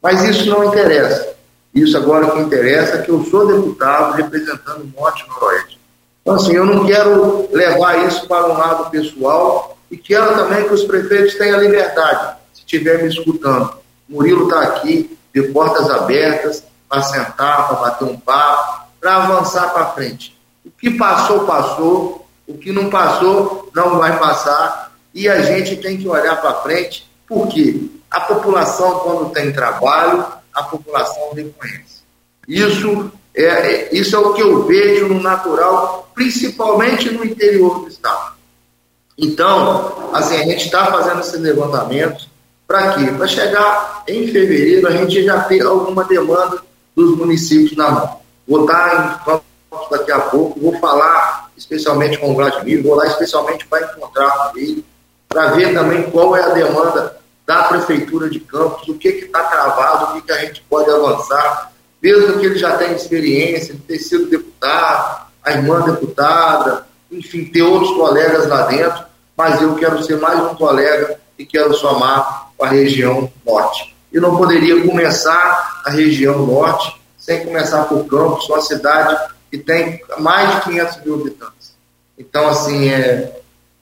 Mas 0.00 0.22
isso 0.22 0.48
não 0.48 0.66
interessa. 0.66 1.34
Isso 1.74 1.96
agora 1.96 2.30
que 2.30 2.40
interessa 2.40 2.96
é 2.96 3.02
que 3.02 3.10
eu 3.10 3.24
sou 3.24 3.46
deputado 3.46 4.14
representando 4.14 4.82
o 4.82 5.00
Norte 5.00 5.24
e 5.24 5.28
Noroeste. 5.28 5.80
Então, 6.22 6.34
assim, 6.34 6.54
eu 6.54 6.66
não 6.66 6.84
quero 6.84 7.48
levar 7.52 8.06
isso 8.06 8.26
para 8.26 8.46
um 8.46 8.58
lado 8.58 8.90
pessoal 8.90 9.78
e 9.90 9.96
quero 9.96 10.34
também 10.34 10.64
que 10.64 10.74
os 10.74 10.84
prefeitos 10.84 11.34
tenham 11.34 11.60
liberdade, 11.60 12.36
se 12.52 12.60
estiver 12.60 13.02
me 13.02 13.08
escutando. 13.08 13.72
Murilo 14.08 14.44
está 14.44 14.62
aqui, 14.62 15.16
de 15.32 15.42
portas 15.44 15.88
abertas, 15.88 16.64
para 16.88 17.02
sentar, 17.02 17.68
para 17.68 17.76
bater 17.76 18.04
um 18.04 18.18
papo, 18.18 18.86
para 19.00 19.16
avançar 19.16 19.72
para 19.72 19.86
frente. 19.86 20.36
O 20.64 20.70
que 20.70 20.90
passou, 20.90 21.46
passou. 21.46 22.26
O 22.46 22.58
que 22.58 22.72
não 22.72 22.90
passou, 22.90 23.70
não 23.74 23.98
vai 23.98 24.18
passar. 24.18 24.92
E 25.14 25.28
a 25.28 25.40
gente 25.40 25.76
tem 25.76 25.96
que 25.96 26.08
olhar 26.08 26.40
para 26.40 26.62
frente, 26.62 27.08
porque 27.28 27.88
a 28.10 28.20
população, 28.20 28.98
quando 29.00 29.30
tem 29.30 29.52
trabalho, 29.52 30.26
a 30.54 30.62
população 30.64 31.32
reconhece. 31.34 32.00
Isso 32.48 33.12
é, 33.34 33.44
é, 33.44 33.88
isso 33.94 34.16
é 34.16 34.18
o 34.18 34.34
que 34.34 34.42
eu 34.42 34.64
vejo 34.66 35.08
no 35.08 35.20
natural, 35.22 36.10
principalmente 36.14 37.10
no 37.10 37.24
interior 37.24 37.80
do 37.80 37.88
estado. 37.88 38.32
Então, 39.16 40.10
assim, 40.12 40.36
a 40.36 40.44
gente 40.44 40.64
está 40.64 40.86
fazendo 40.86 41.20
esses 41.20 41.38
levantamentos 41.38 42.28
para 42.66 42.94
quê? 42.94 43.12
Para 43.16 43.26
chegar 43.26 44.04
em 44.06 44.26
fevereiro 44.28 44.86
a 44.86 44.92
gente 44.92 45.24
já 45.24 45.42
ter 45.42 45.62
alguma 45.62 46.04
demanda 46.04 46.62
dos 46.94 47.16
municípios 47.16 47.76
na 47.76 47.90
mão. 47.90 48.20
Vou 48.46 48.62
estar 48.62 49.20
em 49.26 49.40
daqui 49.90 50.10
a 50.12 50.20
pouco, 50.20 50.58
vou 50.58 50.78
falar 50.78 51.50
especialmente 51.56 52.18
com 52.18 52.32
o 52.32 52.34
Vladimir, 52.34 52.82
vou 52.82 52.94
lá 52.94 53.06
especialmente 53.06 53.66
para 53.66 53.92
encontrar 53.92 54.30
com 54.30 54.58
ele, 54.58 54.84
para 55.28 55.52
ver 55.52 55.74
também 55.74 56.10
qual 56.10 56.34
é 56.36 56.42
a 56.42 56.48
demanda 56.48 57.19
da 57.50 57.64
Prefeitura 57.64 58.30
de 58.30 58.38
Campos, 58.38 58.86
o 58.86 58.94
que 58.94 59.08
está 59.08 59.42
travado, 59.42 60.04
o 60.04 60.12
que, 60.14 60.22
que 60.28 60.32
a 60.32 60.38
gente 60.38 60.62
pode 60.70 60.88
avançar, 60.88 61.72
mesmo 62.00 62.38
que 62.38 62.46
ele 62.46 62.56
já 62.56 62.76
tenha 62.76 62.94
experiência 62.94 63.74
de 63.74 63.80
ter 63.80 63.98
sido 63.98 64.30
deputado, 64.30 65.26
a 65.42 65.50
irmã 65.50 65.80
deputada, 65.80 66.86
enfim, 67.10 67.44
ter 67.46 67.62
outros 67.62 67.90
colegas 67.96 68.46
lá 68.46 68.66
dentro, 68.66 69.04
mas 69.36 69.60
eu 69.60 69.74
quero 69.74 70.00
ser 70.04 70.20
mais 70.20 70.38
um 70.38 70.54
colega 70.54 71.18
e 71.36 71.44
quero 71.44 71.74
somar 71.74 72.50
com 72.56 72.64
a 72.64 72.68
região 72.68 73.28
norte. 73.44 73.96
Eu 74.12 74.22
não 74.22 74.36
poderia 74.36 74.86
começar 74.86 75.82
a 75.84 75.90
região 75.90 76.46
norte 76.46 77.00
sem 77.18 77.44
começar 77.44 77.82
por 77.86 78.06
Campos, 78.06 78.48
uma 78.48 78.60
cidade 78.60 79.28
que 79.50 79.58
tem 79.58 80.00
mais 80.20 80.54
de 80.54 80.60
500 80.70 81.04
mil 81.04 81.14
habitantes. 81.16 81.74
Então, 82.16 82.46
assim, 82.46 82.90
é, 82.90 83.39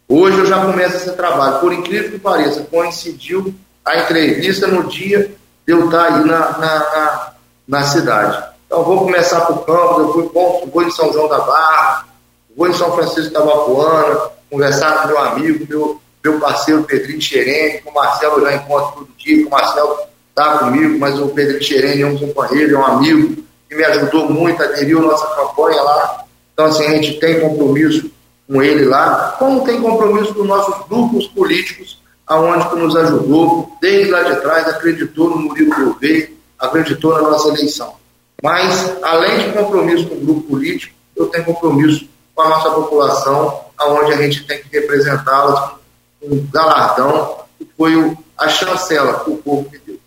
hoje 0.09 0.38
eu 0.38 0.46
já 0.46 0.64
começo 0.64 0.96
esse 0.96 1.12
trabalho. 1.12 1.61
Por 1.61 1.72
incrível 1.72 2.12
que 2.12 2.18
pareça, 2.18 2.66
coincidiu 2.70 3.54
a 3.84 3.98
entrevista 3.98 4.66
no 4.66 4.84
dia 4.84 5.30
de 5.66 5.72
eu 5.72 5.84
estar 5.84 6.04
aí 6.04 6.24
na, 6.24 6.59
na, 6.59 6.78
na 6.78 7.32
na 7.68 7.82
cidade. 7.82 8.42
Então 8.66 8.82
vou 8.82 9.00
começar 9.00 9.42
por 9.42 9.66
Campos, 9.66 9.98
eu 9.98 10.12
fui, 10.14 10.30
bom, 10.32 10.66
vou 10.72 10.82
em 10.82 10.90
São 10.90 11.12
João 11.12 11.28
da 11.28 11.38
Barra, 11.40 12.09
vou 12.56 12.66
em 12.66 12.72
São 12.72 12.92
Francisco 12.92 13.32
da 13.32 13.40
Vapuana, 13.40 14.30
conversar 14.50 15.02
com 15.02 15.09
meu 15.09 15.18
amigo, 15.18 15.66
meu, 15.68 16.00
meu 16.24 16.40
parceiro 16.40 16.82
Pedrinho 16.84 17.20
Xerene, 17.20 17.80
com 17.82 17.90
o 17.90 17.94
Marcelo 17.94 18.38
eu 18.38 18.46
já 18.46 18.54
encontro 18.54 18.92
todo 18.92 19.09
dia, 19.18 19.44
com 19.44 19.48
o 19.48 19.52
Marcelo 19.52 19.98
está 20.30 20.59
comigo, 20.59 20.98
mas 20.98 21.18
o 21.18 21.28
Pedrinho 21.28 21.62
Xerene 21.62 22.02
é 22.02 22.06
um 22.06 22.18
companheiro, 22.18 22.76
é 22.76 22.78
um 22.78 22.86
amigo, 22.86 23.44
que 23.68 23.74
me 23.74 23.84
ajudou 23.84 24.30
muito, 24.30 24.62
aderiu 24.62 25.00
a 25.00 25.02
nossa 25.02 25.26
campanha 25.34 25.82
lá. 25.82 26.24
Então, 26.54 26.66
assim, 26.66 26.86
a 26.86 26.90
gente 26.90 27.20
tem 27.20 27.40
compromisso 27.40 28.11
com 28.49 28.62
ele 28.62 28.86
lá, 28.86 29.36
como 29.38 29.64
tem 29.64 29.80
compromisso 29.80 30.34
com 30.34 30.44
nossos 30.44 30.88
grupos 30.88 31.26
políticos, 31.28 32.01
aonde 32.26 32.68
que 32.68 32.76
nos 32.76 32.96
ajudou, 32.96 33.76
desde 33.80 34.11
lá 34.11 34.22
de 34.22 34.40
trás, 34.40 34.66
acreditou 34.66 35.30
no 35.30 35.36
Murilo 35.36 35.74
Gouveia, 35.74 36.30
acreditou 36.59 37.14
na 37.14 37.22
nossa 37.22 37.49
eleição. 37.51 37.94
Mas, 38.42 39.03
além 39.03 39.38
de 39.38 39.53
compromisso 39.53 40.09
com 40.09 40.14
o 40.14 40.20
grupo 40.20 40.40
político, 40.42 40.94
eu 41.14 41.26
tenho 41.26 41.44
compromisso 41.44 42.09
com 42.34 42.42
a 42.42 42.49
nossa 42.49 42.70
população, 42.70 43.61
aonde 43.76 44.12
a 44.12 44.16
gente 44.16 44.46
tem 44.46 44.62
que 44.62 44.68
representá-las 44.70 45.72
com 46.20 46.34
um 46.34 46.49
galardão, 46.51 47.38
que 47.59 47.68
foi 47.76 48.16
a 48.36 48.49
chancela 48.49 49.20
que 49.20 49.30
o 49.30 49.36
povo 49.36 49.68
me 49.70 49.78
deu. 49.78 49.99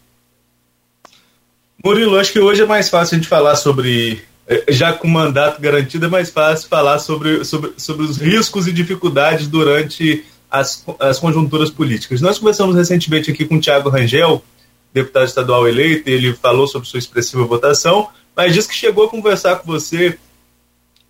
Murilo, 1.83 2.17
acho 2.17 2.31
que 2.31 2.39
hoje 2.39 2.61
é 2.61 2.65
mais 2.65 2.89
fácil 2.89 3.15
a 3.15 3.17
gente 3.17 3.27
falar 3.27 3.55
sobre, 3.55 4.23
já 4.69 4.93
com 4.93 5.07
mandato 5.07 5.61
garantido, 5.61 6.05
é 6.05 6.09
mais 6.09 6.29
fácil 6.29 6.67
falar 6.67 6.99
sobre, 6.99 7.43
sobre, 7.45 7.73
sobre 7.77 8.05
os 8.05 8.17
riscos 8.17 8.67
e 8.67 8.73
dificuldades 8.73 9.47
durante 9.47 10.25
as, 10.49 10.83
as 10.99 11.19
conjunturas 11.19 11.69
políticas. 11.69 12.21
Nós 12.21 12.37
conversamos 12.37 12.75
recentemente 12.75 13.31
aqui 13.31 13.45
com 13.45 13.55
o 13.55 13.61
Tiago 13.61 13.89
Rangel, 13.89 14.43
deputado 14.93 15.25
estadual 15.25 15.67
eleito, 15.67 16.09
ele 16.09 16.33
falou 16.33 16.67
sobre 16.67 16.87
sua 16.87 16.99
expressiva 16.99 17.45
votação, 17.45 18.09
mas 18.35 18.53
disse 18.53 18.67
que 18.67 18.75
chegou 18.75 19.05
a 19.05 19.09
conversar 19.09 19.57
com 19.57 19.67
você 19.67 20.17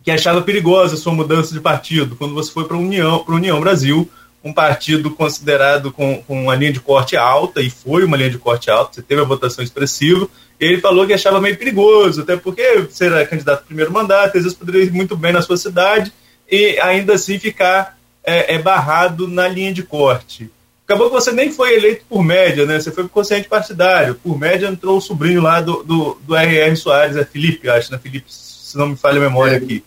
que 0.03 0.11
achava 0.11 0.41
perigosa 0.41 0.95
a 0.95 0.97
sua 0.97 1.13
mudança 1.13 1.53
de 1.53 1.59
partido 1.59 2.15
quando 2.15 2.33
você 2.33 2.51
foi 2.51 2.65
para 2.65 2.75
a 2.75 2.79
União, 2.79 3.23
União 3.27 3.59
Brasil, 3.59 4.09
um 4.43 4.51
partido 4.51 5.11
considerado 5.11 5.91
com, 5.91 6.21
com 6.23 6.43
uma 6.43 6.55
linha 6.55 6.73
de 6.73 6.79
corte 6.79 7.15
alta, 7.15 7.61
e 7.61 7.69
foi 7.69 8.03
uma 8.03 8.17
linha 8.17 8.29
de 8.29 8.39
corte 8.39 8.71
alta, 8.71 8.93
você 8.93 9.01
teve 9.01 9.21
a 9.21 9.25
votação 9.25 9.63
expressiva, 9.63 10.27
ele 10.61 10.79
falou 10.79 11.07
que 11.07 11.13
achava 11.13 11.41
meio 11.41 11.57
perigoso, 11.57 12.21
até 12.21 12.37
porque 12.37 12.61
era 13.01 13.25
candidato 13.25 13.65
primeiro 13.65 13.91
mandato, 13.91 14.37
às 14.37 14.43
vezes 14.43 14.57
poderia 14.57 14.83
ir 14.83 14.91
muito 14.91 15.17
bem 15.17 15.33
na 15.33 15.41
sua 15.41 15.57
cidade, 15.57 16.13
e 16.49 16.79
ainda 16.79 17.15
assim 17.15 17.39
ficar 17.39 17.97
é, 18.23 18.55
é 18.55 18.59
barrado 18.59 19.27
na 19.27 19.47
linha 19.47 19.73
de 19.73 19.81
corte. 19.81 20.51
Acabou 20.85 21.07
que 21.07 21.15
você 21.15 21.31
nem 21.31 21.51
foi 21.51 21.73
eleito 21.73 22.05
por 22.07 22.23
média, 22.23 22.65
né? 22.65 22.79
Você 22.79 22.91
foi 22.91 23.05
por 23.05 23.09
consciente 23.09 23.47
partidário. 23.47 24.15
Por 24.15 24.37
média 24.37 24.67
entrou 24.67 24.97
o 24.97 25.01
sobrinho 25.01 25.41
lá 25.41 25.61
do, 25.61 25.83
do, 25.83 26.17
do 26.21 26.35
R.R. 26.35 26.75
Soares, 26.75 27.15
é 27.15 27.23
Felipe, 27.23 27.69
acho, 27.69 27.91
né? 27.91 27.97
Felipe, 27.97 28.25
se 28.27 28.77
não 28.77 28.89
me 28.89 28.97
falha 28.97 29.17
a 29.17 29.21
memória 29.21 29.57
aqui. 29.57 29.83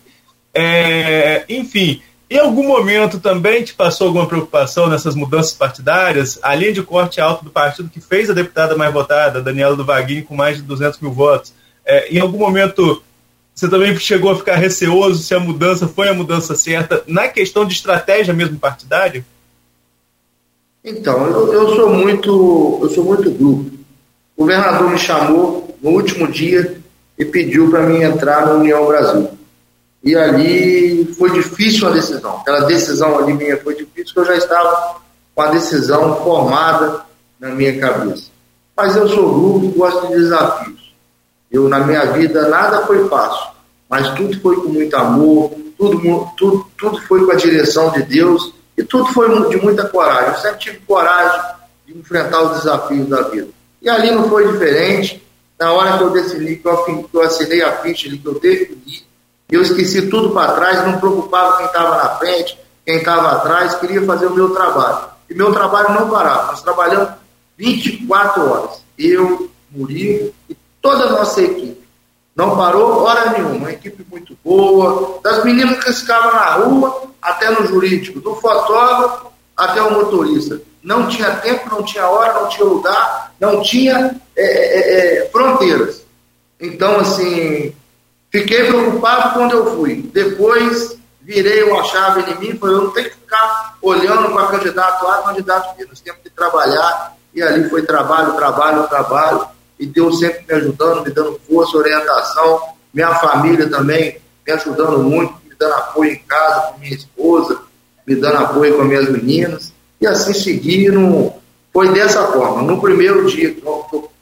É, 0.52 1.44
enfim, 1.48 2.02
em 2.30 2.38
algum 2.38 2.66
momento 2.66 3.20
também 3.20 3.62
te 3.62 3.74
passou 3.74 4.06
alguma 4.06 4.26
preocupação 4.26 4.88
nessas 4.88 5.14
mudanças 5.14 5.52
partidárias? 5.52 6.38
A 6.42 6.54
linha 6.54 6.72
de 6.72 6.82
corte 6.82 7.20
alto 7.20 7.44
do 7.44 7.50
partido 7.50 7.90
que 7.90 8.00
fez 8.00 8.30
a 8.30 8.34
deputada 8.34 8.76
mais 8.76 8.92
votada, 8.92 9.42
Daniela 9.42 9.76
do 9.76 9.84
Vaguinho, 9.84 10.24
com 10.24 10.34
mais 10.34 10.56
de 10.56 10.62
200 10.62 11.00
mil 11.00 11.12
votos. 11.12 11.52
É, 11.84 12.14
em 12.14 12.18
algum 12.18 12.38
momento 12.38 13.02
você 13.54 13.68
também 13.68 13.96
chegou 13.96 14.32
a 14.32 14.36
ficar 14.36 14.56
receoso 14.56 15.22
se 15.22 15.32
a 15.32 15.38
mudança 15.38 15.86
foi 15.86 16.08
a 16.08 16.14
mudança 16.14 16.56
certa 16.56 17.04
na 17.06 17.28
questão 17.28 17.64
de 17.64 17.74
estratégia 17.74 18.34
mesmo 18.34 18.58
partidária? 18.58 19.24
Então, 20.84 21.26
eu, 21.26 21.52
eu 21.52 21.76
sou 21.76 21.88
muito, 21.88 22.80
eu 22.82 22.90
sou 22.90 23.04
muito 23.04 23.30
grupo. 23.30 23.70
O 24.36 24.42
governador 24.42 24.90
me 24.90 24.98
chamou 24.98 25.76
no 25.80 25.90
último 25.90 26.26
dia 26.26 26.78
e 27.16 27.24
pediu 27.24 27.70
para 27.70 27.86
mim 27.86 28.02
entrar 28.02 28.44
na 28.44 28.54
União 28.54 28.86
Brasil. 28.86 29.30
E 30.04 30.14
ali 30.14 31.14
foi 31.18 31.30
difícil 31.30 31.88
a 31.88 31.90
decisão. 31.90 32.36
Aquela 32.36 32.60
decisão 32.66 33.18
ali 33.18 33.32
minha 33.32 33.56
foi 33.62 33.74
difícil, 33.74 34.14
porque 34.14 34.20
eu 34.20 34.26
já 34.26 34.36
estava 34.36 34.96
com 35.34 35.42
a 35.42 35.46
decisão 35.46 36.22
formada 36.22 37.00
na 37.40 37.48
minha 37.48 37.80
cabeça. 37.80 38.30
Mas 38.76 38.94
eu 38.96 39.08
sou 39.08 39.32
grupo 39.32 39.64
e 39.64 39.78
gosto 39.78 40.08
de 40.08 40.14
desafios. 40.14 40.94
Eu, 41.50 41.68
na 41.68 41.80
minha 41.80 42.04
vida, 42.12 42.48
nada 42.48 42.84
foi 42.86 43.08
fácil, 43.08 43.52
mas 43.88 44.10
tudo 44.14 44.38
foi 44.40 44.56
com 44.56 44.68
muito 44.68 44.94
amor, 44.94 45.52
tudo, 45.78 46.28
tudo, 46.36 46.66
tudo 46.76 47.00
foi 47.02 47.24
com 47.24 47.32
a 47.32 47.36
direção 47.36 47.90
de 47.90 48.02
Deus 48.02 48.52
e 48.76 48.82
tudo 48.82 49.06
foi 49.06 49.48
de 49.48 49.56
muita 49.56 49.88
coragem. 49.88 50.34
Eu 50.34 50.40
sempre 50.40 50.58
tive 50.58 50.78
coragem 50.80 51.40
de 51.86 51.96
enfrentar 51.96 52.42
os 52.42 52.58
desafios 52.58 53.08
da 53.08 53.22
vida. 53.22 53.48
E 53.80 53.88
ali 53.88 54.10
não 54.10 54.28
foi 54.28 54.52
diferente. 54.52 55.22
Na 55.58 55.72
hora 55.72 55.96
que 55.96 56.04
eu 56.04 56.10
decidi, 56.10 56.56
que 56.56 56.66
eu, 56.66 56.76
que 56.78 57.16
eu 57.16 57.22
assinei 57.22 57.62
a 57.62 57.76
ficha 57.76 58.08
que 58.08 58.26
eu 58.26 58.40
defini, 58.40 59.04
eu 59.50 59.62
esqueci 59.62 60.08
tudo 60.08 60.30
para 60.30 60.52
trás, 60.52 60.86
não 60.86 60.98
preocupava 60.98 61.58
quem 61.58 61.66
estava 61.66 61.96
na 61.96 62.08
frente, 62.16 62.58
quem 62.84 62.96
estava 62.96 63.32
atrás, 63.32 63.74
queria 63.76 64.04
fazer 64.04 64.26
o 64.26 64.34
meu 64.34 64.50
trabalho. 64.50 65.08
E 65.28 65.34
meu 65.34 65.52
trabalho 65.52 65.94
não 65.94 66.10
parava. 66.10 66.48
Nós 66.48 66.62
trabalhamos 66.62 67.10
24 67.56 68.50
horas. 68.50 68.84
Eu, 68.98 69.50
Murilo 69.70 70.32
e 70.48 70.56
toda 70.80 71.04
a 71.04 71.12
nossa 71.12 71.42
equipe. 71.42 71.82
Não 72.36 72.56
parou 72.56 73.02
hora 73.02 73.30
nenhuma, 73.30 73.54
uma 73.54 73.72
equipe 73.72 74.04
muito 74.10 74.36
boa, 74.44 75.20
das 75.22 75.44
meninas 75.44 75.82
que 75.84 75.92
ficavam 75.92 76.32
na 76.32 76.54
rua 76.54 77.02
até 77.22 77.48
no 77.50 77.64
jurídico, 77.66 78.20
do 78.20 78.34
fotógrafo 78.36 79.28
até 79.56 79.80
o 79.80 79.92
motorista. 79.92 80.60
Não 80.82 81.08
tinha 81.08 81.36
tempo, 81.36 81.70
não 81.70 81.82
tinha 81.84 82.08
hora, 82.08 82.34
não 82.34 82.48
tinha 82.48 82.66
lugar, 82.66 83.32
não 83.40 83.62
tinha 83.62 84.20
é, 84.36 84.44
é, 84.44 85.18
é, 85.22 85.30
fronteiras. 85.30 86.04
Então, 86.60 86.98
assim, 86.98 87.74
fiquei 88.34 88.64
preocupado 88.64 89.34
quando 89.34 89.52
eu 89.52 89.76
fui. 89.76 90.10
Depois 90.12 90.98
virei 91.22 91.62
uma 91.62 91.84
chave 91.84 92.28
em 92.32 92.38
mim, 92.40 92.58
falei, 92.58 92.74
eu 92.74 92.82
não 92.82 92.90
tenho 92.90 93.08
que 93.08 93.14
ficar 93.14 93.76
olhando 93.80 94.32
para 94.32 94.48
candidato 94.48 95.06
A, 95.06 95.22
candidato 95.22 95.76
B, 95.76 95.86
nós 95.86 96.00
temos 96.00 96.20
que 96.20 96.30
trabalhar. 96.30 97.14
E 97.32 97.40
ali 97.40 97.68
foi 97.70 97.82
trabalho, 97.82 98.34
trabalho, 98.34 98.88
trabalho 98.88 99.46
e 99.78 99.86
Deus 99.86 100.18
sempre 100.18 100.44
me 100.48 100.54
ajudando, 100.54 101.04
me 101.04 101.10
dando 101.10 101.40
força, 101.48 101.76
orientação, 101.76 102.60
minha 102.92 103.14
família 103.16 103.68
também 103.68 104.20
me 104.46 104.52
ajudando 104.52 104.98
muito, 104.98 105.32
me 105.48 105.54
dando 105.56 105.74
apoio 105.74 106.12
em 106.12 106.18
casa 106.18 106.72
com 106.72 106.78
minha 106.78 106.94
esposa, 106.94 107.60
me 108.06 108.16
dando 108.16 108.36
apoio 108.38 108.76
com 108.76 108.84
minhas 108.84 109.08
meninas, 109.08 109.72
e 110.00 110.06
assim 110.06 110.34
seguindo, 110.34 111.32
foi 111.72 111.88
dessa 111.92 112.26
forma. 112.28 112.62
No 112.62 112.80
primeiro 112.80 113.26
dia 113.26 113.52
que 113.52 113.62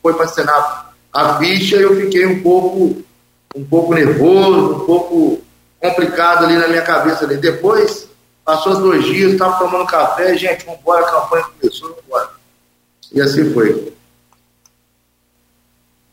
foi 0.02 0.14
para 0.14 0.24
assinar 0.24 0.94
a 1.12 1.38
ficha, 1.38 1.76
eu 1.76 1.96
fiquei 1.96 2.26
um 2.26 2.42
pouco, 2.42 3.02
um 3.54 3.64
pouco 3.64 3.94
nervoso, 3.94 4.76
um 4.76 4.86
pouco 4.86 5.40
complicado 5.80 6.44
ali 6.44 6.56
na 6.56 6.68
minha 6.68 6.82
cabeça 6.82 7.24
ali. 7.24 7.36
Depois, 7.36 8.08
passou 8.44 8.80
dois 8.80 9.04
dias, 9.04 9.32
estava 9.32 9.58
tomando 9.58 9.86
café, 9.86 10.36
gente, 10.36 10.64
vamos 10.64 10.80
embora, 10.80 11.06
a 11.06 11.10
campanha 11.10 11.44
começou, 11.60 11.88
vamos 11.88 12.04
embora. 12.06 12.28
E 13.12 13.20
assim 13.20 13.52
foi. 13.52 13.92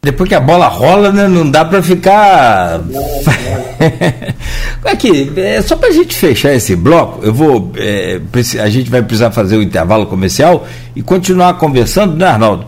Depois 0.01 0.29
que 0.29 0.35
a 0.35 0.39
bola 0.39 0.67
rola, 0.67 1.11
né, 1.11 1.27
não 1.27 1.49
dá 1.49 1.65
para 1.65 1.83
ficar. 1.83 2.79
Aqui, 4.85 5.31
é, 5.35 5.61
só 5.61 5.75
para 5.75 5.89
a 5.89 5.91
gente 5.91 6.15
fechar 6.15 6.53
esse 6.53 6.73
bloco, 6.73 7.23
eu 7.23 7.33
vou. 7.33 7.71
É, 7.75 8.19
a 8.61 8.69
gente 8.69 8.89
vai 8.89 9.01
precisar 9.01 9.31
fazer 9.31 9.57
o 9.57 9.61
intervalo 9.61 10.07
comercial 10.07 10.65
e 10.95 11.01
continuar 11.01 11.55
conversando, 11.55 12.15
né, 12.15 12.27
Arnaldo? 12.27 12.65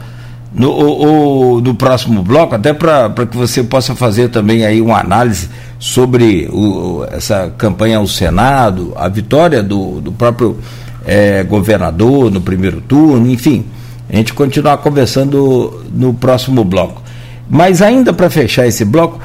No, 0.54 1.62
no 1.62 1.74
próximo 1.76 2.22
bloco, 2.22 2.56
até 2.56 2.74
para 2.74 3.10
que 3.26 3.38
você 3.38 3.64
possa 3.64 3.95
fazer 3.95 4.28
também 4.28 4.66
aí 4.66 4.82
uma 4.82 4.99
análise 4.99 5.47
sobre 5.80 6.49
o, 6.52 7.06
essa 7.10 7.54
campanha 7.58 7.97
ao 7.97 8.06
Senado, 8.06 8.91
a 8.97 9.08
vitória 9.08 9.64
do, 9.64 10.02
do 10.02 10.12
próprio 10.12 10.58
é, 11.06 11.41
governador 11.43 12.30
no 12.30 12.41
primeiro 12.41 12.82
turno, 12.82 13.30
enfim. 13.30 13.66
A 14.10 14.16
gente 14.18 14.34
continuar 14.34 14.78
conversando 14.78 15.86
no 15.93 16.14
próximo 16.14 16.64
bloco. 16.66 17.02
Mas 17.49 17.82
ainda 17.82 18.12
para 18.14 18.30
fechar 18.30 18.68
esse 18.68 18.84
bloco, 18.84 19.20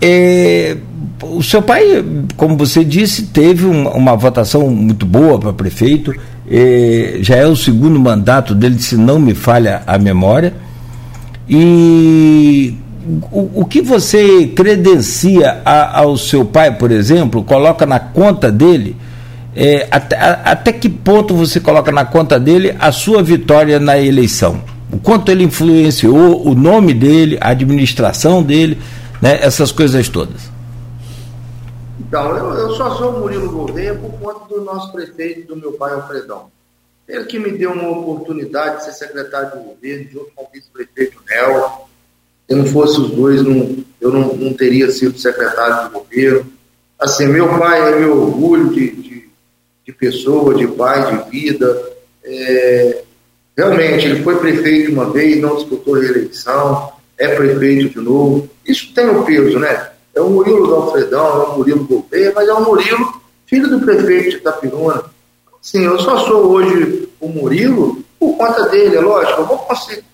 é, 0.00 0.76
o 1.22 1.42
seu 1.42 1.62
pai, 1.62 2.04
como 2.36 2.56
você 2.56 2.84
disse, 2.84 3.26
teve 3.26 3.64
uma, 3.64 3.90
uma 3.90 4.16
votação 4.16 4.68
muito 4.70 5.06
boa 5.06 5.38
para 5.38 5.52
prefeito, 5.52 6.14
é, 6.48 7.18
já 7.20 7.36
é 7.36 7.46
o 7.46 7.56
segundo 7.56 7.98
mandato 7.98 8.54
dele, 8.54 8.78
se 8.78 8.96
não 8.96 9.18
me 9.18 9.34
falha 9.34 9.82
a 9.86 9.98
memória. 9.98 10.54
E 11.48 12.76
o, 13.30 13.62
o 13.62 13.64
que 13.64 13.80
você 13.80 14.48
credencia 14.48 15.60
a, 15.64 16.00
ao 16.00 16.16
seu 16.16 16.44
pai, 16.44 16.76
por 16.76 16.90
exemplo, 16.90 17.44
coloca 17.44 17.86
na 17.86 18.00
conta 18.00 18.50
dele, 18.50 18.96
é, 19.54 19.86
até, 19.90 20.16
a, 20.16 20.32
até 20.52 20.72
que 20.72 20.88
ponto 20.88 21.34
você 21.34 21.60
coloca 21.60 21.92
na 21.92 22.04
conta 22.04 22.38
dele 22.38 22.74
a 22.78 22.90
sua 22.90 23.22
vitória 23.22 23.78
na 23.78 23.98
eleição? 23.98 24.60
o 24.92 24.98
quanto 24.98 25.30
ele 25.30 25.44
influenciou 25.44 26.46
o 26.46 26.54
nome 26.54 26.94
dele, 26.94 27.38
a 27.40 27.50
administração 27.50 28.42
dele, 28.42 28.78
né, 29.20 29.38
essas 29.42 29.72
coisas 29.72 30.08
todas. 30.08 30.50
Então, 31.98 32.36
eu, 32.36 32.54
eu 32.54 32.70
só 32.74 32.94
sou 32.94 33.20
Murilo 33.20 33.50
Gouveia 33.50 33.94
por 33.94 34.12
conta 34.12 34.54
do 34.54 34.64
nosso 34.64 34.92
prefeito, 34.92 35.54
do 35.54 35.60
meu 35.60 35.72
pai 35.72 35.94
Alfredão. 35.94 36.46
Ele 37.08 37.24
que 37.24 37.38
me 37.38 37.52
deu 37.52 37.72
uma 37.72 37.88
oportunidade 37.90 38.78
de 38.78 38.84
ser 38.84 38.92
secretário 38.92 39.58
de 39.58 39.64
governo, 39.64 40.08
junto 40.12 40.30
com 40.34 40.42
o 40.42 40.48
vice-prefeito 40.52 41.18
Nel. 41.28 41.88
Se 42.48 42.54
não 42.54 42.66
fosse 42.66 43.00
os 43.00 43.10
dois, 43.10 43.42
não, 43.42 43.76
eu 44.00 44.12
não, 44.12 44.34
não 44.34 44.52
teria 44.52 44.90
sido 44.90 45.18
secretário 45.18 45.88
de 45.88 45.94
governo. 45.94 46.52
Assim, 46.98 47.26
meu 47.26 47.58
pai 47.58 47.92
é 47.92 48.00
meu 48.00 48.22
orgulho 48.22 48.70
de, 48.70 48.90
de, 48.90 49.28
de 49.84 49.92
pessoa, 49.92 50.54
de 50.54 50.66
pai, 50.66 51.24
de 51.24 51.30
vida. 51.30 51.92
É, 52.24 53.02
realmente, 53.56 54.06
ele 54.06 54.22
foi 54.22 54.38
prefeito 54.38 54.90
uma 54.90 55.10
vez, 55.10 55.40
não 55.40 55.56
disputou 55.56 55.94
reeleição, 55.94 56.92
é 57.16 57.28
prefeito 57.34 58.00
de 58.00 58.04
novo. 58.04 58.48
Isso 58.66 58.92
tem 58.94 59.06
o 59.06 59.20
um 59.20 59.24
peso, 59.24 59.58
né? 59.58 59.90
É 60.14 60.20
o 60.20 60.30
Murilo 60.30 60.66
do 60.66 60.74
Alfredão, 60.74 61.42
é 61.42 61.44
o 61.44 61.58
Murilo 61.58 61.84
Gouveia, 61.84 62.32
mas 62.34 62.48
é 62.48 62.52
o 62.52 62.64
Murilo, 62.64 63.20
filho 63.46 63.68
do 63.68 63.80
prefeito 63.80 64.30
de 64.30 64.36
Itapiruna. 64.36 65.04
Sim, 65.66 65.82
eu 65.82 65.98
só 65.98 66.16
sou 66.20 66.46
hoje 66.52 67.08
o 67.18 67.26
Murilo 67.26 68.00
por 68.20 68.36
conta 68.36 68.68
dele, 68.68 68.98
é 68.98 69.00
lógico. 69.00 69.40
Eu 69.40 69.46
vou, 69.46 69.58
conseguir, 69.58 70.04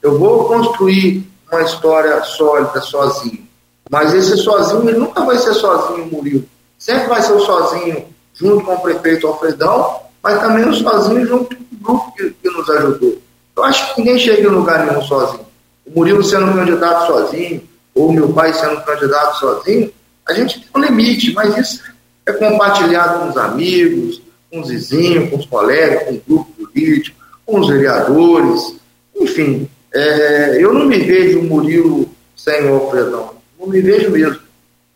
eu 0.00 0.18
vou 0.20 0.44
construir 0.44 1.28
uma 1.50 1.62
história 1.62 2.22
sólida 2.22 2.80
sozinho. 2.80 3.44
Mas 3.90 4.14
esse 4.14 4.36
sozinho, 4.36 4.88
ele 4.88 4.98
nunca 4.98 5.24
vai 5.24 5.36
ser 5.36 5.52
sozinho, 5.54 6.06
Murilo. 6.06 6.44
Sempre 6.78 7.08
vai 7.08 7.20
ser 7.20 7.32
o 7.32 7.40
sozinho 7.40 8.04
junto 8.34 8.64
com 8.64 8.72
o 8.72 8.80
prefeito 8.82 9.26
Alfredão, 9.26 10.00
mas 10.22 10.40
também 10.40 10.68
o 10.68 10.72
sozinho 10.72 11.26
junto 11.26 11.56
com 11.56 11.62
o 11.64 11.78
grupo 11.82 12.12
que, 12.12 12.30
que 12.30 12.50
nos 12.50 12.70
ajudou. 12.70 13.18
Eu 13.56 13.64
acho 13.64 13.92
que 13.92 14.00
ninguém 14.00 14.18
chega 14.20 14.42
em 14.42 14.52
lugar 14.52 14.86
nenhum 14.86 15.02
sozinho. 15.02 15.46
O 15.86 15.98
Murilo 15.98 16.22
sendo 16.22 16.54
candidato 16.54 17.08
sozinho, 17.08 17.68
ou 17.96 18.12
meu 18.12 18.32
pai 18.32 18.54
sendo 18.54 18.80
candidato 18.82 19.40
sozinho, 19.40 19.92
a 20.24 20.32
gente 20.34 20.60
tem 20.60 20.68
um 20.72 20.84
limite, 20.84 21.32
mas 21.32 21.58
isso 21.58 21.82
é 22.24 22.32
compartilhado 22.32 23.18
com 23.18 23.30
os 23.30 23.36
amigos, 23.36 24.22
com 24.54 24.60
os 24.60 24.68
vizinhos, 24.68 25.30
com 25.30 25.36
os 25.36 25.46
colegas, 25.46 26.04
com 26.04 26.12
o 26.12 26.22
grupo 26.26 26.52
político, 26.52 27.16
com 27.44 27.58
os 27.58 27.68
vereadores, 27.68 28.76
enfim. 29.20 29.68
É, 29.92 30.62
eu 30.62 30.72
não 30.72 30.86
me 30.86 30.98
vejo 30.98 31.40
o 31.40 31.44
Murilo 31.44 32.08
sem 32.36 32.70
o 32.70 32.92
não 33.58 33.66
me 33.66 33.80
vejo 33.80 34.10
mesmo. 34.10 34.38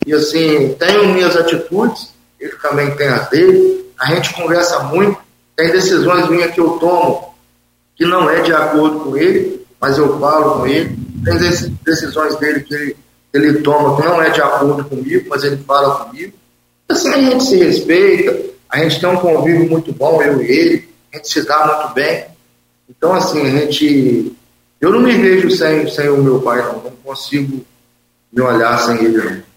E 0.07 0.13
assim, 0.13 0.75
tenho 0.79 1.13
minhas 1.13 1.37
atitudes, 1.37 2.13
ele 2.39 2.53
também 2.63 2.95
tem 2.97 3.09
as 3.09 3.29
dele, 3.29 3.85
a 3.99 4.15
gente 4.15 4.33
conversa 4.33 4.85
muito, 4.85 5.19
tem 5.57 5.73
decisões 5.73 6.29
minhas 6.29 6.53
que 6.53 6.61
eu 6.61 6.71
tomo 6.79 7.35
que 7.97 8.07
não 8.07 8.31
é 8.31 8.43
de 8.43 8.53
acordo 8.53 9.01
com 9.01 9.17
ele, 9.17 9.67
mas 9.81 9.99
eu 9.99 10.21
falo 10.21 10.61
com 10.61 10.67
ele, 10.69 10.97
tem 11.25 11.37
decisões 11.85 12.37
dele 12.37 12.61
que 12.61 12.73
ele, 12.73 12.97
ele 13.35 13.61
toma 13.61 14.01
que 14.01 14.07
não 14.07 14.23
é 14.23 14.31
de 14.31 14.41
acordo 14.41 14.85
comigo, 14.85 15.27
mas 15.29 15.43
ele 15.43 15.57
fala 15.67 16.05
comigo. 16.05 16.33
Assim 16.89 17.09
a 17.13 17.21
gente 17.21 17.45
se 17.45 17.57
respeita, 17.57 18.57
a 18.69 18.79
gente 18.79 19.01
tem 19.01 19.09
um 19.09 19.17
convívio 19.17 19.69
muito 19.69 19.93
bom, 19.93 20.23
eu 20.23 20.43
e 20.43 20.51
ele, 20.51 20.89
a 21.13 21.17
gente 21.17 21.29
se 21.29 21.47
dá 21.47 21.67
muito 21.67 21.95
bem. 21.95 22.25
Então, 22.89 23.15
assim, 23.15 23.41
a 23.47 23.51
gente. 23.51 24.33
Eu 24.81 24.93
não 24.93 25.01
me 25.01 25.13
vejo 25.15 25.51
sem, 25.51 25.89
sem 25.91 26.09
o 26.09 26.23
meu 26.23 26.41
pai, 26.41 26.63
não. 26.63 26.83
Não 26.83 26.91
consigo 27.03 27.65
me 28.33 28.43
olhar 28.43 28.79
sem 28.79 29.05
ele, 29.05 29.19
não. 29.19 29.49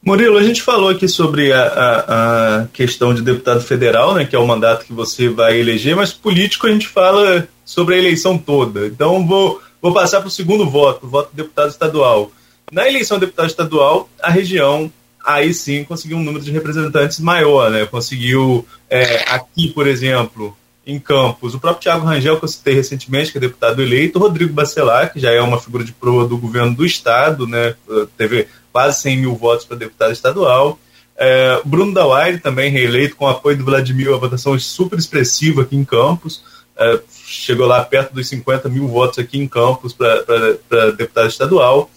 Murilo, 0.00 0.38
a 0.38 0.42
gente 0.42 0.62
falou 0.62 0.88
aqui 0.88 1.08
sobre 1.08 1.52
a, 1.52 1.62
a, 1.62 2.60
a, 2.62 2.66
questão 2.68 3.12
de 3.12 3.20
deputado 3.20 3.60
federal, 3.60 4.14
né, 4.14 4.24
que 4.24 4.34
é 4.34 4.38
o 4.38 4.46
mandato 4.46 4.84
que 4.86 4.92
você 4.92 5.28
vai 5.28 5.58
eleger, 5.58 5.94
mas 5.96 6.12
político 6.12 6.66
a 6.66 6.70
gente 6.70 6.86
fala 6.86 7.48
sobre 7.64 7.96
a 7.96 7.98
eleição 7.98 8.38
toda. 8.38 8.86
Então 8.86 9.26
vou, 9.26 9.60
vou 9.82 9.92
passar 9.92 10.20
para 10.20 10.28
o 10.28 10.30
segundo 10.30 10.70
voto, 10.70 11.04
o 11.04 11.10
voto 11.10 11.30
do 11.32 11.36
deputado 11.36 11.68
estadual. 11.68 12.30
Na 12.72 12.86
eleição 12.88 13.18
do 13.18 13.26
deputado 13.26 13.48
estadual, 13.48 14.08
a 14.22 14.30
região 14.30 14.90
aí 15.28 15.52
sim 15.52 15.84
conseguiu 15.84 16.16
um 16.16 16.22
número 16.22 16.42
de 16.42 16.50
representantes 16.50 17.20
maior, 17.20 17.70
né? 17.70 17.84
Conseguiu 17.84 18.66
é, 18.88 19.30
aqui, 19.30 19.68
por 19.68 19.86
exemplo, 19.86 20.56
em 20.86 20.98
Campos, 20.98 21.54
o 21.54 21.60
próprio 21.60 21.82
Tiago 21.82 22.06
Rangel, 22.06 22.38
que 22.38 22.44
eu 22.46 22.48
citei 22.48 22.72
recentemente, 22.72 23.30
que 23.30 23.36
é 23.36 23.40
deputado 23.40 23.82
eleito, 23.82 24.18
Rodrigo 24.18 24.54
Bacelar, 24.54 25.12
que 25.12 25.20
já 25.20 25.30
é 25.30 25.40
uma 25.42 25.60
figura 25.60 25.84
de 25.84 25.92
proa 25.92 26.26
do 26.26 26.38
governo 26.38 26.74
do 26.74 26.86
estado, 26.86 27.46
né? 27.46 27.74
Teve 28.16 28.48
quase 28.72 29.02
100 29.02 29.18
mil 29.18 29.36
votos 29.36 29.66
para 29.66 29.76
deputado 29.76 30.12
estadual. 30.12 30.78
É, 31.14 31.60
Bruno 31.62 31.92
Dawaire, 31.92 32.38
também 32.38 32.70
reeleito, 32.70 33.16
com 33.16 33.28
apoio 33.28 33.58
do 33.58 33.64
Vladimir, 33.66 34.14
a 34.14 34.16
votação 34.16 34.58
super 34.58 34.98
expressiva 34.98 35.60
aqui 35.60 35.76
em 35.76 35.84
Campos. 35.84 36.42
É, 36.74 37.00
chegou 37.26 37.66
lá 37.66 37.84
perto 37.84 38.14
dos 38.14 38.26
50 38.28 38.70
mil 38.70 38.88
votos 38.88 39.18
aqui 39.18 39.38
em 39.38 39.46
Campos 39.46 39.92
para 39.92 40.90
deputado 40.96 41.28
estadual. 41.28 41.90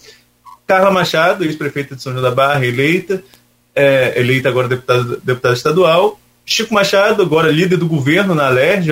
Carla 0.66 0.90
Machado, 0.90 1.44
ex-prefeita 1.44 1.96
de 1.96 2.02
São 2.02 2.12
João 2.12 2.22
da 2.22 2.30
Barra, 2.30 2.64
eleita, 2.64 3.22
é, 3.74 4.18
eleita 4.18 4.48
agora 4.48 4.68
deputada, 4.68 5.18
deputada 5.22 5.54
estadual. 5.54 6.18
Chico 6.44 6.74
Machado, 6.74 7.22
agora 7.22 7.50
líder 7.50 7.76
do 7.76 7.86
governo 7.86 8.34
na 8.34 8.46
Alerj, 8.46 8.90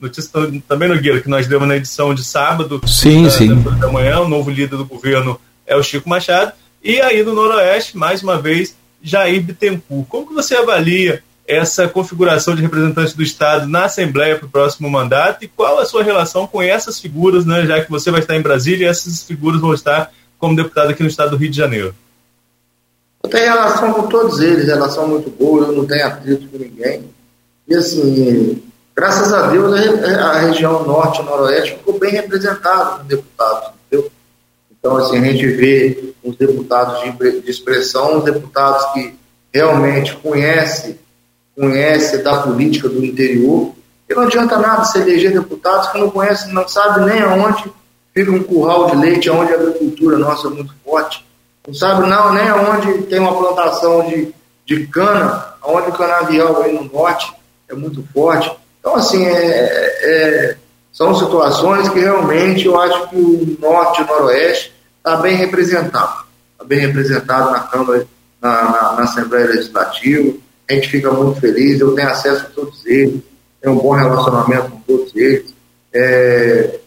notícia 0.00 0.30
também 0.68 0.88
no 0.88 0.98
Guia, 0.98 1.20
que 1.20 1.28
nós 1.28 1.46
demos 1.46 1.66
na 1.66 1.76
edição 1.76 2.14
de 2.14 2.24
sábado 2.24 2.80
sim, 2.86 3.24
da, 3.24 3.30
sim. 3.30 3.62
da 3.80 3.88
manhã, 3.88 4.20
o 4.20 4.28
novo 4.28 4.50
líder 4.50 4.76
do 4.76 4.84
governo 4.84 5.38
é 5.66 5.76
o 5.76 5.82
Chico 5.82 6.08
Machado. 6.08 6.52
E 6.82 7.00
aí 7.00 7.22
no 7.22 7.34
Noroeste, 7.34 7.96
mais 7.96 8.22
uma 8.22 8.40
vez, 8.40 8.76
Jair 9.02 9.42
Bittencourt. 9.42 10.06
Como 10.08 10.28
que 10.28 10.34
você 10.34 10.54
avalia 10.54 11.22
essa 11.46 11.88
configuração 11.88 12.54
de 12.54 12.62
representantes 12.62 13.14
do 13.14 13.22
Estado 13.22 13.66
na 13.66 13.84
Assembleia 13.84 14.36
para 14.36 14.46
o 14.46 14.50
próximo 14.50 14.88
mandato 14.88 15.44
e 15.44 15.48
qual 15.48 15.78
a 15.78 15.84
sua 15.84 16.02
relação 16.02 16.46
com 16.46 16.62
essas 16.62 17.00
figuras, 17.00 17.44
né, 17.44 17.66
já 17.66 17.84
que 17.84 17.90
você 17.90 18.10
vai 18.10 18.20
estar 18.20 18.36
em 18.36 18.42
Brasília 18.42 18.86
e 18.86 18.88
essas 18.88 19.22
figuras 19.22 19.60
vão 19.60 19.74
estar 19.74 20.12
como 20.42 20.56
deputado 20.56 20.90
aqui 20.90 21.04
no 21.04 21.08
Estado 21.08 21.30
do 21.30 21.36
Rio 21.36 21.52
de 21.52 21.56
Janeiro? 21.56 21.94
Eu 23.22 23.30
tenho 23.30 23.44
relação 23.44 23.92
com 23.92 24.08
todos 24.08 24.40
eles, 24.40 24.66
relação 24.66 25.06
muito 25.06 25.30
boa, 25.30 25.66
eu 25.66 25.72
não 25.72 25.86
tenho 25.86 26.04
atrito 26.04 26.48
com 26.48 26.58
ninguém. 26.58 27.04
E 27.68 27.76
assim, 27.76 28.60
graças 28.92 29.32
a 29.32 29.46
Deus, 29.46 29.72
a 29.72 30.40
região 30.40 30.84
norte 30.84 31.22
e 31.22 31.24
noroeste 31.24 31.76
ficou 31.76 31.96
bem 31.96 32.10
representada 32.10 32.98
com 32.98 33.04
deputados, 33.04 33.70
entendeu? 33.86 34.10
Então, 34.68 34.96
assim, 34.96 35.18
a 35.18 35.20
gente 35.20 35.46
vê 35.46 36.12
os 36.24 36.34
deputados 36.34 37.00
de 37.04 37.48
expressão, 37.48 38.18
os 38.18 38.24
deputados 38.24 38.84
que 38.94 39.14
realmente 39.54 40.16
conhecem 40.16 40.98
conhece 41.54 42.18
da 42.18 42.42
política 42.42 42.88
do 42.88 43.04
interior, 43.04 43.72
e 44.08 44.14
não 44.14 44.22
adianta 44.22 44.58
nada 44.58 44.84
se 44.86 44.98
eleger 44.98 45.32
deputados 45.32 45.88
que 45.88 45.98
não 45.98 46.10
conhecem, 46.10 46.52
não 46.52 46.66
sabe 46.66 47.04
nem 47.04 47.20
aonde 47.20 47.70
fica 48.14 48.30
um 48.30 48.42
curral 48.42 48.90
de 48.90 48.96
leite, 48.96 49.28
aonde 49.28 49.52
a 49.52 49.56
agricultura 49.56 50.18
nossa 50.18 50.48
é 50.48 50.50
muito 50.50 50.74
forte, 50.84 51.24
não 51.66 51.74
sabe 51.74 52.08
não, 52.08 52.32
nem 52.32 52.48
aonde 52.48 53.02
tem 53.04 53.20
uma 53.20 53.36
plantação 53.36 54.06
de, 54.08 54.34
de 54.66 54.86
cana, 54.88 55.54
aonde 55.62 55.90
o 55.90 55.92
canavial 55.92 56.62
aí 56.62 56.72
no 56.72 56.84
norte 56.84 57.32
é 57.68 57.74
muito 57.74 58.04
forte. 58.12 58.50
Então, 58.80 58.96
assim, 58.96 59.24
é, 59.24 59.30
é, 59.32 60.56
são 60.92 61.14
situações 61.14 61.88
que 61.88 62.00
realmente 62.00 62.66
eu 62.66 62.78
acho 62.80 63.08
que 63.08 63.16
o 63.16 63.56
norte 63.60 64.00
e 64.00 64.04
o 64.04 64.06
noroeste 64.06 64.72
está 64.98 65.16
bem 65.16 65.36
representado, 65.36 66.24
está 66.52 66.64
bem 66.64 66.80
representado 66.80 67.50
na 67.52 67.60
Câmara, 67.60 68.06
na, 68.40 68.62
na, 68.64 68.92
na 68.94 69.02
Assembleia 69.04 69.46
Legislativa, 69.46 70.34
a 70.68 70.74
gente 70.74 70.88
fica 70.88 71.10
muito 71.12 71.40
feliz, 71.40 71.80
eu 71.80 71.94
tenho 71.94 72.08
acesso 72.08 72.46
a 72.46 72.50
todos 72.50 72.84
eles, 72.86 73.20
tenho 73.60 73.74
um 73.74 73.78
bom 73.78 73.92
relacionamento 73.92 74.70
com 74.70 74.80
todos 74.80 75.14
eles, 75.14 75.54
é, 75.92 76.80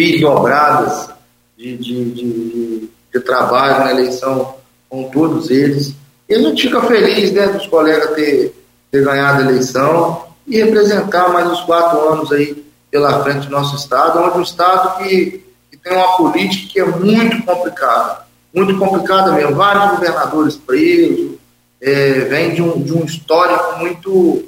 fiz 0.00 0.18
dobradas 0.18 1.10
de, 1.58 1.76
de, 1.76 2.10
de, 2.12 2.88
de, 3.12 3.20
trabalho 3.20 3.84
na 3.84 3.90
eleição 3.90 4.54
com 4.88 5.10
todos 5.10 5.50
eles, 5.50 5.94
e 6.26 6.34
a 6.34 6.38
gente 6.38 6.62
fica 6.62 6.80
feliz 6.84 7.30
né, 7.32 7.48
dos 7.48 7.66
colegas 7.66 8.14
ter, 8.14 8.54
ter 8.90 9.04
ganhado 9.04 9.42
a 9.42 9.50
eleição 9.50 10.24
e 10.46 10.56
representar 10.56 11.28
mais 11.28 11.46
uns 11.48 11.60
quatro 11.60 12.00
anos 12.08 12.32
aí 12.32 12.64
pela 12.90 13.22
frente 13.22 13.46
do 13.46 13.52
nosso 13.52 13.76
estado, 13.76 14.20
onde 14.20 14.38
um 14.38 14.42
estado 14.42 15.04
que, 15.04 15.44
que 15.70 15.76
tem 15.76 15.92
uma 15.92 16.16
política 16.16 16.72
que 16.72 16.80
é 16.80 16.86
muito 16.86 17.42
complicada, 17.44 18.24
muito 18.54 18.78
complicada 18.78 19.32
mesmo, 19.32 19.54
vários 19.54 19.98
governadores 19.98 20.56
presos, 20.56 21.32
é, 21.78 22.20
vem 22.20 22.54
de 22.54 22.62
um, 22.62 22.82
de 22.82 22.92
um 22.94 23.04
histórico 23.04 23.78
muito, 23.78 24.44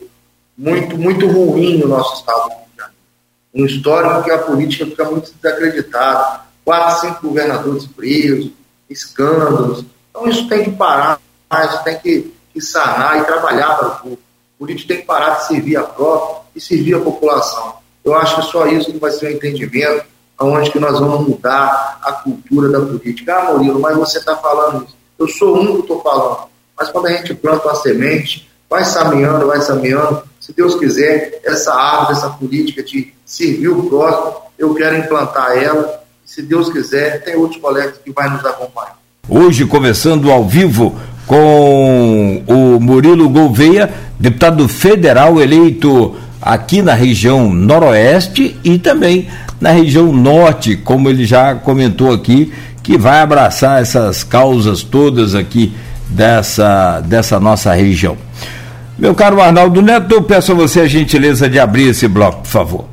muito, 0.57 0.97
muito 0.97 1.27
ruim 1.27 1.77
no 1.77 1.89
nosso 1.89 2.21
estado. 2.21 2.62
Um 3.55 3.67
histórico 3.67 4.25
que 4.25 4.31
a 4.31 4.39
política 4.39 4.87
fica 4.87 5.05
muito 5.05 5.33
desacreditada. 5.33 6.41
Quatro, 6.65 7.01
cinco 7.01 7.29
governadores 7.29 7.87
presos, 7.87 8.51
escândalos. 8.89 9.85
Então 10.11 10.29
isso 10.29 10.49
tem 10.49 10.65
que 10.65 10.71
parar, 10.71 11.19
isso 11.65 11.85
tem 11.85 11.99
que, 11.99 12.35
que 12.53 12.61
sanar 12.61 13.21
e 13.21 13.25
trabalhar 13.25 13.77
para 13.77 13.89
o 13.89 13.97
povo. 13.97 14.19
O 14.59 14.59
político 14.65 14.89
tem 14.89 14.99
que 14.99 15.07
parar 15.07 15.31
de 15.31 15.47
servir 15.49 15.77
a 15.77 15.83
própria 15.83 16.43
e 16.55 16.61
servir 16.61 16.95
a 16.95 17.01
população. 17.01 17.75
Eu 18.05 18.15
acho 18.15 18.37
que 18.37 18.43
só 18.43 18.67
isso 18.67 18.93
que 18.93 18.99
vai 18.99 19.11
ser 19.11 19.27
o 19.27 19.31
entendimento 19.33 20.05
aonde 20.39 20.71
que 20.71 20.79
nós 20.79 20.99
vamos 20.99 21.29
mudar 21.29 21.99
a 22.03 22.13
cultura 22.13 22.69
da 22.69 22.81
política. 22.81 23.37
Ah, 23.37 23.53
Murilo, 23.53 23.81
mas 23.81 23.97
você 23.97 24.19
está 24.19 24.37
falando 24.37 24.85
isso. 24.85 24.97
Eu 25.19 25.29
sou 25.29 25.57
um 25.57 25.77
que 25.77 25.81
estou 25.83 26.03
falando. 26.03 26.49
Mas 26.77 26.91
quando 26.91 27.07
a 27.07 27.13
gente 27.13 27.35
planta 27.35 27.69
uma 27.69 27.77
semente, 27.77 28.51
vai 28.69 28.85
semeando, 28.85 29.47
vai 29.47 29.61
semeando, 29.61 30.25
se 30.43 30.53
Deus 30.53 30.75
quiser, 30.75 31.41
essa 31.45 31.73
árvore, 31.73 32.19
essa 32.19 32.31
política 32.31 32.83
de 32.83 33.13
servir 33.25 33.69
o 33.69 33.85
próximo, 33.85 34.39
eu 34.59 34.75
quero 34.75 34.99
implantar 34.99 35.57
ela. 35.57 36.03
Se 36.27 36.43
Deus 36.43 36.69
quiser, 36.69 37.23
tem 37.23 37.37
outros 37.37 37.61
colegas 37.61 37.95
que 38.05 38.11
vão 38.11 38.29
nos 38.29 38.45
acompanhar. 38.45 38.99
Hoje, 39.29 39.65
começando 39.67 40.33
ao 40.33 40.45
vivo 40.45 40.99
com 41.29 42.43
o 42.49 42.81
Murilo 42.81 43.29
Gouveia, 43.29 43.89
deputado 44.19 44.67
federal 44.67 45.41
eleito 45.41 46.17
aqui 46.41 46.83
na 46.83 46.95
região 46.95 47.49
noroeste 47.49 48.57
e 48.65 48.81
também 48.81 49.29
na 49.61 49.71
região 49.71 50.13
norte, 50.13 50.75
como 50.75 51.09
ele 51.09 51.25
já 51.25 51.55
comentou 51.55 52.13
aqui, 52.13 52.53
que 52.83 52.99
vai 52.99 53.21
abraçar 53.21 53.81
essas 53.81 54.25
causas 54.25 54.83
todas 54.83 55.37
aqui 55.37 55.73
dessa, 56.09 56.99
dessa 56.99 57.39
nossa 57.39 57.73
região. 57.73 58.17
Meu 59.03 59.17
caro 59.17 59.43
Arnaldo 59.43 59.83
Neto, 59.83 60.15
eu 60.15 60.23
peço 60.23 60.53
a 60.53 60.55
você 60.55 60.83
a 60.83 60.87
gentileza 60.87 61.51
de 61.51 61.59
abrir 61.59 61.89
esse 61.89 62.07
bloco, 62.07 62.43
por 62.43 62.49
favor. 62.49 62.89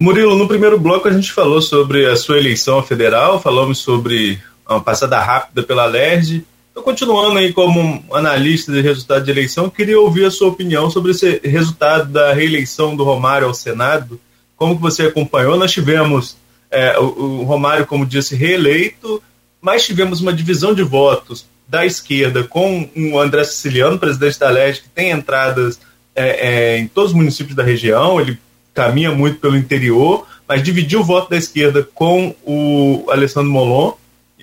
Murilo, 0.00 0.34
no 0.34 0.48
primeiro 0.48 0.80
bloco 0.80 1.06
a 1.06 1.12
gente 1.12 1.30
falou 1.30 1.62
sobre 1.62 2.06
a 2.06 2.16
sua 2.16 2.38
eleição 2.38 2.82
federal, 2.82 3.40
falamos 3.40 3.78
sobre 3.78 4.40
uma 4.68 4.80
passada 4.80 5.20
rápida 5.20 5.62
pela 5.62 5.86
LERJ. 5.86 6.44
Estou 6.66 6.82
continuando 6.82 7.38
aí 7.38 7.52
como 7.52 8.04
analista 8.12 8.72
de 8.72 8.80
resultado 8.80 9.24
de 9.24 9.30
eleição, 9.30 9.70
queria 9.70 10.00
ouvir 10.00 10.24
a 10.24 10.30
sua 10.32 10.48
opinião 10.48 10.90
sobre 10.90 11.12
esse 11.12 11.40
resultado 11.44 12.10
da 12.10 12.32
reeleição 12.32 12.96
do 12.96 13.04
Romário 13.04 13.46
ao 13.46 13.54
Senado. 13.54 14.20
Como 14.56 14.74
que 14.74 14.82
você 14.82 15.04
acompanhou? 15.04 15.56
Nós 15.56 15.70
tivemos 15.70 16.36
é, 16.68 16.98
o, 16.98 17.04
o 17.04 17.44
Romário, 17.44 17.86
como 17.86 18.04
disse, 18.04 18.34
reeleito, 18.34 19.22
mas 19.60 19.86
tivemos 19.86 20.20
uma 20.20 20.32
divisão 20.32 20.74
de 20.74 20.82
votos 20.82 21.46
da 21.66 21.84
esquerda 21.84 22.44
com 22.44 22.88
o 22.96 23.18
André 23.18 23.44
Siciliano, 23.44 23.98
presidente 23.98 24.38
da 24.38 24.50
LERJ, 24.50 24.82
que 24.82 24.88
tem 24.88 25.10
entradas 25.10 25.80
é, 26.14 26.74
é, 26.74 26.78
em 26.78 26.86
todos 26.86 27.10
os 27.10 27.16
municípios 27.16 27.56
da 27.56 27.62
região, 27.62 28.20
ele 28.20 28.38
caminha 28.72 29.10
muito 29.10 29.38
pelo 29.38 29.56
interior, 29.56 30.26
mas 30.46 30.62
dividiu 30.62 31.00
o 31.00 31.04
voto 31.04 31.30
da 31.30 31.36
esquerda 31.36 31.82
com 31.94 32.34
o 32.44 33.06
Alessandro 33.10 33.50
Molon, 33.50 33.92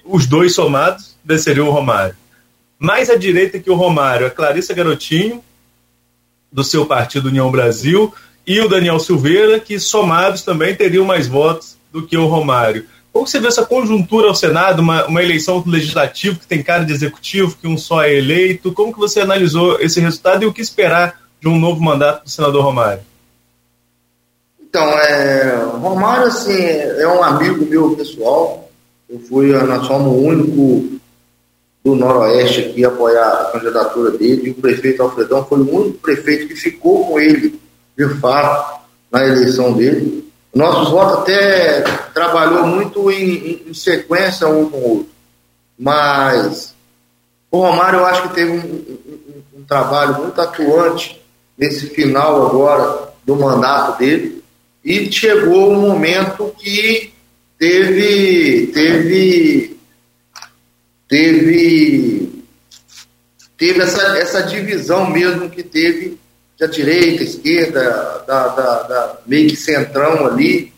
os 0.04 0.26
dois 0.26 0.54
somados 0.54 1.16
desceriam 1.24 1.68
o 1.68 1.72
Romário. 1.72 2.16
Mais 2.80 3.10
à 3.10 3.16
direita 3.16 3.60
que 3.60 3.70
o 3.70 3.76
Romário, 3.76 4.26
a 4.26 4.32
Clarissa 4.32 4.74
Garotinho, 4.74 5.44
do 6.52 6.64
seu 6.64 6.86
partido 6.86 7.28
União 7.30 7.52
Brasil, 7.52 8.14
e 8.46 8.60
o 8.60 8.68
Daniel 8.68 9.00
Silveira, 9.00 9.60
que 9.60 9.80
somados 9.80 10.42
também 10.42 10.76
teriam 10.76 11.06
mais 11.06 11.28
votos 11.28 11.78
do 11.92 12.06
que 12.06 12.18
o 12.18 12.26
Romário. 12.26 12.86
Como 13.12 13.28
você 13.28 13.40
vê 13.40 13.48
essa 13.48 13.66
conjuntura 13.66 14.28
ao 14.28 14.36
Senado, 14.36 14.82
uma, 14.82 15.06
uma 15.06 15.22
eleição 15.22 15.62
legislativa 15.66 16.40
que 16.40 16.48
tem 16.48 16.64
cara 16.64 16.86
de 16.86 16.94
executivo, 16.94 17.58
que 17.60 17.68
um 17.68 17.78
só 17.78 18.04
é 18.04 18.16
eleito? 18.16 18.74
Como 18.74 18.94
que 18.94 19.00
você 19.00 19.20
analisou 19.20 19.80
esse 19.82 20.00
resultado 20.00 20.44
e 20.44 20.46
o 20.46 20.54
que 20.54 20.62
esperar 20.62 21.22
de 21.42 21.48
um 21.48 21.60
novo 21.60 21.82
mandato 21.82 22.24
do 22.24 22.30
senador 22.30 22.64
Romário? 22.64 23.02
Então, 24.62 24.84
é, 24.84 25.56
Romário, 25.82 26.28
assim, 26.28 26.58
é 26.58 27.06
um 27.08 27.22
amigo 27.22 27.66
meu 27.66 27.96
pessoal. 27.96 28.70
Eu 29.10 29.20
fui, 29.20 29.52
nós 29.52 29.86
somos 29.86 30.08
o 30.08 30.26
único 30.26 31.02
do 31.84 31.96
Noroeste 31.96 32.62
aqui 32.62 32.86
a 32.86 32.88
apoiar 32.88 33.28
a 33.28 33.52
candidatura 33.52 34.12
dele. 34.12 34.48
E 34.48 34.50
o 34.52 34.56
prefeito 34.56 35.04
Alfredão 35.04 35.46
foi 35.46 35.60
o 35.60 35.76
único 35.76 35.98
prefeito 35.98 36.48
que 36.48 36.56
ficou 36.56 37.06
com 37.06 37.20
ele, 37.20 37.60
de 37.98 38.08
fato, 38.20 38.82
na 39.12 39.28
eleição 39.28 39.74
dele. 39.74 40.31
Nossos 40.54 40.90
votos 40.90 41.20
até 41.20 41.82
trabalhou 42.14 42.68
muito 42.68 43.10
em, 43.10 43.36
em, 43.36 43.64
em, 43.68 43.74
sequência 43.74 44.48
um 44.48 44.70
com 44.70 44.78
o 44.78 44.90
outro. 44.98 45.10
Mas 45.80 46.76
o 47.50 47.60
Romário 47.60 48.00
eu 48.00 48.06
acho 48.06 48.24
que 48.24 48.36
teve 48.36 48.52
um, 48.52 48.58
um, 48.58 49.60
um 49.60 49.64
trabalho 49.64 50.22
muito 50.22 50.40
atuante 50.42 51.22
nesse 51.58 51.88
final 51.88 52.48
agora 52.48 53.14
do 53.26 53.36
mandato 53.36 54.00
dele 54.00 54.44
e 54.84 55.12
chegou 55.12 55.72
um 55.72 55.80
momento 55.80 56.54
que 56.58 57.14
teve 57.58 58.68
teve 58.68 59.78
teve 61.08 62.44
teve 63.58 63.82
essa, 63.82 64.18
essa 64.18 64.44
divisão 64.44 65.08
mesmo 65.10 65.50
que 65.50 65.62
teve 65.62 66.18
da 66.62 66.68
direita, 66.68 67.24
esquerda, 67.24 68.24
da, 68.28 68.48
da, 68.50 68.84
da 68.84 69.16
meio 69.26 69.50
que 69.50 69.56
centrão 69.56 70.28
ali. 70.28 70.72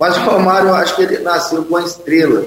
Mas 0.00 0.16
o 0.16 0.20
Romário, 0.20 0.70
eu 0.70 0.74
acho 0.74 0.96
que 0.96 1.02
ele 1.02 1.18
nasceu 1.18 1.62
com 1.66 1.76
a 1.76 1.82
estrela. 1.82 2.46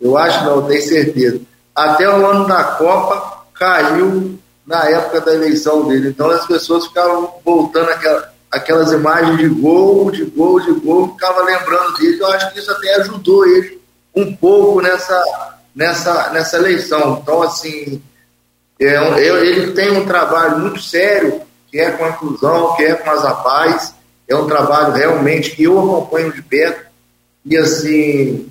Eu 0.00 0.16
acho, 0.16 0.44
não, 0.44 0.62
tenho 0.68 0.80
certeza. 0.80 1.40
Até 1.74 2.08
o 2.08 2.24
ano 2.24 2.46
da 2.46 2.62
Copa 2.62 3.42
caiu 3.54 4.38
na 4.64 4.84
época 4.84 5.20
da 5.20 5.34
eleição 5.34 5.88
dele. 5.88 6.10
Então 6.10 6.30
as 6.30 6.46
pessoas 6.46 6.86
ficavam 6.86 7.34
voltando 7.44 7.90
aquela, 7.90 8.32
aquelas 8.52 8.92
imagens 8.92 9.36
de 9.38 9.48
gol, 9.48 10.08
de 10.12 10.24
gol, 10.24 10.60
de 10.60 10.72
gol, 10.74 11.08
ficava 11.08 11.42
lembrando 11.42 11.94
dele. 11.94 12.20
Eu 12.20 12.26
acho 12.28 12.52
que 12.52 12.60
isso 12.60 12.70
até 12.70 12.94
ajudou 13.00 13.44
ele 13.48 13.80
um 14.14 14.32
pouco 14.36 14.80
nessa, 14.80 15.20
nessa, 15.74 16.30
nessa 16.30 16.56
eleição. 16.56 17.18
Então, 17.20 17.42
assim, 17.42 18.00
é, 18.78 18.94
ele 19.18 19.72
tem 19.72 19.90
um 19.90 20.06
trabalho 20.06 20.60
muito 20.60 20.80
sério, 20.80 21.47
que 21.70 21.78
é 21.78 21.90
com 21.90 22.04
a 22.04 22.08
inclusão, 22.10 22.76
que 22.76 22.84
é 22.84 22.94
com 22.94 23.10
as 23.10 23.24
APAES. 23.24 23.94
É 24.26 24.36
um 24.36 24.46
trabalho 24.46 24.92
realmente 24.92 25.50
que 25.52 25.64
eu 25.64 25.78
acompanho 25.78 26.32
de 26.32 26.42
perto. 26.42 26.86
E, 27.44 27.56
assim, 27.56 28.48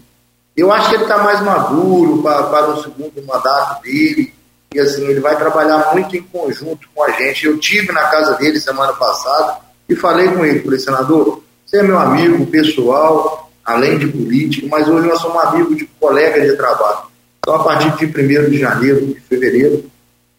eu 0.56 0.72
acho 0.72 0.90
que 0.90 0.96
ele 0.96 1.04
está 1.04 1.20
mais 1.20 1.42
maduro 1.42 2.22
para, 2.24 2.70
o 2.70 2.84
segundo 2.84 3.22
mandato 3.26 3.84
dele. 3.84 4.34
E, 4.74 4.80
assim, 4.80 5.06
ele 5.06 5.20
vai 5.20 5.38
trabalhar 5.38 5.94
muito 5.94 6.16
em 6.16 6.24
conjunto 6.24 6.88
com 6.94 7.04
a 7.04 7.12
gente. 7.12 7.46
Eu 7.46 7.60
tive 7.60 7.92
na 7.92 8.04
casa 8.08 8.36
dele 8.36 8.60
semana 8.60 8.94
passada 8.94 9.60
e 9.88 9.96
falei 9.96 10.30
com 10.30 10.46
ele, 10.46 10.62
falei, 10.62 10.80
senador, 10.80 11.44
você 11.66 11.78
é 11.78 11.84
meu 11.84 11.98
amigo 11.98 12.46
pessoal, 12.48 13.50
além 13.64 13.98
de 13.98 14.08
político, 14.08 14.68
mas 14.70 14.88
hoje 14.88 15.08
nós 15.08 15.20
somos 15.20 15.42
amigos 15.44 15.78
de 15.78 15.86
colega 16.00 16.42
de 16.42 16.56
trabalho. 16.56 17.08
Então, 17.40 17.56
a 17.56 17.64
partir 17.64 17.92
de 17.96 18.06
1 18.06 18.50
de 18.50 18.58
janeiro, 18.58 19.06
de 19.06 19.20
fevereiro, 19.22 19.90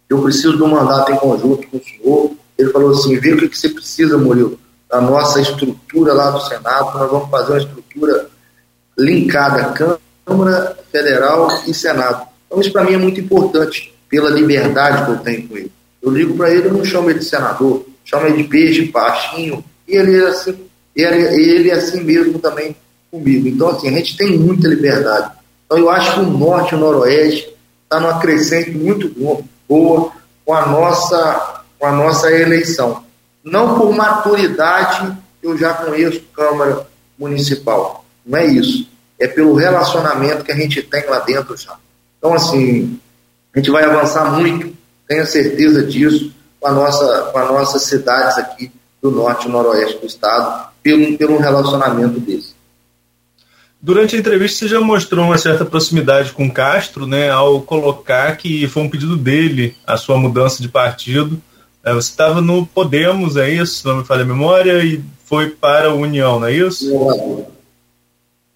eu 0.09 0.23
preciso 0.23 0.63
um 0.65 0.69
mandato 0.69 1.13
em 1.13 1.17
conjunto 1.17 1.67
com 1.69 1.77
o 1.77 1.83
senhor. 1.83 2.33
Ele 2.59 2.71
falou 2.71 2.91
assim: 2.91 3.19
vê 3.19 3.33
o 3.33 3.39
que, 3.39 3.49
que 3.49 3.59
você 3.59 3.69
precisa, 3.69 4.19
Murilo, 4.19 4.59
da 4.91 5.01
nossa 5.01 5.41
estrutura 5.41 6.13
lá 6.13 6.31
do 6.31 6.41
Senado, 6.41 6.99
nós 6.99 7.11
vamos 7.11 7.31
fazer 7.31 7.53
uma 7.53 7.59
estrutura 7.59 8.29
linkada 8.99 9.73
Câmara 10.27 10.77
Federal 10.91 11.49
e 11.67 11.73
Senado. 11.73 12.27
Então, 12.47 12.61
isso 12.61 12.73
para 12.73 12.85
mim 12.85 12.95
é 12.95 12.99
muito 12.99 13.21
importante, 13.21 13.95
pela 14.09 14.31
liberdade 14.31 15.05
que 15.05 15.11
eu 15.11 15.19
tenho 15.19 15.49
com 15.49 15.57
ele. 15.57 15.73
Eu 16.03 16.11
ligo 16.11 16.37
para 16.37 16.51
ele, 16.51 16.69
eu 16.69 16.73
não 16.73 16.85
chamo 16.85 17.11
ele 17.11 17.19
de 17.19 17.25
senador, 17.25 17.85
chama 18.05 18.29
ele 18.29 18.43
de 18.43 18.49
peixe, 18.49 18.91
baixinho, 18.91 19.65
e 19.87 19.97
ele 19.97 20.17
é 20.17 20.29
assim, 20.29 20.57
ele, 20.95 21.23
ele 21.23 21.71
é 21.71 21.75
assim 21.75 22.03
mesmo 22.03 22.39
também 22.39 22.75
comigo. 23.11 23.49
Então, 23.49 23.69
assim, 23.69 23.89
a 23.89 23.93
gente 23.93 24.17
tem 24.17 24.39
muita 24.39 24.69
liberdade. 24.69 25.33
Então, 25.67 25.79
eu 25.79 25.91
acho 25.91 26.15
que 26.15 26.21
o 26.21 26.31
norte 26.31 26.73
e 26.73 26.77
o 26.77 26.81
noroeste 26.81 27.55
está 27.85 28.01
numa 28.01 28.19
crescente 28.19 28.71
muito 28.71 29.09
boa 29.69 30.13
com 30.45 30.55
a 30.55 30.67
nossa, 30.67 31.58
com 31.79 31.87
a 31.87 31.93
nossa 31.93 32.31
eleição. 32.31 33.05
Não 33.45 33.79
por 33.79 33.95
maturidade, 33.95 35.17
eu 35.43 35.57
já 35.57 35.73
conheço 35.75 36.21
Câmara 36.35 36.87
Municipal. 37.19 38.05
Não 38.27 38.39
é 38.39 38.47
isso. 38.47 38.89
É 39.19 39.27
pelo 39.27 39.55
relacionamento 39.55 40.45
que 40.45 40.53
a 40.53 40.57
gente 40.57 40.83
tem 40.83 41.09
lá 41.09 41.21
dentro 41.21 41.57
já. 41.57 41.77
Então, 42.19 42.35
assim, 42.35 42.99
a 43.55 43.59
gente 43.59 43.71
vai 43.71 43.85
avançar 43.85 44.33
muito, 44.33 44.77
tenho 45.07 45.27
certeza 45.27 45.83
disso 45.85 46.33
com, 46.61 46.69
a 46.69 46.73
nossa, 46.73 47.31
com 47.33 47.39
as 47.39 47.49
nossas 47.49 47.83
cidades 47.83 48.39
aqui 48.39 48.71
do 49.01 49.11
norte 49.11 49.49
e 49.49 49.51
noroeste 49.51 49.99
do 49.99 50.07
estado, 50.07 50.69
pelo, 50.83 51.17
pelo 51.17 51.39
relacionamento 51.39 52.21
desse. 52.21 52.59
Durante 53.81 54.17
a 54.17 54.19
entrevista 54.19 54.59
você 54.59 54.69
já 54.69 54.81
mostrou 54.81 55.25
uma 55.25 55.39
certa 55.39 55.65
proximidade 55.65 56.33
com 56.33 56.51
Castro, 56.51 57.07
né, 57.07 57.31
ao 57.31 57.63
colocar 57.63 58.37
que 58.37 58.67
foi 58.67 58.83
um 58.83 58.91
pedido 58.91 59.17
dele 59.17 59.77
a 59.87 59.97
sua 59.97 60.19
mudança 60.19 60.61
de 60.61 60.69
partido. 60.69 61.41
É, 61.85 61.93
você 61.93 62.11
estava 62.11 62.41
no 62.41 62.67
Podemos, 62.67 63.37
é 63.37 63.49
isso, 63.51 63.87
não 63.87 63.99
me 63.99 64.05
falha 64.05 64.23
a 64.23 64.27
memória, 64.27 64.85
e 64.85 65.03
foi 65.25 65.51
para 65.51 65.89
a 65.89 65.95
União, 65.95 66.41
não 66.41 66.47
é 66.47 66.53
isso? 66.53 67.47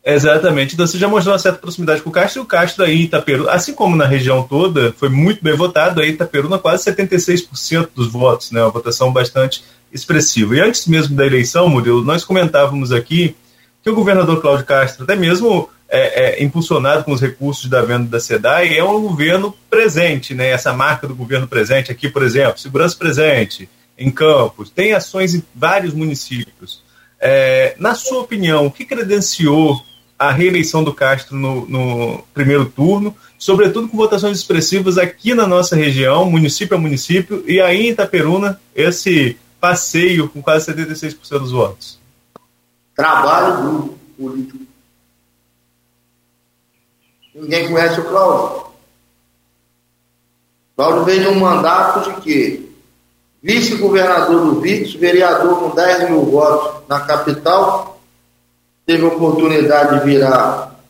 Exatamente. 0.05 0.75
Então 0.75 0.87
você 0.87 0.99
já 0.99 1.07
mostrou 1.07 1.33
uma 1.33 1.39
certa 1.39 1.59
proximidade 1.59 2.03
com 2.03 2.11
o 2.11 2.13
Castro 2.13 2.41
e 2.41 2.43
o 2.43 2.47
Castro 2.47 2.85
aí 2.85 3.03
em 3.03 3.05
Itaperuna, 3.05 3.53
assim 3.53 3.73
como 3.73 3.95
na 3.95 4.05
região 4.05 4.43
toda, 4.43 4.93
foi 4.93 5.09
muito 5.09 5.43
bem 5.45 5.55
votado, 5.55 6.01
aí 6.01 6.11
Itaperuna 6.11 6.59
quase 6.59 6.91
76% 6.91 7.89
dos 7.95 8.09
votos, 8.09 8.51
né? 8.51 8.61
Uma 8.63 8.71
votação 8.71 9.13
bastante 9.13 9.63
expressiva. 9.93 10.57
E 10.57 10.61
antes 10.61 10.87
mesmo 10.87 11.15
da 11.15 11.25
eleição, 11.25 11.69
Murilo, 11.69 12.03
nós 12.03 12.25
comentávamos 12.25 12.91
aqui 12.91 13.37
que 13.83 13.91
o 13.91 13.95
governador 13.95 14.41
Cláudio 14.41 14.67
Castro, 14.67 15.05
até 15.05 15.15
mesmo 15.15 15.69
é, 15.93 16.41
é, 16.41 16.43
impulsionado 16.43 17.05
com 17.05 17.13
os 17.13 17.21
recursos 17.21 17.69
da 17.69 17.83
venda 17.83 18.09
da 18.09 18.19
SEDAI, 18.19 18.79
é 18.79 18.83
um 18.83 19.03
governo 19.03 19.55
presente, 19.69 20.35
né? 20.35 20.49
Essa 20.49 20.73
marca 20.73 21.07
do 21.07 21.15
governo 21.15 21.47
presente 21.47 21.93
aqui, 21.93 22.09
por 22.09 22.23
exemplo, 22.23 22.59
segurança 22.59 22.97
presente 22.97 23.69
em 23.99 24.11
Campos, 24.11 24.71
tem 24.71 24.95
ações 24.95 25.35
em 25.35 25.43
vários 25.55 25.93
municípios. 25.93 26.83
É, 27.21 27.77
na 27.79 27.95
sua 27.95 28.23
opinião, 28.23 28.67
o 28.67 28.71
que 28.71 28.87
credenciou 28.87 29.85
a 30.19 30.33
reeleição 30.33 30.83
do 30.83 30.95
Castro 30.95 31.37
no, 31.37 31.69
no, 31.69 32.25
primeiro 32.33 32.65
turno, 32.65 33.15
sobretudo 33.39 33.87
com 33.87 33.97
votações 33.97 34.39
expressivas 34.39 34.97
aqui 34.97 35.35
na 35.35 35.47
nossa 35.47 35.77
região, 35.77 36.31
município 36.31 36.77
a 36.77 36.81
município, 36.81 37.45
e 37.47 37.61
aí 37.61 37.89
em 37.89 37.91
Itaperuna, 37.91 38.59
esse 38.75 39.37
passeio 39.61 40.29
com 40.29 40.41
quase 40.41 40.73
76% 40.73 41.39
dos 41.39 41.53
votos. 41.53 42.01
Trabalho 42.95 43.63
do 43.63 43.99
político. 44.17 44.72
Ninguém 47.43 47.69
conhece 47.69 47.99
o 47.99 48.05
Cláudio. 48.05 48.67
Cláudio 50.77 51.05
veio 51.05 51.23
de 51.23 51.29
um 51.29 51.41
mandato 51.41 52.09
de 52.09 52.21
quê? 52.21 52.63
Vice-governador 53.43 54.47
do 54.47 54.61
Vítor, 54.61 55.01
vereador 55.01 55.59
com 55.59 55.71
10 55.71 56.09
mil 56.09 56.23
votos 56.23 56.83
na 56.89 57.01
capital, 57.01 58.01
teve 58.87 59.05
oportunidade 59.05 59.99
de 59.99 60.05
virar 60.07 60.81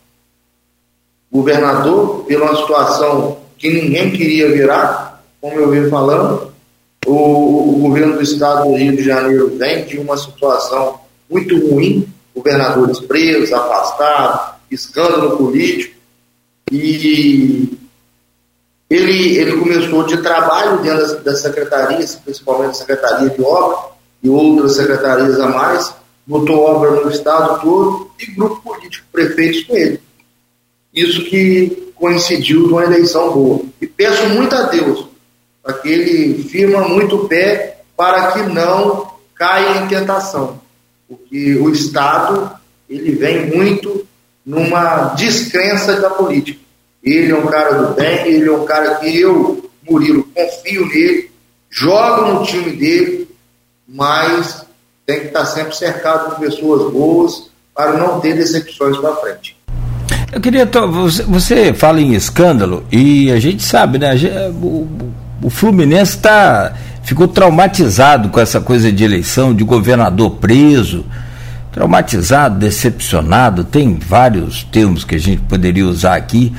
governador 1.32 2.24
pela 2.24 2.54
situação 2.54 3.38
que 3.56 3.72
ninguém 3.72 4.10
queria 4.10 4.52
virar, 4.52 5.24
como 5.40 5.58
eu 5.58 5.70
venho 5.70 5.88
falando. 5.88 6.52
O, 7.06 7.76
o, 7.76 7.78
governo 7.80 8.16
do 8.16 8.22
estado 8.22 8.68
do 8.68 8.76
Rio 8.76 8.94
de 8.94 9.02
Janeiro 9.02 9.56
vem 9.56 9.86
de 9.86 9.98
uma 9.98 10.18
situação 10.18 11.00
muito 11.30 11.58
ruim, 11.70 12.06
governadores 12.34 13.00
presos, 13.00 13.50
afastados, 13.54 14.52
escândalo 14.70 15.38
político, 15.38 16.01
e 16.72 17.78
ele, 18.88 19.36
ele 19.36 19.56
começou 19.58 20.04
de 20.04 20.16
trabalho 20.18 20.80
dentro 20.80 21.00
das, 21.00 21.22
das 21.22 21.40
secretarias, 21.40 22.14
principalmente 22.16 22.70
a 22.70 22.74
Secretaria 22.74 23.28
de 23.28 23.42
Obra 23.42 23.92
e 24.22 24.28
outras 24.28 24.76
secretarias 24.76 25.38
a 25.38 25.48
mais, 25.48 25.94
botou 26.26 26.60
obra 26.60 26.92
no 26.92 27.10
estado 27.10 27.60
todo 27.60 28.10
e 28.18 28.30
grupo 28.30 28.62
político, 28.62 29.06
prefeitos 29.12 29.64
com 29.64 29.76
ele. 29.76 30.00
Isso 30.94 31.24
que 31.24 31.92
coincidiu 31.94 32.64
com 32.64 32.76
uma 32.76 32.84
eleição 32.84 33.32
boa. 33.32 33.62
E 33.80 33.86
peço 33.86 34.26
muito 34.30 34.54
a 34.54 34.62
Deus 34.62 35.06
para 35.62 35.74
que 35.74 35.88
ele 35.88 36.42
firma 36.44 36.88
muito 36.88 37.16
o 37.16 37.28
pé 37.28 37.82
para 37.96 38.32
que 38.32 38.42
não 38.42 39.12
caia 39.34 39.82
em 39.82 39.88
tentação. 39.88 40.60
Porque 41.08 41.56
o 41.56 41.70
Estado 41.70 42.50
ele 42.88 43.12
vem 43.12 43.46
muito 43.46 44.06
numa 44.44 45.14
descrença 45.14 46.00
da 46.00 46.10
política. 46.10 46.60
Ele 47.02 47.32
é 47.32 47.36
um 47.36 47.46
cara 47.46 47.74
do 47.74 47.94
bem, 47.94 48.26
ele 48.28 48.48
é 48.48 48.52
um 48.52 48.64
cara 48.64 48.96
que 48.96 49.20
eu, 49.20 49.70
Murilo, 49.88 50.28
confio 50.34 50.86
nele, 50.86 51.30
jogo 51.68 52.32
no 52.32 52.44
time 52.44 52.70
dele, 52.72 53.28
mas 53.88 54.64
tem 55.04 55.20
que 55.20 55.26
estar 55.26 55.44
sempre 55.46 55.76
cercado 55.76 56.34
de 56.34 56.40
pessoas 56.40 56.92
boas 56.92 57.50
para 57.74 57.94
não 57.94 58.20
ter 58.20 58.34
decepções 58.34 58.96
para 58.98 59.16
frente. 59.16 59.56
Eu 60.32 60.40
queria. 60.40 60.68
Você, 61.28 61.74
fala 61.74 62.00
em 62.00 62.14
escândalo 62.14 62.84
e 62.90 63.30
a 63.30 63.38
gente 63.38 63.62
sabe, 63.62 63.98
né? 63.98 64.14
O, 64.62 64.88
o 65.42 65.50
Fluminense 65.50 66.18
tá, 66.18 66.74
ficou 67.02 67.28
traumatizado 67.28 68.30
com 68.30 68.40
essa 68.40 68.60
coisa 68.60 68.90
de 68.90 69.04
eleição, 69.04 69.54
de 69.54 69.64
governador 69.64 70.36
preso. 70.36 71.04
Traumatizado, 71.72 72.58
decepcionado, 72.58 73.64
tem 73.64 73.94
vários 73.96 74.62
termos 74.62 75.04
que 75.04 75.14
a 75.14 75.18
gente 75.18 75.40
poderia 75.40 75.86
usar 75.86 76.16
aqui. 76.16 76.52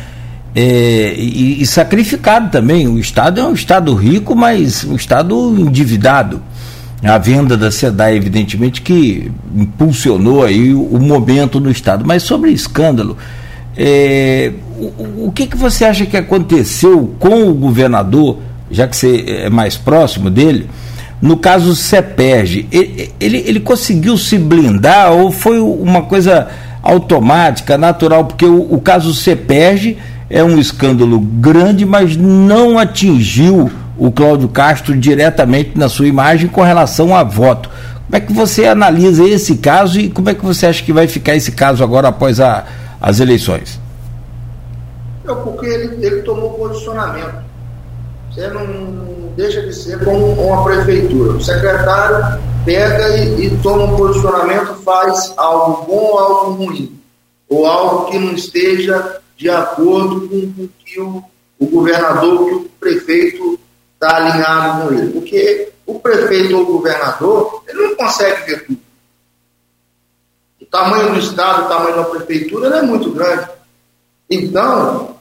É, 0.56 1.14
e, 1.16 1.62
e, 1.62 1.66
sacrificado 1.68 2.50
também. 2.50 2.88
O 2.88 2.98
Estado 2.98 3.40
é 3.40 3.44
um 3.44 3.54
Estado 3.54 3.94
rico, 3.94 4.36
mas 4.36 4.84
um 4.84 4.96
Estado 4.96 5.56
endividado. 5.60 6.42
A 7.04 7.18
venda 7.18 7.56
da 7.56 7.70
SEDAI, 7.70 8.16
evidentemente, 8.16 8.82
que 8.82 9.32
impulsionou 9.56 10.44
aí 10.44 10.74
o, 10.74 10.82
o 10.82 11.00
momento 11.00 11.60
no 11.60 11.70
Estado. 11.70 12.04
Mas 12.06 12.24
sobre 12.24 12.52
escândalo, 12.52 13.16
é, 13.78 14.52
o, 14.80 15.28
o 15.28 15.32
que, 15.32 15.46
que 15.46 15.58
você 15.58 15.86
acha 15.86 16.06
que 16.06 16.18
aconteceu 16.18 17.14
com 17.20 17.50
o 17.50 17.54
governador, 17.54 18.40
já 18.72 18.88
que 18.88 18.96
você 18.96 19.26
é 19.28 19.50
mais 19.50 19.76
próximo 19.78 20.30
dele, 20.30 20.70
no 21.22 21.38
caso 21.38 21.76
CEPERG? 21.76 22.68
Ele, 22.72 23.12
ele, 23.20 23.44
ele 23.46 23.60
conseguiu 23.60 24.18
se 24.18 24.38
blindar 24.38 25.12
ou 25.12 25.32
foi 25.32 25.60
uma 25.60 26.04
coisa 26.04 26.50
automática, 26.82 27.78
natural? 27.78 28.26
Porque 28.26 28.46
o, 28.46 28.74
o 28.74 28.82
caso 28.82 29.14
CEPERG 29.14 29.98
é 30.30 30.44
um 30.44 30.58
escândalo 30.60 31.20
grande, 31.20 31.86
mas 31.86 32.18
não 32.18 32.78
atingiu 32.78 33.72
o 33.98 34.12
Cláudio 34.12 34.50
Castro 34.50 34.98
diretamente 34.98 35.78
na 35.78 35.88
sua 35.88 36.08
imagem 36.08 36.48
com 36.48 36.62
relação 36.62 37.16
a 37.16 37.24
voto. 37.24 37.70
Como 38.06 38.18
é 38.18 38.20
que 38.20 38.34
você 38.34 38.66
analisa 38.66 39.24
esse 39.24 39.58
caso 39.58 40.00
e 40.00 40.10
como 40.10 40.30
é 40.30 40.34
que 40.34 40.44
você 40.44 40.66
acha 40.66 40.84
que 40.84 40.92
vai 40.92 41.08
ficar 41.08 41.36
esse 41.36 41.52
caso 41.52 41.84
agora 41.84 42.10
após 42.10 42.40
a, 42.40 42.66
as 43.02 43.20
eleições? 43.20 43.80
É 45.28 45.34
porque 45.34 45.66
ele, 45.66 46.06
ele 46.06 46.22
tomou 46.22 46.52
posicionamento. 46.52 47.44
Você 48.34 48.48
não, 48.48 49.32
deixa 49.36 49.62
de 49.62 49.74
ser 49.74 50.04
como 50.04 50.34
uma 50.34 50.64
prefeitura. 50.64 51.34
O 51.34 51.42
secretário 51.42 52.42
pega 52.66 53.18
e, 53.18 53.46
e 53.46 53.58
toma 53.62 53.84
um 53.84 53.96
posicionamento, 53.96 54.74
faz 54.84 55.34
algo 55.38 55.86
bom 55.86 55.94
ou 55.94 56.20
algo 56.20 56.52
ruim, 56.52 57.00
ou 57.48 57.68
algo 57.68 58.10
que 58.10 58.18
não 58.18 58.34
esteja 58.34 59.22
de 59.38 59.50
acordo 59.50 60.28
com 60.28 60.64
o 60.64 60.70
que 60.84 61.00
o, 61.00 61.24
o 61.60 61.66
governador, 61.68 62.48
que 62.48 62.56
o 62.56 62.70
prefeito 62.80 63.60
está 63.94 64.18
alinhado 64.18 64.88
com 64.88 64.94
ele. 64.96 65.12
Porque 65.12 65.72
o 65.86 66.00
prefeito 66.00 66.56
ou 66.56 66.64
o 66.64 66.66
governador, 66.66 67.64
ele 67.68 67.88
não 67.88 67.96
consegue 67.96 68.46
ver 68.48 68.66
tudo. 68.66 68.80
O 70.60 70.66
tamanho 70.66 71.14
do 71.14 71.20
Estado, 71.20 71.66
o 71.66 71.68
tamanho 71.70 71.98
da 71.98 72.04
prefeitura 72.06 72.78
é 72.78 72.82
muito 72.82 73.12
grande. 73.12 73.48
Então, 74.28 75.18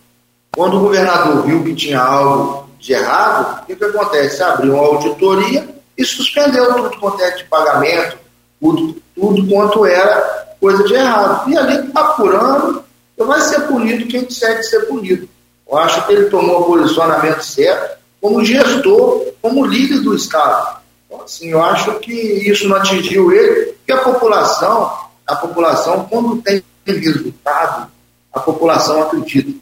quando 0.54 0.78
o 0.78 0.80
governador 0.80 1.44
viu 1.44 1.62
que 1.62 1.74
tinha 1.74 2.00
algo 2.00 2.61
de 2.82 2.92
errado, 2.92 3.62
o 3.62 3.66
que, 3.66 3.76
que 3.76 3.84
acontece? 3.84 4.42
Abriu 4.42 4.74
uma 4.74 4.84
auditoria 4.84 5.68
e 5.96 6.04
suspendeu 6.04 6.74
tudo 6.74 6.98
quanto 6.98 7.22
é 7.22 7.30
de 7.30 7.44
pagamento, 7.44 8.18
tudo, 8.60 8.96
tudo 9.14 9.46
quanto 9.48 9.86
era 9.86 10.56
coisa 10.60 10.82
de 10.82 10.92
errado. 10.92 11.48
E 11.48 11.56
ali, 11.56 11.90
apurando, 11.94 12.84
então 13.14 13.28
vai 13.28 13.40
ser 13.40 13.60
punido 13.68 14.08
quem 14.08 14.24
que 14.24 14.34
ser 14.34 14.80
punido. 14.86 15.28
Eu 15.70 15.78
acho 15.78 16.04
que 16.04 16.12
ele 16.12 16.28
tomou 16.28 16.62
o 16.62 16.64
posicionamento 16.64 17.42
certo 17.42 17.98
como 18.20 18.44
gestor, 18.44 19.26
como 19.40 19.64
líder 19.64 20.00
do 20.00 20.16
Estado. 20.16 20.78
Então, 21.06 21.22
assim, 21.22 21.50
eu 21.50 21.62
acho 21.62 22.00
que 22.00 22.12
isso 22.12 22.68
não 22.68 22.76
atingiu 22.76 23.32
ele, 23.32 23.74
porque 23.74 23.92
a 23.92 23.98
população, 23.98 24.92
a 25.24 25.36
população, 25.36 26.06
quando 26.10 26.42
tem 26.42 26.64
resultado, 26.84 27.88
a 28.32 28.40
população 28.40 29.02
acredita. 29.02 29.52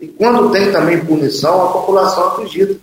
E 0.00 0.08
quando 0.08 0.50
tem 0.50 0.72
também 0.72 1.04
punição, 1.04 1.66
a 1.66 1.72
população 1.72 2.28
acredita. 2.28 2.76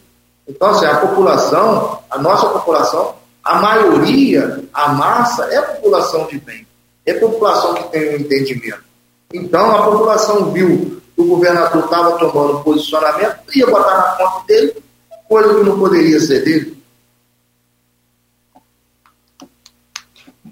Então, 0.47 0.69
assim, 0.69 0.85
a 0.85 0.97
população, 0.97 1.99
a 2.09 2.17
nossa 2.19 2.47
população, 2.49 3.15
a 3.43 3.61
maioria, 3.61 4.63
a 4.73 4.89
massa, 4.93 5.45
é 5.45 5.57
a 5.57 5.63
população 5.63 6.27
de 6.27 6.39
bem. 6.39 6.65
É 7.05 7.11
a 7.11 7.19
população 7.19 7.73
que 7.73 7.83
tem 7.89 8.09
um 8.09 8.19
entendimento. 8.19 8.87
Então 9.33 9.75
a 9.75 9.83
população 9.83 10.51
viu 10.51 11.01
que 11.15 11.21
o 11.21 11.25
governador 11.25 11.83
estava 11.83 12.17
tomando 12.17 12.63
posicionamento, 12.63 13.37
ia 13.55 13.65
botar 13.65 13.97
na 13.97 14.03
conta 14.15 14.45
dele, 14.47 14.75
coisa 15.27 15.53
que 15.55 15.63
não 15.63 15.79
poderia 15.79 16.19
ser 16.19 16.43
dele. 16.43 16.77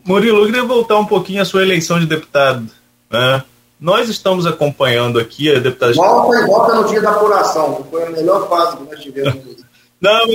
Murilo, 0.06 0.40
eu 0.40 0.46
queria 0.46 0.64
voltar 0.64 0.98
um 0.98 1.06
pouquinho 1.06 1.42
à 1.42 1.46
sua 1.46 1.64
eleição 1.64 2.00
de 2.00 2.06
deputado. 2.06 2.70
Né? 3.10 3.44
Nós 3.80 4.10
estamos 4.10 4.46
acompanhando 4.46 5.20
aqui 5.20 5.54
a 5.54 5.60
deputada. 5.60 5.94
Volta 5.94 6.40
e 6.40 6.46
volta 6.46 6.76
no 6.76 6.88
dia 6.88 7.02
da 7.02 7.12
apuração, 7.12 7.76
que 7.76 7.90
foi 7.90 8.04
a 8.04 8.10
melhor 8.10 8.48
fase 8.50 8.78
que 8.78 8.84
nós 8.84 9.00
tivemos. 9.00 9.66
Não, 10.00 10.28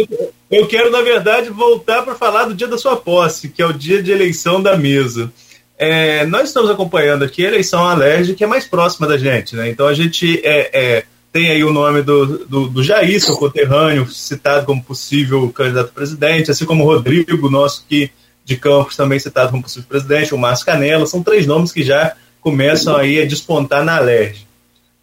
eu 0.50 0.66
quero, 0.66 0.90
na 0.90 1.00
verdade, 1.00 1.50
voltar 1.50 2.02
para 2.02 2.14
falar 2.14 2.44
do 2.44 2.54
dia 2.54 2.66
da 2.66 2.78
sua 2.78 2.96
posse, 2.96 3.50
que 3.50 3.62
é 3.62 3.66
o 3.66 3.72
dia 3.72 4.02
de 4.02 4.10
eleição 4.10 4.60
da 4.60 4.76
mesa. 4.76 5.30
É, 5.78 6.26
nós 6.26 6.48
estamos 6.48 6.68
acompanhando 6.70 7.24
aqui 7.24 7.44
a 7.44 7.48
eleição 7.48 7.86
alérgica 7.86 8.36
que 8.36 8.44
é 8.44 8.46
mais 8.46 8.66
próxima 8.66 9.06
da 9.06 9.16
gente, 9.16 9.54
né? 9.54 9.70
Então 9.70 9.86
a 9.86 9.94
gente 9.94 10.40
é, 10.44 10.70
é, 10.72 11.04
tem 11.32 11.50
aí 11.50 11.62
o 11.62 11.72
nome 11.72 12.02
do, 12.02 12.44
do, 12.44 12.68
do 12.68 12.82
Jair, 12.82 13.20
seu 13.20 13.36
conterrâneo, 13.36 14.06
citado 14.08 14.66
como 14.66 14.82
possível 14.82 15.48
candidato 15.50 15.88
a 15.88 15.92
presidente, 15.92 16.50
assim 16.50 16.64
como 16.64 16.84
o 16.84 16.86
Rodrigo, 16.86 17.48
nosso 17.48 17.84
que 17.88 18.10
de 18.44 18.56
Campos 18.56 18.96
também 18.96 19.18
citado 19.18 19.50
como 19.50 19.62
possível 19.62 19.88
presidente, 19.88 20.34
o 20.34 20.38
Márcio 20.38 20.66
Canela, 20.66 21.06
são 21.06 21.22
três 21.22 21.46
nomes 21.46 21.72
que 21.72 21.82
já 21.82 22.14
começam 22.40 22.96
aí 22.96 23.20
a 23.20 23.26
despontar 23.26 23.84
na 23.84 23.96
alérgica. 23.96 24.48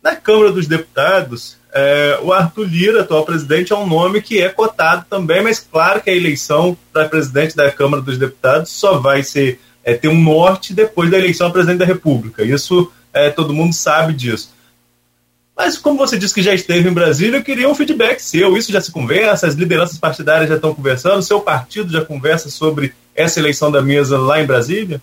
Na 0.02 0.16
Câmara 0.16 0.52
dos 0.52 0.68
Deputados, 0.68 1.58
é, 1.74 2.20
o 2.22 2.32
Arthur 2.32 2.68
Lira, 2.68 3.02
atual 3.02 3.26
presidente, 3.26 3.74
é 3.74 3.76
um 3.76 3.88
nome 3.88 4.22
que 4.22 4.42
é 4.42 4.50
cotado 4.50 5.06
também, 5.10 5.44
mas 5.44 5.60
claro 5.60 6.02
que 6.02 6.10
a 6.10 6.16
eleição 6.16 6.78
para 6.92 7.10
presidente 7.10 7.56
da 7.56 7.72
Câmara 7.72 8.02
dos 8.02 8.18
Deputados 8.18 8.72
só 8.72 8.98
vai 8.98 9.24
ser 9.24 9.60
é, 9.84 9.94
ter 9.94 10.08
um 10.08 10.22
norte 10.22 10.74
depois 10.74 11.10
da 11.10 11.18
eleição 11.18 11.48
a 11.48 11.52
presidente 11.52 11.80
da 11.80 11.86
República. 11.86 12.44
Isso 12.44 12.92
é, 13.14 13.30
todo 13.30 13.54
mundo 13.54 13.74
sabe 13.74 14.14
disso. 14.14 14.52
Mas 15.56 15.78
como 15.78 15.98
você 15.98 16.18
disse 16.18 16.36
que 16.36 16.42
já 16.42 16.54
esteve 16.54 16.88
em 16.88 16.94
Brasília, 16.94 17.38
eu 17.38 17.44
queria 17.44 17.68
um 17.68 17.74
feedback 17.74 18.20
seu. 18.20 18.56
Isso 18.56 18.72
já 18.72 18.80
se 18.80 18.92
conversa, 18.92 19.48
as 19.48 19.56
lideranças 19.56 19.98
partidárias 19.98 20.50
já 20.50 20.56
estão 20.56 20.74
conversando, 20.74 21.24
seu 21.24 21.42
partido 21.42 21.92
já 21.92 22.06
conversa 22.06 22.50
sobre 22.50 22.94
essa 23.16 23.40
eleição 23.40 23.72
da 23.72 23.82
mesa 23.82 24.20
lá 24.20 24.42
em 24.42 24.46
Brasília? 24.46 25.02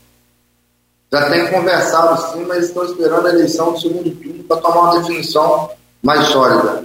Já 1.13 1.31
tem 1.31 1.47
conversado 1.49 2.33
sim, 2.33 2.45
mas 2.45 2.67
estão 2.67 2.85
esperando 2.85 3.27
a 3.27 3.31
eleição 3.31 3.73
do 3.73 3.81
segundo 3.81 4.11
turno 4.11 4.45
para 4.45 4.61
tomar 4.61 4.81
uma 4.81 5.01
definição 5.01 5.71
mais 6.03 6.27
sólida. 6.27 6.85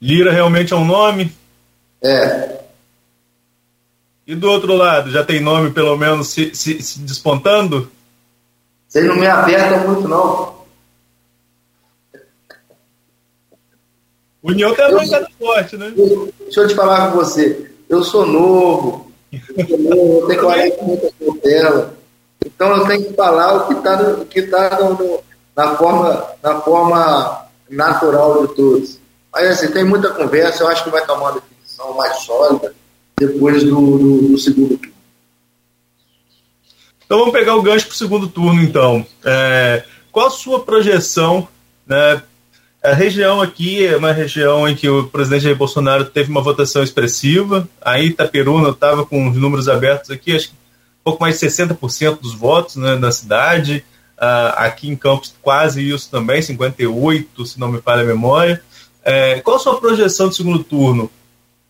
Lira 0.00 0.32
realmente 0.32 0.72
é 0.72 0.76
um 0.76 0.84
nome? 0.84 1.36
É, 2.02 2.58
e 4.28 4.34
do 4.34 4.50
outro 4.50 4.74
lado, 4.74 5.10
já 5.10 5.24
tem 5.24 5.40
nome 5.40 5.70
pelo 5.70 5.96
menos 5.96 6.28
se, 6.28 6.54
se, 6.54 6.82
se 6.82 6.98
despontando? 6.98 7.90
Vocês 8.86 9.06
não 9.06 9.16
me 9.16 9.26
apertam 9.26 9.88
muito, 9.88 10.06
não. 10.06 10.58
União 14.42 14.74
tem 14.74 14.84
a 14.84 14.90
bancada 14.90 15.30
forte, 15.38 15.78
né? 15.78 15.94
Deixa 16.40 16.60
eu 16.60 16.68
te 16.68 16.74
falar 16.74 17.10
com 17.10 17.16
você. 17.16 17.70
Eu 17.88 18.04
sou 18.04 18.26
novo. 18.26 19.10
Eu, 19.32 19.66
sou 19.66 19.78
novo, 19.78 20.20
eu 20.20 20.26
tenho 20.26 20.40
40 20.42 20.82
muita 20.82 21.12
cautela. 21.18 21.97
Então 22.58 22.76
eu 22.76 22.86
tenho 22.88 23.04
que 23.04 23.14
falar 23.14 23.54
o 23.54 23.68
que 23.68 24.40
está 24.40 24.68
tá 24.68 24.80
no, 24.80 25.22
na, 25.56 25.76
forma, 25.76 26.26
na 26.42 26.60
forma 26.60 27.46
natural 27.70 28.48
de 28.48 28.54
todos. 28.56 28.98
Mas 29.32 29.50
assim, 29.50 29.70
tem 29.70 29.84
muita 29.84 30.10
conversa, 30.10 30.64
eu 30.64 30.68
acho 30.68 30.82
que 30.82 30.90
vai 30.90 31.06
tomar 31.06 31.30
uma 31.30 31.40
definição 31.40 31.94
mais 31.94 32.16
sólida 32.16 32.74
depois 33.16 33.62
do, 33.62 33.98
do, 33.98 34.28
do 34.30 34.38
segundo 34.38 34.76
turno. 34.76 34.92
Então 37.06 37.20
vamos 37.20 37.32
pegar 37.32 37.54
o 37.54 37.62
gancho 37.62 37.86
para 37.86 37.94
o 37.94 37.96
segundo 37.96 38.26
turno, 38.26 38.60
então. 38.60 39.06
É, 39.24 39.84
qual 40.10 40.26
a 40.26 40.30
sua 40.30 40.64
projeção? 40.64 41.46
Né? 41.86 42.20
A 42.82 42.92
região 42.92 43.40
aqui 43.40 43.86
é 43.86 43.96
uma 43.96 44.10
região 44.10 44.68
em 44.68 44.74
que 44.74 44.88
o 44.88 45.06
presidente 45.06 45.44
Jair 45.44 45.56
Bolsonaro 45.56 46.06
teve 46.06 46.28
uma 46.28 46.42
votação 46.42 46.82
expressiva. 46.82 47.68
Aí 47.80 48.06
Itaperuna 48.06 48.70
estava 48.70 49.06
com 49.06 49.28
os 49.28 49.36
números 49.36 49.68
abertos 49.68 50.10
aqui, 50.10 50.34
acho 50.34 50.48
que 50.48 50.57
pouco 51.08 51.22
mais 51.22 51.40
de 51.40 51.46
60% 51.46 52.20
dos 52.20 52.34
votos 52.34 52.76
né, 52.76 52.96
na 52.96 53.10
cidade. 53.10 53.84
Uh, 54.18 54.52
aqui 54.56 54.88
em 54.88 54.96
Campos 54.96 55.34
quase 55.40 55.88
isso 55.88 56.10
também, 56.10 56.42
58, 56.42 57.46
se 57.46 57.58
não 57.58 57.68
me 57.68 57.80
falha 57.80 58.02
a 58.02 58.06
memória. 58.06 58.62
É, 59.04 59.40
qual 59.40 59.56
a 59.56 59.60
sua 59.60 59.80
projeção 59.80 60.28
de 60.28 60.36
segundo 60.36 60.62
turno 60.62 61.10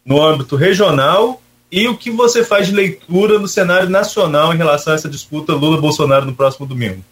no 0.04 0.20
âmbito 0.20 0.56
regional 0.56 1.40
e 1.70 1.86
o 1.86 1.96
que 1.96 2.10
você 2.10 2.42
faz 2.42 2.66
de 2.66 2.72
leitura 2.72 3.38
no 3.38 3.46
cenário 3.46 3.88
nacional 3.90 4.52
em 4.52 4.56
relação 4.56 4.92
a 4.92 4.96
essa 4.96 5.08
disputa 5.08 5.52
Lula-Bolsonaro 5.52 6.24
no 6.24 6.34
próximo 6.34 6.66
domingo? 6.66 7.04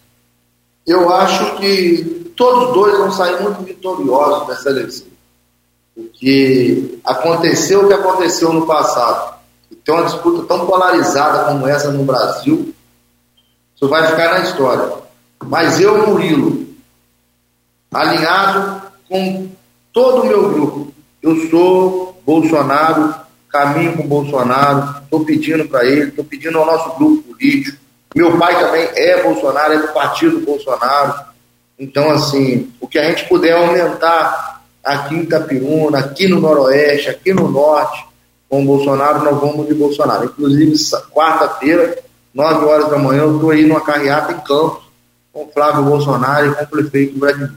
Eu 0.87 1.13
acho 1.13 1.57
que 1.57 2.33
todos 2.35 2.73
dois 2.73 2.97
vão 2.97 3.13
sair 3.13 3.41
muito 3.43 3.63
vitoriosos 3.63 4.49
dessa 4.49 4.71
eleição. 4.71 5.07
Porque 5.95 6.99
aconteceu 7.05 7.85
o 7.85 7.89
que 7.89 7.95
aconteceu 7.95 8.53
no 8.53 8.67
passado. 8.67 9.36
Tem 9.87 9.95
uma 9.95 10.05
disputa 10.05 10.45
tão 10.47 10.67
polarizada 10.67 11.45
como 11.45 11.67
essa 11.67 11.91
no 11.91 12.05
Brasil, 12.05 12.75
isso 13.75 13.89
vai 13.89 14.07
ficar 14.09 14.35
na 14.35 14.41
história. 14.41 14.93
Mas 15.45 15.81
eu, 15.81 16.07
Murilo, 16.07 16.67
alinhado 17.95 18.83
com 19.09 19.49
todo 19.93 20.23
o 20.23 20.27
meu 20.27 20.51
grupo, 20.51 20.93
eu 21.23 21.49
sou 21.49 22.21
Bolsonaro 22.27 23.27
caminho 23.57 23.97
com 23.97 24.07
Bolsonaro, 24.07 25.03
estou 25.03 25.25
pedindo 25.25 25.67
para 25.67 25.85
ele, 25.85 26.09
estou 26.09 26.25
pedindo 26.25 26.59
ao 26.59 26.67
nosso 26.67 26.97
grupo 26.99 27.23
político. 27.23 27.79
Meu 28.15 28.37
pai 28.39 28.59
também 28.59 28.89
é 28.95 29.23
Bolsonaro, 29.23 29.73
é 29.73 29.79
do 29.79 29.89
partido 29.89 30.41
Bolsonaro. 30.41 31.15
Então, 31.79 32.11
assim, 32.11 32.71
o 32.81 32.87
que 32.87 32.99
a 32.99 33.09
gente 33.09 33.27
puder 33.29 33.53
aumentar 33.53 34.63
aqui 34.85 35.15
em 35.15 35.23
Itapiruna, 35.23 35.99
aqui 35.99 36.29
no 36.29 36.41
Noroeste, 36.41 37.11
aqui 37.11 37.33
no 37.33 37.49
Norte, 37.49 38.05
com 38.49 38.63
o 38.63 38.65
Bolsonaro, 38.65 39.25
nós 39.25 39.41
vamos 39.41 39.67
de 39.67 39.75
Bolsonaro. 39.75 40.25
Inclusive, 40.25 40.75
quarta-feira, 41.13 41.99
9 42.35 42.65
horas 42.67 42.91
da 42.91 42.99
manhã, 42.99 43.23
eu 43.23 43.35
estou 43.35 43.51
aí 43.51 43.67
numa 43.67 43.81
carreata 43.81 44.33
em 44.33 44.41
Campos, 44.41 44.85
com 45.33 45.51
Flávio 45.53 45.85
Bolsonaro 45.85 46.53
e 46.53 46.55
com 46.55 46.65
o 46.65 46.67
prefeito 46.67 47.19
Vladimir. 47.19 47.53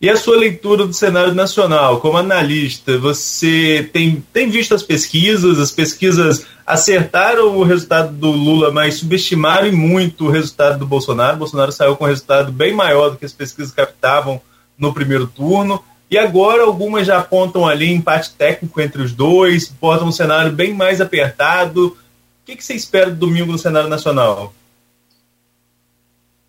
E 0.00 0.08
a 0.08 0.16
sua 0.16 0.38
leitura 0.38 0.86
do 0.86 0.94
cenário 0.94 1.34
nacional, 1.34 2.00
como 2.00 2.16
analista, 2.16 2.96
você 2.96 3.86
tem, 3.92 4.24
tem 4.32 4.48
visto 4.48 4.74
as 4.74 4.82
pesquisas? 4.82 5.58
As 5.58 5.70
pesquisas 5.70 6.46
acertaram 6.66 7.54
o 7.58 7.62
resultado 7.62 8.10
do 8.10 8.30
Lula, 8.30 8.70
mas 8.70 8.94
subestimaram 8.94 9.70
muito 9.72 10.24
o 10.24 10.30
resultado 10.30 10.78
do 10.78 10.86
Bolsonaro. 10.86 11.36
O 11.36 11.40
Bolsonaro 11.40 11.70
saiu 11.70 11.96
com 11.96 12.04
um 12.04 12.08
resultado 12.08 12.50
bem 12.50 12.72
maior 12.72 13.10
do 13.10 13.18
que 13.18 13.26
as 13.26 13.32
pesquisas 13.34 13.72
captavam 13.72 14.40
no 14.78 14.94
primeiro 14.94 15.26
turno. 15.26 15.84
E 16.10 16.18
agora 16.18 16.64
algumas 16.64 17.06
já 17.06 17.18
apontam 17.18 17.68
ali 17.68 17.92
empate 17.92 18.32
técnico 18.32 18.80
entre 18.80 19.00
os 19.00 19.12
dois, 19.12 19.68
portam 19.68 20.08
um 20.08 20.12
cenário 20.12 20.50
bem 20.50 20.74
mais 20.74 21.00
apertado. 21.00 21.86
O 21.86 21.96
que, 22.44 22.56
que 22.56 22.64
você 22.64 22.74
espera 22.74 23.10
do 23.10 23.16
domingo 23.16 23.52
no 23.52 23.58
cenário 23.58 23.88
nacional? 23.88 24.52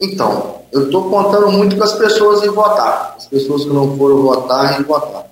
Então, 0.02 0.62
eu 0.72 0.86
estou 0.86 1.12
contando 1.12 1.52
muito 1.52 1.78
com 1.78 1.84
as 1.84 1.94
pessoas 1.94 2.44
em 2.44 2.50
votar. 2.50 3.14
As 3.16 3.28
pessoas 3.28 3.64
que 3.64 3.70
não 3.70 3.96
foram 3.96 4.24
votar, 4.24 4.82
em 4.82 4.84
votar. 4.84 5.28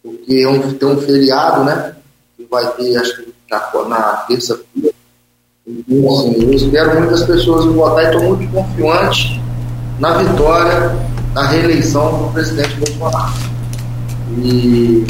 Porque 0.00 0.36
é 0.36 0.48
um, 0.48 0.74
tem 0.74 0.88
um 0.88 1.00
feriado, 1.00 1.64
né? 1.64 1.96
Que 2.36 2.46
vai 2.48 2.64
ter, 2.74 2.96
acho 2.98 3.16
que 3.16 3.32
na, 3.50 3.88
na 3.88 4.12
terça-feira. 4.28 4.94
Então, 5.66 6.14
assim, 6.14 6.40
eu 6.40 6.52
espero 6.54 7.00
muitas 7.00 7.24
pessoas 7.24 7.64
em 7.64 7.72
votar 7.72 8.04
e 8.04 8.14
estou 8.14 8.36
muito 8.36 8.52
confiante 8.52 9.42
na 9.98 10.18
vitória, 10.18 10.96
na 11.34 11.46
reeleição 11.48 12.26
do 12.26 12.32
presidente 12.32 12.74
Bolsonaro. 12.76 13.51
E 14.38 15.04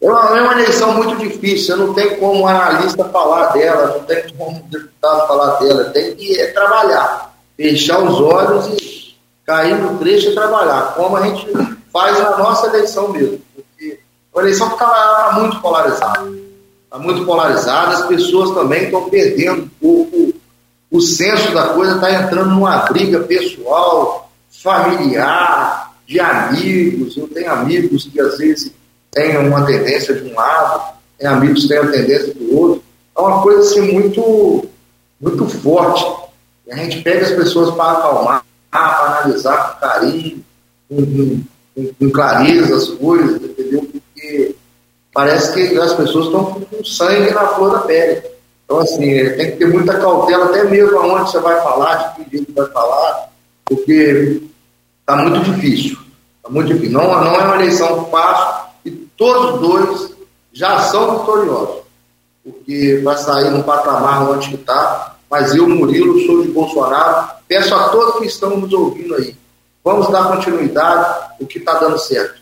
é 0.00 0.08
uma, 0.08 0.38
é 0.38 0.42
uma 0.42 0.52
eleição 0.52 0.94
muito 0.94 1.16
difícil, 1.16 1.76
não 1.76 1.94
tenho 1.94 2.18
como 2.18 2.46
analista 2.46 3.04
falar 3.04 3.48
dela, 3.52 3.96
não 3.98 4.04
tenho 4.04 4.34
como 4.34 4.62
deputado 4.62 5.26
falar 5.26 5.58
dela, 5.58 5.84
tem 5.90 6.14
que 6.14 6.40
é, 6.40 6.52
trabalhar 6.52 7.28
fechar 7.58 8.00
os 8.00 8.20
olhos 8.20 8.66
e 8.80 9.16
cair 9.44 9.76
no 9.76 9.98
trecho 9.98 10.30
e 10.30 10.34
trabalhar, 10.34 10.94
como 10.94 11.16
a 11.16 11.26
gente 11.26 11.48
faz 11.92 12.16
na 12.20 12.38
nossa 12.38 12.68
eleição 12.68 13.08
mesmo. 13.08 13.40
Porque 13.52 13.98
a 14.36 14.40
eleição 14.40 14.68
está 14.68 14.86
tá 14.86 15.32
muito 15.40 15.60
polarizada. 15.60 16.30
Está 16.84 16.98
muito 16.98 17.26
polarizada, 17.26 17.94
as 17.94 18.06
pessoas 18.06 18.52
também 18.52 18.84
estão 18.84 19.10
perdendo 19.10 19.62
um 19.62 19.68
pouco 19.80 20.34
o 20.90 21.00
senso 21.00 21.52
da 21.52 21.70
coisa, 21.70 21.96
está 21.96 22.12
entrando 22.12 22.50
numa 22.50 22.78
briga 22.86 23.20
pessoal, 23.20 24.30
familiar, 24.50 25.87
de 26.08 26.18
amigos. 26.18 27.16
Eu 27.16 27.28
tenho 27.28 27.52
amigos 27.52 28.08
que 28.10 28.20
às 28.20 28.38
vezes 28.38 28.72
têm 29.12 29.36
uma 29.36 29.64
tendência 29.64 30.14
de 30.14 30.28
um 30.28 30.34
lado, 30.34 30.94
tem 31.16 31.28
amigos 31.28 31.62
que 31.62 31.68
têm 31.68 31.78
a 31.78 31.86
tendência 31.86 32.34
do 32.34 32.56
outro. 32.56 32.82
É 33.16 33.20
uma 33.20 33.42
coisa 33.42 33.60
assim 33.60 33.92
muito, 33.92 34.66
muito 35.20 35.46
forte 35.60 36.28
a 36.70 36.76
gente 36.76 37.02
pega 37.02 37.24
as 37.24 37.32
pessoas 37.32 37.74
para 37.74 37.92
acalmar, 37.92 38.44
para 38.70 39.20
analisar 39.20 39.72
com 39.72 39.80
carinho, 39.80 40.44
com, 40.88 41.42
com, 41.74 41.94
com, 41.98 42.10
clareza 42.10 42.76
as 42.76 42.88
coisas, 42.88 43.42
entendeu? 43.42 43.88
Porque 43.90 44.54
parece 45.12 45.52
que 45.54 45.78
as 45.78 45.94
pessoas 45.94 46.26
estão 46.26 46.44
com 46.44 46.84
sangue 46.84 47.30
na 47.32 47.48
flor 47.48 47.72
da 47.72 47.78
pele. 47.80 48.22
Então, 48.64 48.80
assim, 48.80 48.98
tem 48.98 49.52
que 49.52 49.56
ter 49.56 49.66
muita 49.66 49.98
cautela, 49.98 50.46
até 50.46 50.64
mesmo 50.64 50.98
aonde 50.98 51.30
você 51.30 51.40
vai 51.40 51.56
falar, 51.62 51.94
de 52.18 52.24
que 52.24 52.36
jeito 52.36 52.52
vai 52.52 52.66
falar, 52.70 53.30
porque 53.64 54.42
está 55.08 55.16
muito 55.16 55.40
difícil. 55.40 55.98
Está 56.36 56.50
muito 56.50 56.74
difícil. 56.74 56.92
Não, 56.92 57.24
não 57.24 57.34
é 57.34 57.44
uma 57.44 57.54
eleição 57.54 58.04
fácil 58.10 58.68
e 58.84 58.90
todos 59.16 59.60
dois 59.60 60.10
já 60.52 60.78
são 60.80 61.20
vitoriosos. 61.20 61.78
Porque 62.44 63.00
vai 63.02 63.16
sair 63.16 63.50
no 63.50 63.64
patamar 63.64 64.30
onde 64.30 64.54
está, 64.54 65.16
mas 65.30 65.54
eu, 65.54 65.68
Murilo, 65.68 66.20
sou 66.26 66.42
de 66.42 66.48
Bolsonaro. 66.48 67.28
Peço 67.46 67.74
a 67.74 67.88
todos 67.88 68.20
que 68.20 68.26
estão 68.26 68.58
nos 68.58 68.72
ouvindo 68.72 69.14
aí, 69.14 69.34
vamos 69.82 70.10
dar 70.10 70.28
continuidade 70.28 71.28
o 71.40 71.46
que 71.46 71.58
está 71.58 71.74
dando 71.78 71.98
certo. 71.98 72.38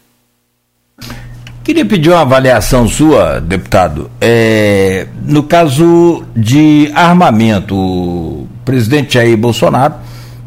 Queria 1.63 1.85
pedir 1.85 2.11
uma 2.11 2.21
avaliação 2.21 2.87
sua, 2.87 3.41
deputado. 3.41 4.09
É, 4.21 5.09
no 5.25 5.43
caso 5.43 6.25
de 6.35 6.91
armamento, 6.95 7.75
o 7.77 8.49
presidente 8.65 9.15
Jair 9.15 9.37
Bolsonaro 9.37 9.95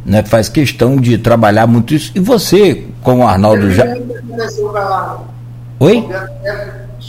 né, 0.09 0.23
faz 0.23 0.49
questão 0.49 0.97
de 0.97 1.19
trabalhar 1.19 1.67
muito 1.67 1.93
isso. 1.93 2.11
E 2.15 2.19
você, 2.19 2.83
como 3.03 3.27
Arnaldo 3.27 3.69
já. 3.71 3.85
Oi? 5.79 5.97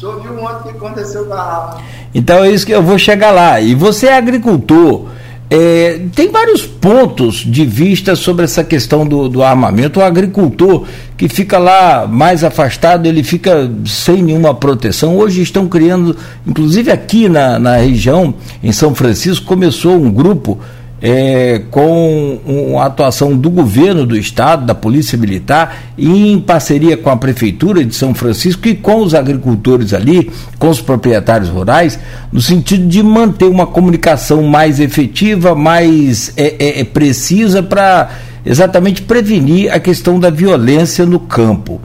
O 0.03 0.07
ontem 0.07 0.29
o 0.31 0.63
que 0.63 0.69
aconteceu 0.69 1.25
com 1.25 1.33
a 1.35 1.79
Então 2.15 2.45
é 2.45 2.51
isso 2.51 2.67
que 2.67 2.73
eu 2.73 2.83
vou 2.83 2.99
chegar 2.99 3.31
lá. 3.31 3.59
E 3.59 3.75
você 3.75 4.09
é 4.09 4.17
agricultor. 4.17 5.07
É, 5.49 6.03
tem 6.15 6.31
vários 6.31 6.65
pontos 6.65 7.37
de 7.37 7.65
vista 7.65 8.15
sobre 8.15 8.45
essa 8.45 8.63
questão 8.63 9.07
do, 9.07 9.29
do, 9.29 9.43
armamento. 9.43 9.99
O 9.99 10.03
agricultor 10.03 10.87
que 11.17 11.29
fica 11.29 11.59
lá 11.59 12.07
mais 12.07 12.45
afastado, 12.45 13.07
ele 13.07 13.25
fica 13.25 13.69
sem 13.85 14.23
nenhuma 14.23 14.55
proteção. 14.55 15.17
Hoje 15.17 15.43
estão 15.43 15.67
criando, 15.67 16.17
inclusive 16.47 16.93
aqui 16.93 17.29
na, 17.29 17.59
na 17.59 17.77
região, 17.77 18.35
em 18.63 18.71
São 18.71 18.95
Francisco, 18.95 19.45
começou 19.47 19.97
um 19.97 20.11
grupo 20.13 20.61
é, 21.03 21.63
com 21.71 22.39
uma 22.45 22.85
atuação 22.85 23.37
do 23.37 23.49
governo 23.49 24.05
do 24.05 24.17
estado, 24.17 24.67
da 24.67 24.75
Polícia 24.75 25.17
Militar, 25.17 25.77
em 25.97 26.39
parceria 26.39 26.97
com 26.97 27.09
a 27.09 27.17
Prefeitura 27.17 27.85
de 27.85 27.95
São 27.95 28.15
Francisco 28.15 28.69
e 28.69 28.75
com 28.75 29.03
os 29.03 29.15
agricultores 29.15 29.95
ali, 29.95 30.31
com 30.59 30.69
os 30.69 30.81
proprietários 30.81 31.49
rurais, 31.49 31.99
no 32.31 32.41
sentido 32.41 32.87
de 32.87 33.03
manter 33.03 33.47
uma 33.47 33.67
comunicação 33.67 34.43
mais 34.43 34.79
efetiva, 34.79 35.55
mais 35.55 36.33
é, 36.37 36.55
é, 36.59 36.81
é 36.81 36.85
precisa 36.85 37.63
para 37.63 38.11
exatamente 38.45 39.03
prevenir 39.03 39.73
a 39.73 39.79
questão 39.79 40.19
da 40.19 40.31
violência 40.31 41.07
no 41.07 41.21
campo. 41.21 41.81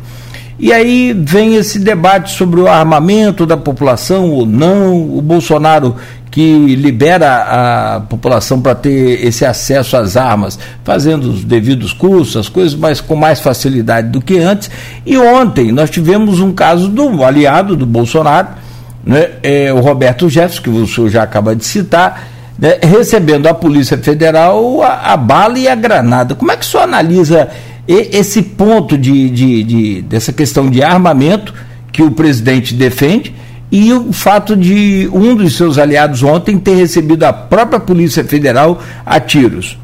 E 0.58 0.72
aí 0.72 1.14
vem 1.14 1.56
esse 1.56 1.80
debate 1.80 2.32
sobre 2.32 2.62
o 2.62 2.68
armamento 2.68 3.46
da 3.46 3.58
população 3.58 4.32
ou 4.32 4.46
não. 4.46 5.18
O 5.18 5.22
Bolsonaro 5.22 5.96
que 6.36 6.76
libera 6.76 7.96
a 7.96 8.02
população 8.02 8.60
para 8.60 8.76
ter 8.76 9.26
esse 9.26 9.46
acesso 9.46 9.96
às 9.96 10.18
armas, 10.18 10.60
fazendo 10.84 11.30
os 11.30 11.46
devidos 11.46 11.94
cursos, 11.94 12.36
as 12.36 12.50
coisas, 12.50 12.76
mas 12.76 13.00
com 13.00 13.16
mais 13.16 13.40
facilidade 13.40 14.10
do 14.10 14.20
que 14.20 14.38
antes. 14.40 14.70
E 15.06 15.18
ontem 15.18 15.72
nós 15.72 15.90
tivemos 15.90 16.42
um 16.42 16.52
caso 16.52 16.90
do 16.90 17.24
aliado 17.24 17.78
do 17.78 17.86
Bolsonaro, 17.86 18.50
né, 19.06 19.30
é, 19.42 19.72
o 19.72 19.80
Roberto 19.80 20.30
Jefferson, 20.30 20.62
que 20.62 20.70
o 20.70 20.86
senhor 20.86 21.10
já 21.10 21.24
acaba 21.24 21.56
de 21.56 21.64
citar, 21.64 22.28
né, 22.60 22.80
recebendo 22.84 23.48
a 23.48 23.54
Polícia 23.54 23.98
Federal 23.98 24.84
a, 24.84 25.14
a, 25.14 25.16
bala 25.16 25.58
e 25.58 25.70
a 25.70 25.76
granada. 25.76 26.36
Como 26.36 26.52
é 26.52 26.58
que 26.58 26.66
o 26.66 26.68
senhor 26.68 26.84
analisa 26.84 27.48
esse 27.88 28.42
ponto 28.42 28.98
de, 28.98 29.30
de, 29.30 29.64
de, 29.64 30.02
dessa 30.02 30.34
questão 30.34 30.70
de 30.70 30.84
armamento 30.84 31.54
que 31.94 32.04
o 32.04 32.12
presidente 32.12 32.74
defende 32.74 33.34
e 33.72 33.92
o 33.92 34.14
fato 34.14 34.56
de 34.56 35.10
um 35.14 35.36
dos 35.36 35.58
seus 35.58 35.78
aliados 35.78 36.24
ontem 36.24 36.60
ter 36.60 36.76
recebido 36.76 37.24
a 37.24 37.34
própria 37.34 37.80
Polícia 37.80 38.24
Federal 38.24 38.80
a 39.06 39.20
tiros? 39.20 39.78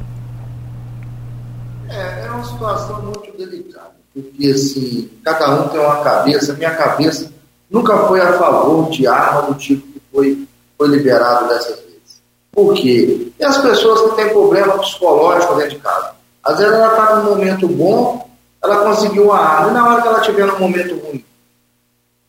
É, 1.90 2.26
é 2.26 2.32
uma 2.32 2.44
situação 2.44 3.02
muito 3.02 3.38
delicada, 3.38 3.92
porque 4.14 4.48
assim, 4.48 5.10
cada 5.24 5.62
um 5.62 5.68
tem 5.70 5.80
uma 5.80 5.98
cabeça, 5.98 6.54
minha 6.54 6.72
cabeça 6.72 7.32
nunca 7.70 7.98
foi 8.08 8.22
a 8.22 8.34
favor 8.34 8.90
de 8.92 9.08
arma 9.08 9.44
do 9.44 9.56
tipo 9.56 9.86
que 9.88 10.02
foi, 10.14 10.48
foi 10.78 10.88
liberado 10.88 11.48
dessas 11.48 11.80
vezes. 11.80 12.22
Por 12.52 12.74
quê? 12.74 13.32
E 13.40 13.44
as 13.44 13.58
pessoas 13.58 14.10
que 14.10 14.16
têm 14.18 14.30
problema 14.30 14.78
psicológico 14.80 15.56
dentro 15.56 15.72
de 15.72 15.80
casa. 15.80 16.12
Às 16.44 16.58
vezes 16.58 16.74
ela 16.74 16.92
está 16.92 17.16
num 17.16 17.30
momento 17.30 17.68
bom, 17.68 18.30
ela 18.64 18.84
conseguiu 18.84 19.26
uma 19.26 19.40
arma, 19.40 19.70
e 19.70 19.74
na 19.74 19.88
hora 19.88 20.02
que 20.02 20.08
ela 20.08 20.20
estiver 20.20 20.46
num 20.48 20.60
momento 20.60 20.96
ruim, 21.00 21.24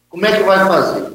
como 0.09 0.27
é 0.27 0.37
que 0.37 0.43
vai 0.43 0.67
fazer? 0.67 1.13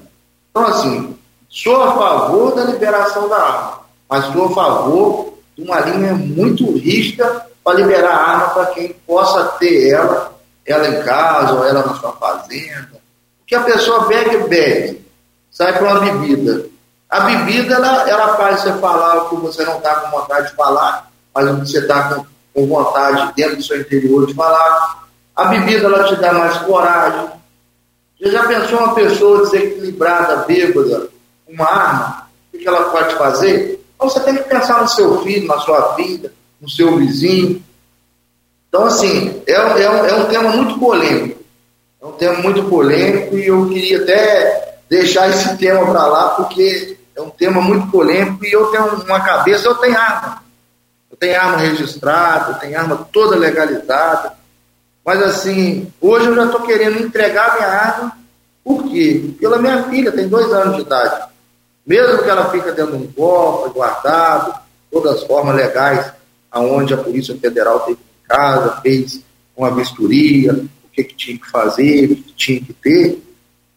Então, 0.57 0.69
assim, 0.69 1.15
sou 1.47 1.83
a 1.83 1.93
favor 1.93 2.55
da 2.55 2.63
liberação 2.63 3.29
da 3.29 3.37
arma, 3.37 3.79
mas 4.09 4.25
sou 4.33 4.45
a 4.45 4.55
favor 4.55 5.33
de 5.55 5.63
uma 5.63 5.79
linha 5.81 6.15
muito 6.15 6.71
rígida 6.71 7.45
para 7.63 7.77
liberar 7.77 8.09
a 8.09 8.27
arma 8.31 8.49
para 8.49 8.65
quem 8.67 8.91
possa 9.05 9.43
ter 9.59 9.91
ela, 9.91 10.33
ela 10.65 10.87
em 10.87 11.03
casa 11.03 11.53
ou 11.53 11.63
ela 11.63 11.85
na 11.85 11.93
sua 11.93 12.11
fazenda. 12.13 12.99
Porque 13.37 13.53
a 13.53 13.61
pessoa 13.61 14.07
bebe 14.07 14.47
bebe, 14.47 15.05
sai 15.51 15.73
para 15.73 15.91
uma 15.91 15.99
bebida. 15.99 16.65
A 17.07 17.19
bebida, 17.19 17.75
ela, 17.75 18.09
ela 18.09 18.35
faz 18.35 18.61
você 18.61 18.73
falar 18.79 19.17
o 19.17 19.29
que 19.29 19.35
você 19.35 19.63
não 19.63 19.77
está 19.77 19.93
com 19.93 20.19
vontade 20.19 20.49
de 20.49 20.55
falar, 20.55 21.07
mas 21.35 21.51
o 21.51 21.61
que 21.61 21.67
você 21.67 21.79
está 21.81 22.15
com, 22.15 22.25
com 22.55 22.67
vontade 22.67 23.31
dentro 23.35 23.57
do 23.57 23.63
seu 23.63 23.79
interior 23.79 24.25
de 24.25 24.33
falar. 24.33 25.07
A 25.35 25.45
bebida, 25.45 25.85
ela 25.85 26.03
te 26.05 26.15
dá 26.15 26.33
mais 26.33 26.57
coragem. 26.57 27.37
Você 28.19 28.31
já 28.31 28.47
pensou 28.47 28.79
uma 28.79 28.95
pessoa 28.95 29.41
desequilibrada, 29.43 30.37
bêbada, 30.37 31.09
uma 31.47 31.65
arma? 31.65 32.27
O 32.53 32.57
que 32.57 32.67
ela 32.67 32.89
pode 32.89 33.15
fazer? 33.15 33.79
Então 33.95 34.09
você 34.09 34.19
tem 34.21 34.35
que 34.35 34.43
pensar 34.43 34.81
no 34.81 34.87
seu 34.87 35.21
filho, 35.21 35.47
na 35.47 35.59
sua 35.59 35.93
vida, 35.95 36.33
no 36.59 36.69
seu 36.69 36.97
vizinho. 36.97 37.63
Então, 38.67 38.85
assim, 38.85 39.41
é, 39.45 39.53
é, 39.53 39.83
é 39.83 40.13
um 40.15 40.25
tema 40.25 40.49
muito 40.49 40.79
polêmico. 40.79 41.43
É 42.01 42.05
um 42.05 42.11
tema 42.11 42.39
muito 42.39 42.63
polêmico 42.63 43.37
e 43.37 43.47
eu 43.47 43.67
queria 43.69 44.01
até 44.01 44.77
deixar 44.89 45.29
esse 45.29 45.57
tema 45.57 45.85
para 45.85 46.05
lá, 46.05 46.29
porque 46.29 46.97
é 47.15 47.21
um 47.21 47.29
tema 47.29 47.61
muito 47.61 47.87
polêmico 47.87 48.45
e 48.45 48.51
eu 48.51 48.67
tenho 48.67 48.85
uma 49.03 49.19
cabeça, 49.19 49.67
eu 49.67 49.75
tenho 49.75 49.97
arma. 49.97 50.43
Eu 51.09 51.17
tenho 51.17 51.39
arma 51.39 51.57
registrada, 51.57 52.51
eu 52.51 52.55
tenho 52.59 52.79
arma 52.79 53.07
toda 53.11 53.35
legalizada. 53.35 54.36
Mas 55.07 55.23
assim, 55.23 55.87
hoje 56.01 56.25
eu 56.25 56.35
já 56.35 56.47
estou 56.47 56.63
querendo 56.63 57.01
entregar 57.01 57.55
minha 57.55 57.69
arma, 57.69 58.17
por 58.61 58.89
quê? 58.89 59.31
Pela 59.39 59.57
minha 59.57 59.83
filha, 59.83 60.11
tem 60.11 60.27
dois 60.27 60.51
anos 60.51 60.75
de 60.75 60.81
idade. 60.81 61.29
Mesmo 61.85 62.23
que 62.23 62.29
ela 62.29 62.51
fique 62.51 62.69
dentro 62.71 62.97
de 62.97 63.03
um 63.05 63.11
cofre, 63.13 63.71
guardado, 63.71 64.53
todas 64.91 65.13
as 65.13 65.23
formas 65.23 65.55
legais, 65.55 66.11
aonde 66.51 66.93
a 66.93 66.97
Polícia 66.97 67.33
Federal 67.37 67.79
teve 67.79 67.99
em 68.01 68.27
casa, 68.27 68.81
fez 68.81 69.21
uma 69.55 69.73
vistoria, 69.73 70.51
o 70.51 70.89
que, 70.91 71.05
que 71.05 71.15
tinha 71.15 71.37
que 71.39 71.49
fazer, 71.49 72.11
o 72.11 72.15
que 72.17 72.33
tinha 72.33 72.59
que 72.59 72.73
ter. 72.73 73.23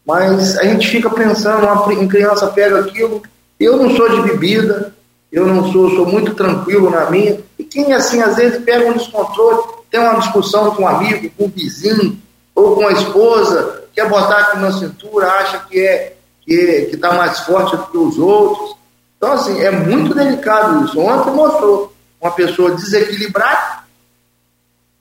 Mas 0.05 0.59
a 0.59 0.65
gente 0.65 0.89
fica 0.89 1.09
pensando, 1.11 1.65
uma 1.65 2.09
criança 2.09 2.49
pega 2.49 2.81
aquilo, 2.81 3.23
eu 3.61 3.77
não 3.77 3.95
sou 3.95 4.09
de 4.09 4.29
bebida, 4.29 4.93
eu 5.31 5.47
não 5.47 5.71
sou, 5.71 5.91
sou 5.91 6.07
muito 6.07 6.35
tranquilo 6.35 6.91
na 6.91 7.09
minha. 7.09 7.39
E 7.57 7.63
quem 7.63 7.93
assim, 7.93 8.21
às 8.21 8.35
vezes, 8.35 8.65
pega 8.65 8.91
um 8.91 8.95
descontrole, 8.95 9.79
tem 9.91 10.01
uma 10.01 10.19
discussão 10.19 10.75
com 10.75 10.83
um 10.83 10.89
amigo, 10.89 11.31
com 11.37 11.45
um 11.45 11.49
vizinho, 11.49 12.21
ou 12.55 12.77
com 12.77 12.87
a 12.87 12.93
esposa, 12.93 13.85
quer 13.95 14.09
botar 14.09 14.39
aqui 14.39 14.59
na 14.59 14.73
cintura, 14.73 15.31
acha 15.33 15.61
que 15.61 15.81
é 15.81 16.17
que 16.43 16.55
é, 16.55 16.81
está 16.91 17.13
mais 17.13 17.41
forte 17.41 17.77
do 17.77 17.87
que 17.87 17.99
os 17.99 18.19
outros. 18.19 18.77
Então, 19.17 19.33
assim, 19.33 19.61
é 19.61 19.71
muito 19.71 20.15
delicado 20.15 20.85
isso. 20.85 20.99
Ontem 20.99 21.31
mostrou 21.33 21.95
uma 22.21 22.31
pessoa 22.31 22.73
desequilibrada 22.73 23.81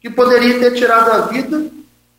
que 0.01 0.09
poderia 0.09 0.59
ter 0.59 0.75
tirado 0.75 1.11
a 1.11 1.21
vida 1.27 1.65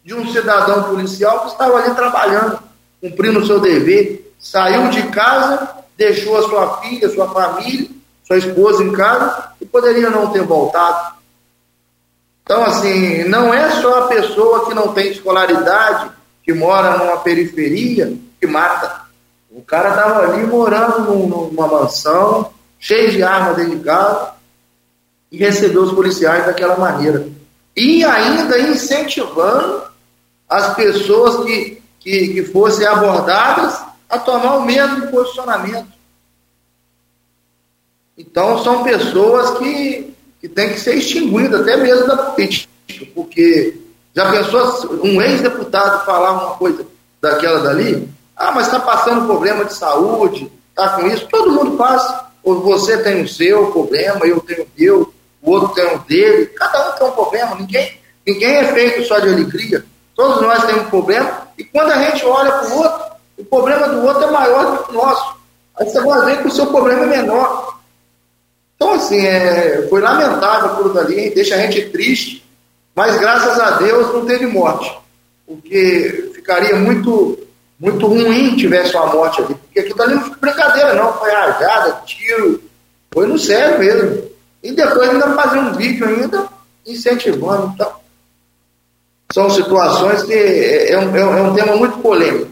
de 0.05 0.15
um 0.15 0.27
cidadão 0.33 0.85
policial 0.85 1.41
que 1.41 1.53
estava 1.53 1.77
ali 1.79 1.95
trabalhando, 1.95 2.59
cumprindo 3.01 3.41
o 3.41 3.47
seu 3.47 3.61
dever, 3.61 4.33
saiu 4.39 4.89
de 4.89 5.03
casa 5.09 5.81
deixou 6.01 6.39
a 6.39 6.43
sua 6.43 6.79
filha, 6.79 7.11
sua 7.11 7.29
família, 7.29 7.87
sua 8.27 8.39
esposa 8.39 8.83
em 8.83 8.91
casa 8.91 9.51
e 9.61 9.67
poderia 9.67 10.09
não 10.09 10.33
ter 10.33 10.43
voltado. 10.43 11.17
Então, 12.51 12.65
assim, 12.65 13.23
não 13.29 13.55
é 13.55 13.81
só 13.81 14.01
a 14.01 14.09
pessoa 14.09 14.67
que 14.67 14.75
não 14.75 14.93
tem 14.93 15.13
escolaridade, 15.13 16.11
que 16.43 16.53
mora 16.53 16.99
numa 16.99 17.19
periferia, 17.19 18.13
que 18.41 18.47
mata. 18.49 19.03
O 19.53 19.63
cara 19.63 19.91
estava 19.91 20.25
ali 20.25 20.45
morando 20.45 21.15
numa 21.15 21.69
mansão, 21.69 22.51
cheio 22.77 23.13
de 23.13 23.23
arma 23.23 23.55
dentro 23.55 23.79
de 23.79 23.85
casa, 23.85 24.33
e 25.31 25.37
recebeu 25.37 25.85
os 25.85 25.93
policiais 25.93 26.45
daquela 26.45 26.77
maneira. 26.77 27.29
E 27.77 28.05
ainda 28.05 28.59
incentivando 28.59 29.85
as 30.49 30.75
pessoas 30.75 31.45
que, 31.45 31.81
que, 32.01 32.33
que 32.33 32.43
fossem 32.47 32.85
abordadas 32.85 33.81
a 34.09 34.19
tomar 34.19 34.57
o 34.57 34.65
mesmo 34.65 35.07
posicionamento. 35.07 35.93
Então, 38.19 38.59
são 38.65 38.83
pessoas 38.83 39.57
que, 39.57 40.13
que 40.41 40.49
têm 40.49 40.71
que 40.71 40.81
ser 40.81 40.95
extinguidas, 40.97 41.61
até 41.61 41.77
mesmo 41.77 42.07
da 42.07 42.17
política, 42.17 42.71
porque 43.15 43.77
já 44.15 44.31
pensou 44.31 45.01
um 45.05 45.21
ex-deputado 45.21 46.05
falar 46.05 46.33
uma 46.33 46.57
coisa 46.57 46.87
daquela 47.21 47.61
dali? 47.61 48.09
Ah, 48.37 48.53
mas 48.53 48.67
está 48.67 48.81
passando 48.81 49.27
problema 49.27 49.65
de 49.65 49.75
saúde, 49.75 50.51
está 50.71 50.89
com 50.91 51.07
isso. 51.07 51.27
Todo 51.29 51.53
mundo 51.53 51.77
passa. 51.77 52.29
Ou 52.43 52.61
você 52.61 52.97
tem 53.03 53.23
o 53.23 53.29
seu 53.29 53.67
problema, 53.71 54.27
eu 54.27 54.41
tenho 54.41 54.63
o 54.63 54.69
meu, 54.79 55.13
o 55.43 55.51
outro 55.51 55.75
tem 55.75 55.95
o 55.95 55.99
dele. 56.01 56.47
Cada 56.47 56.89
um 56.89 56.93
tem 56.93 57.07
um 57.07 57.11
problema. 57.11 57.55
Ninguém, 57.55 58.01
ninguém 58.27 58.57
é 58.57 58.73
feito 58.73 59.07
só 59.07 59.19
de 59.19 59.29
alegria. 59.29 59.85
Todos 60.17 60.41
nós 60.41 60.65
temos 60.65 60.87
um 60.87 60.91
problema. 60.91 61.49
E 61.59 61.65
quando 61.65 61.93
a 61.93 61.99
gente 61.99 62.25
olha 62.25 62.51
para 62.51 62.69
o 62.69 62.79
outro, 62.79 63.11
o 63.39 63.45
problema 63.45 63.89
do 63.89 64.07
outro 64.07 64.25
é 64.25 64.31
maior 64.31 64.77
do 64.77 64.85
que 64.85 64.91
o 64.91 64.95
nosso. 64.95 65.37
Aí 65.79 65.87
você 65.89 66.01
vai 66.01 66.25
ver 66.25 66.43
que 66.43 66.49
o 66.49 66.51
seu 66.51 66.67
problema 66.67 67.05
é 67.05 67.07
menor. 67.07 67.80
Então, 68.81 68.95
assim, 68.95 69.21
é, 69.27 69.87
foi 69.91 70.01
lamentável 70.01 70.71
aquilo 70.71 70.95
dali, 70.95 71.29
deixa 71.35 71.55
a 71.55 71.59
gente 71.59 71.91
triste, 71.91 72.43
mas 72.97 73.19
graças 73.19 73.61
a 73.61 73.73
Deus 73.73 74.11
não 74.15 74.25
teve 74.25 74.47
morte. 74.47 74.91
Porque 75.47 76.31
ficaria 76.35 76.75
muito, 76.77 77.39
muito 77.79 78.07
ruim 78.07 78.57
tivesse 78.57 78.97
uma 78.97 79.13
morte 79.13 79.43
ali. 79.43 79.55
Porque 79.55 79.81
aquilo 79.81 80.03
ali 80.03 80.15
não 80.15 80.25
foi 80.25 80.37
brincadeira, 80.39 80.95
não. 80.95 81.13
Foi 81.13 81.31
rajada, 81.31 82.01
tiro, 82.07 82.63
foi 83.13 83.27
no 83.27 83.39
sério 83.39 83.79
mesmo. 83.79 84.31
E 84.63 84.73
depois 84.73 85.11
ainda 85.11 85.35
fazer 85.35 85.59
um 85.59 85.73
vídeo 85.75 86.09
ainda 86.09 86.49
incentivando. 86.87 87.73
Então, 87.75 87.93
são 89.31 89.51
situações 89.51 90.23
que 90.23 90.33
é, 90.33 90.93
é 90.93 90.99
um, 90.99 91.15
é 91.15 91.43
um 91.43 91.55
tema 91.55 91.77
muito 91.77 91.99
polêmico. 91.99 92.51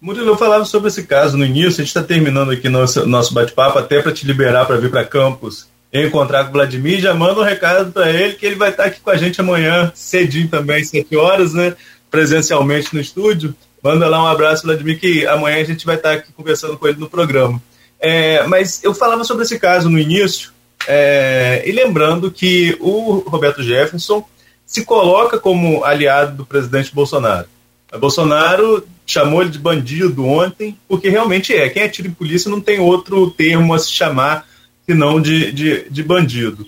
Murilo, 0.00 0.28
eu 0.28 0.36
falava 0.36 0.64
sobre 0.64 0.88
esse 0.88 1.04
caso 1.04 1.36
no 1.36 1.44
início, 1.44 1.80
a 1.80 1.84
gente 1.84 1.86
está 1.86 2.02
terminando 2.02 2.50
aqui 2.50 2.68
nosso, 2.68 3.06
nosso 3.06 3.32
bate-papo, 3.32 3.78
até 3.78 4.02
para 4.02 4.12
te 4.12 4.26
liberar 4.26 4.66
para 4.66 4.76
vir 4.76 4.90
para 4.90 5.04
campus 5.04 5.66
encontrar 5.92 6.44
com 6.44 6.50
o 6.50 6.52
Vladimir. 6.52 7.00
Já 7.00 7.14
manda 7.14 7.40
um 7.40 7.44
recado 7.44 7.92
para 7.92 8.10
ele 8.10 8.34
que 8.34 8.44
ele 8.44 8.56
vai 8.56 8.70
estar 8.70 8.84
tá 8.84 8.88
aqui 8.88 9.00
com 9.00 9.10
a 9.10 9.16
gente 9.16 9.40
amanhã, 9.40 9.90
cedinho 9.94 10.48
também, 10.48 10.84
sete 10.84 11.16
horas, 11.16 11.54
né? 11.54 11.74
Presencialmente 12.10 12.94
no 12.94 13.00
estúdio. 13.00 13.54
Manda 13.82 14.08
lá 14.08 14.22
um 14.22 14.26
abraço, 14.26 14.64
Vladimir, 14.64 14.98
que 14.98 15.26
amanhã 15.26 15.60
a 15.60 15.64
gente 15.64 15.86
vai 15.86 15.96
estar 15.96 16.10
tá 16.10 16.14
aqui 16.16 16.32
conversando 16.32 16.76
com 16.76 16.86
ele 16.86 16.98
no 16.98 17.08
programa. 17.08 17.62
É, 18.00 18.46
mas 18.46 18.82
eu 18.82 18.94
falava 18.94 19.24
sobre 19.24 19.44
esse 19.44 19.58
caso 19.58 19.88
no 19.88 19.98
início, 19.98 20.50
é, 20.86 21.62
e 21.64 21.72
lembrando 21.72 22.30
que 22.30 22.76
o 22.80 23.24
Roberto 23.26 23.62
Jefferson 23.62 24.24
se 24.64 24.84
coloca 24.84 25.38
como 25.38 25.84
aliado 25.84 26.36
do 26.36 26.46
presidente 26.46 26.94
Bolsonaro. 26.94 27.46
O 27.92 27.98
Bolsonaro 27.98 28.86
chamou 29.06 29.40
ele 29.40 29.50
de 29.50 29.58
bandido 29.58 30.26
ontem, 30.26 30.76
porque 30.88 31.08
realmente 31.08 31.54
é. 31.54 31.68
Quem 31.68 31.84
atira 31.84 32.08
em 32.08 32.12
polícia 32.12 32.50
não 32.50 32.60
tem 32.60 32.80
outro 32.80 33.30
termo 33.30 33.72
a 33.72 33.78
se 33.78 33.90
chamar 33.90 34.46
senão 34.84 35.20
de, 35.20 35.52
de, 35.52 35.90
de 35.90 36.02
bandido. 36.02 36.66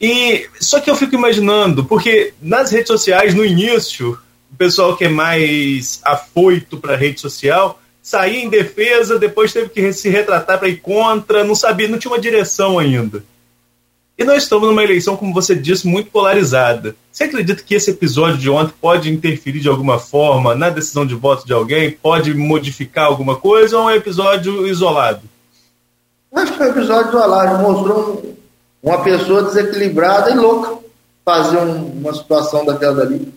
E 0.00 0.48
só 0.60 0.80
que 0.80 0.88
eu 0.88 0.96
fico 0.96 1.14
imaginando, 1.14 1.84
porque 1.84 2.32
nas 2.40 2.70
redes 2.70 2.88
sociais, 2.88 3.34
no 3.34 3.44
início, 3.44 4.18
o 4.52 4.56
pessoal 4.56 4.96
que 4.96 5.04
é 5.04 5.08
mais 5.08 6.00
afoito 6.04 6.76
para 6.76 6.96
rede 6.96 7.20
social 7.20 7.80
saía 8.00 8.42
em 8.42 8.48
defesa, 8.48 9.18
depois 9.18 9.52
teve 9.52 9.68
que 9.68 9.92
se 9.92 10.08
retratar 10.08 10.58
para 10.58 10.68
ir 10.68 10.76
contra, 10.76 11.44
não 11.44 11.54
sabia, 11.54 11.88
não 11.88 11.98
tinha 11.98 12.12
uma 12.12 12.20
direção 12.20 12.78
ainda. 12.78 13.22
E 14.18 14.24
nós 14.24 14.42
estamos 14.42 14.68
numa 14.68 14.82
eleição, 14.82 15.16
como 15.16 15.32
você 15.32 15.54
disse, 15.54 15.86
muito 15.86 16.10
polarizada. 16.10 16.96
Você 17.12 17.22
acredita 17.22 17.62
que 17.62 17.72
esse 17.72 17.92
episódio 17.92 18.36
de 18.36 18.50
ontem 18.50 18.74
pode 18.80 19.08
interferir 19.08 19.60
de 19.60 19.68
alguma 19.68 20.00
forma 20.00 20.56
na 20.56 20.70
decisão 20.70 21.06
de 21.06 21.14
voto 21.14 21.46
de 21.46 21.52
alguém? 21.52 21.92
Pode 21.92 22.34
modificar 22.34 23.04
alguma 23.04 23.36
coisa 23.36 23.78
ou 23.78 23.88
é 23.88 23.92
um 23.92 23.96
episódio 23.96 24.66
isolado? 24.66 25.22
Acho 26.34 26.50
que 26.50 26.58
foi 26.58 26.66
o 26.66 26.70
episódio 26.70 27.12
do 27.12 27.18
Alarde, 27.18 27.62
mostrou 27.62 28.34
um, 28.82 28.88
uma 28.90 29.04
pessoa 29.04 29.44
desequilibrada 29.44 30.32
e 30.32 30.34
louca 30.34 30.78
fazer 31.24 31.58
um, 31.58 32.00
uma 32.00 32.12
situação 32.12 32.64
daquela 32.64 32.96
dali. 32.96 33.32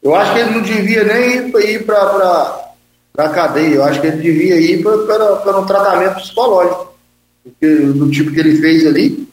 Eu 0.00 0.14
acho 0.14 0.32
que 0.32 0.38
ele 0.38 0.50
não 0.50 0.62
devia 0.62 1.02
nem 1.02 1.48
ir 1.48 1.84
para 1.84 2.70
a 3.16 3.28
cadeia, 3.30 3.74
eu 3.74 3.84
acho 3.84 4.00
que 4.00 4.06
ele 4.06 4.22
devia 4.22 4.60
ir 4.60 4.80
para 4.80 5.58
um 5.58 5.66
tratamento 5.66 6.20
psicológico, 6.20 6.94
porque, 7.42 7.76
do 7.76 8.08
tipo 8.12 8.30
que 8.30 8.38
ele 8.38 8.60
fez 8.60 8.86
ali. 8.86 9.27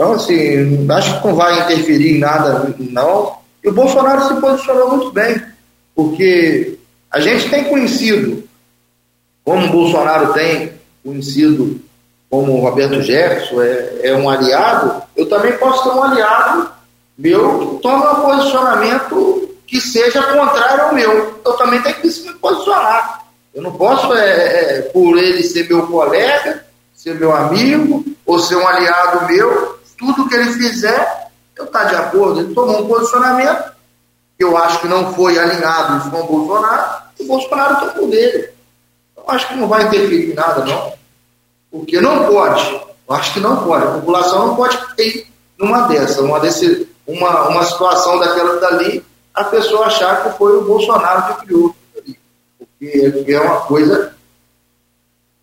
Então, 0.00 0.12
assim, 0.12 0.90
acho 0.90 1.20
que 1.20 1.28
não 1.28 1.34
vai 1.34 1.60
interferir 1.60 2.16
em 2.16 2.18
nada, 2.20 2.74
não. 2.78 3.36
E 3.62 3.68
o 3.68 3.72
Bolsonaro 3.72 4.28
se 4.28 4.40
posicionou 4.40 4.96
muito 4.96 5.12
bem, 5.12 5.38
porque 5.94 6.78
a 7.10 7.20
gente 7.20 7.50
tem 7.50 7.64
conhecido, 7.64 8.42
como 9.44 9.66
o 9.66 9.70
Bolsonaro 9.70 10.32
tem 10.32 10.72
conhecido 11.04 11.78
como 12.30 12.54
o 12.54 12.60
Roberto 12.62 13.02
Jefferson 13.02 13.60
é, 13.60 14.00
é 14.04 14.16
um 14.16 14.30
aliado, 14.30 15.02
eu 15.14 15.28
também 15.28 15.52
posso 15.58 15.82
ter 15.82 15.94
um 15.94 16.02
aliado 16.02 16.70
meu 17.18 17.58
que 17.58 17.82
toma 17.82 18.20
um 18.20 18.22
posicionamento 18.22 19.50
que 19.66 19.78
seja 19.82 20.22
contrário 20.22 20.84
ao 20.84 20.94
meu. 20.94 21.40
Eu 21.44 21.52
também 21.58 21.82
tenho 21.82 21.96
que 21.96 22.06
me 22.06 22.34
posicionar. 22.36 23.26
Eu 23.52 23.62
não 23.62 23.72
posso, 23.72 24.14
é, 24.14 24.78
é, 24.78 24.80
por 24.94 25.18
ele 25.18 25.42
ser 25.42 25.68
meu 25.68 25.86
colega, 25.88 26.64
ser 26.94 27.16
meu 27.16 27.36
amigo, 27.36 28.02
ou 28.24 28.38
ser 28.38 28.56
um 28.56 28.66
aliado 28.66 29.26
meu, 29.26 29.79
tudo 30.00 30.26
que 30.26 30.34
ele 30.34 30.52
fizer, 30.54 31.30
eu 31.56 31.66
estar 31.66 31.80
tá 31.80 31.84
de 31.84 31.94
acordo. 31.94 32.40
Ele 32.40 32.54
tomou 32.54 32.82
um 32.82 32.88
posicionamento 32.88 33.72
que 34.36 34.42
eu 34.42 34.56
acho 34.56 34.80
que 34.80 34.88
não 34.88 35.12
foi 35.12 35.38
alinhado 35.38 36.10
com 36.10 36.20
o 36.20 36.26
Bolsonaro, 36.26 37.02
e 37.20 37.22
o 37.22 37.26
Bolsonaro 37.26 37.92
tomou 37.92 38.10
dele. 38.10 38.48
Eu 39.14 39.24
acho 39.28 39.48
que 39.48 39.54
não 39.54 39.68
vai 39.68 39.84
interferir 39.84 40.32
em 40.32 40.34
nada, 40.34 40.64
não. 40.64 40.94
Porque 41.70 42.00
não 42.00 42.26
pode, 42.26 42.64
eu 42.72 43.14
acho 43.14 43.34
que 43.34 43.40
não 43.40 43.62
pode, 43.62 43.86
a 43.86 43.90
população 43.92 44.48
não 44.48 44.56
pode 44.56 44.76
ter 44.96 45.28
numa 45.58 45.82
dessa, 45.82 46.22
uma, 46.22 46.40
desse, 46.40 46.88
uma, 47.06 47.48
uma 47.48 47.62
situação 47.64 48.18
daquela 48.18 48.58
dali, 48.58 49.04
a 49.34 49.44
pessoa 49.44 49.86
achar 49.86 50.24
que 50.24 50.38
foi 50.38 50.56
o 50.56 50.64
Bolsonaro 50.64 51.34
que 51.34 51.46
criou 51.46 51.76
ali. 51.96 52.18
Porque 52.58 53.32
é 53.32 53.40
uma 53.40 53.60
coisa. 53.60 54.14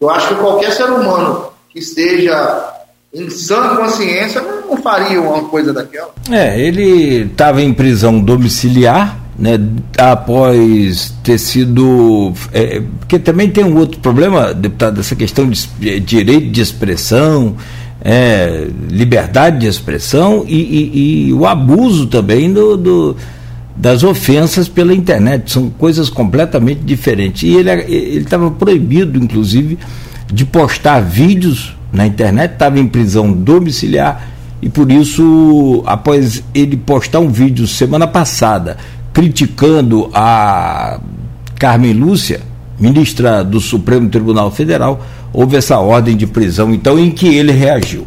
Eu 0.02 0.10
acho 0.10 0.28
que 0.28 0.36
qualquer 0.36 0.72
ser 0.72 0.90
humano 0.90 1.54
que 1.70 1.80
esteja 1.80 2.77
em 3.18 3.30
sã 3.30 3.76
consciência 3.76 4.42
não 4.42 4.78
faria 4.78 5.20
uma 5.20 5.44
coisa 5.46 5.74
daquela. 5.74 6.14
É, 6.30 6.60
ele 6.60 7.24
estava 7.24 7.62
em 7.62 7.74
prisão 7.74 8.20
domiciliar 8.20 9.20
né, 9.38 9.60
após 9.98 11.14
ter 11.24 11.38
sido. 11.38 12.34
É, 12.54 12.82
porque 13.00 13.18
também 13.18 13.50
tem 13.50 13.64
um 13.64 13.76
outro 13.78 14.00
problema, 14.00 14.54
deputado, 14.54 15.00
essa 15.00 15.16
questão 15.16 15.50
de, 15.50 16.00
direito 16.00 16.50
de 16.52 16.62
expressão, 16.62 17.56
é, 18.02 18.68
liberdade 18.90 19.60
de 19.60 19.68
expressão 19.68 20.44
e, 20.48 20.56
e, 20.56 21.28
e 21.28 21.34
o 21.34 21.46
abuso 21.46 22.08
também 22.08 22.52
do, 22.52 22.78
do, 22.78 23.18
das 23.76 24.04
ofensas 24.04 24.68
pela 24.68 24.94
internet. 24.94 25.52
São 25.52 25.70
coisas 25.70 26.10
completamente 26.10 26.82
diferentes. 26.82 27.44
E 27.44 27.56
ele 27.56 27.72
estava 28.20 28.52
proibido, 28.52 29.18
inclusive, 29.18 29.78
de 30.32 30.46
postar 30.46 31.00
vídeos 31.00 31.77
na 31.98 32.06
internet, 32.06 32.54
estava 32.54 32.80
em 32.80 32.88
prisão 32.88 33.34
domiciliar. 33.34 34.30
E 34.62 34.70
por 34.70 34.92
isso, 34.92 35.84
após 35.86 36.44
ele 36.54 36.78
postar 36.78 37.20
um 37.20 37.30
vídeo 37.30 37.68
semana 37.68 38.08
passada 38.08 38.78
criticando 39.12 40.10
a 40.14 41.00
Carmen 41.60 41.94
Lúcia, 41.94 42.42
ministra 42.80 43.44
do 43.44 43.60
Supremo 43.60 44.08
Tribunal 44.10 44.52
Federal, 44.52 45.04
houve 45.34 45.58
essa 45.58 45.80
ordem 45.80 46.16
de 46.16 46.28
prisão, 46.28 46.72
então, 46.72 47.00
em 47.00 47.10
que 47.10 47.28
ele 47.28 47.52
reagiu. 47.52 48.06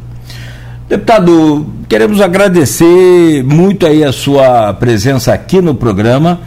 Deputado, 0.89 1.67
queremos 1.89 2.21
agradecer 2.21 3.45
muito 3.45 3.87
aí 3.87 4.05
a 4.05 4.13
sua 4.13 4.73
presença 4.75 5.33
aqui 5.33 5.61
no 5.61 5.75
programa. 5.75 6.41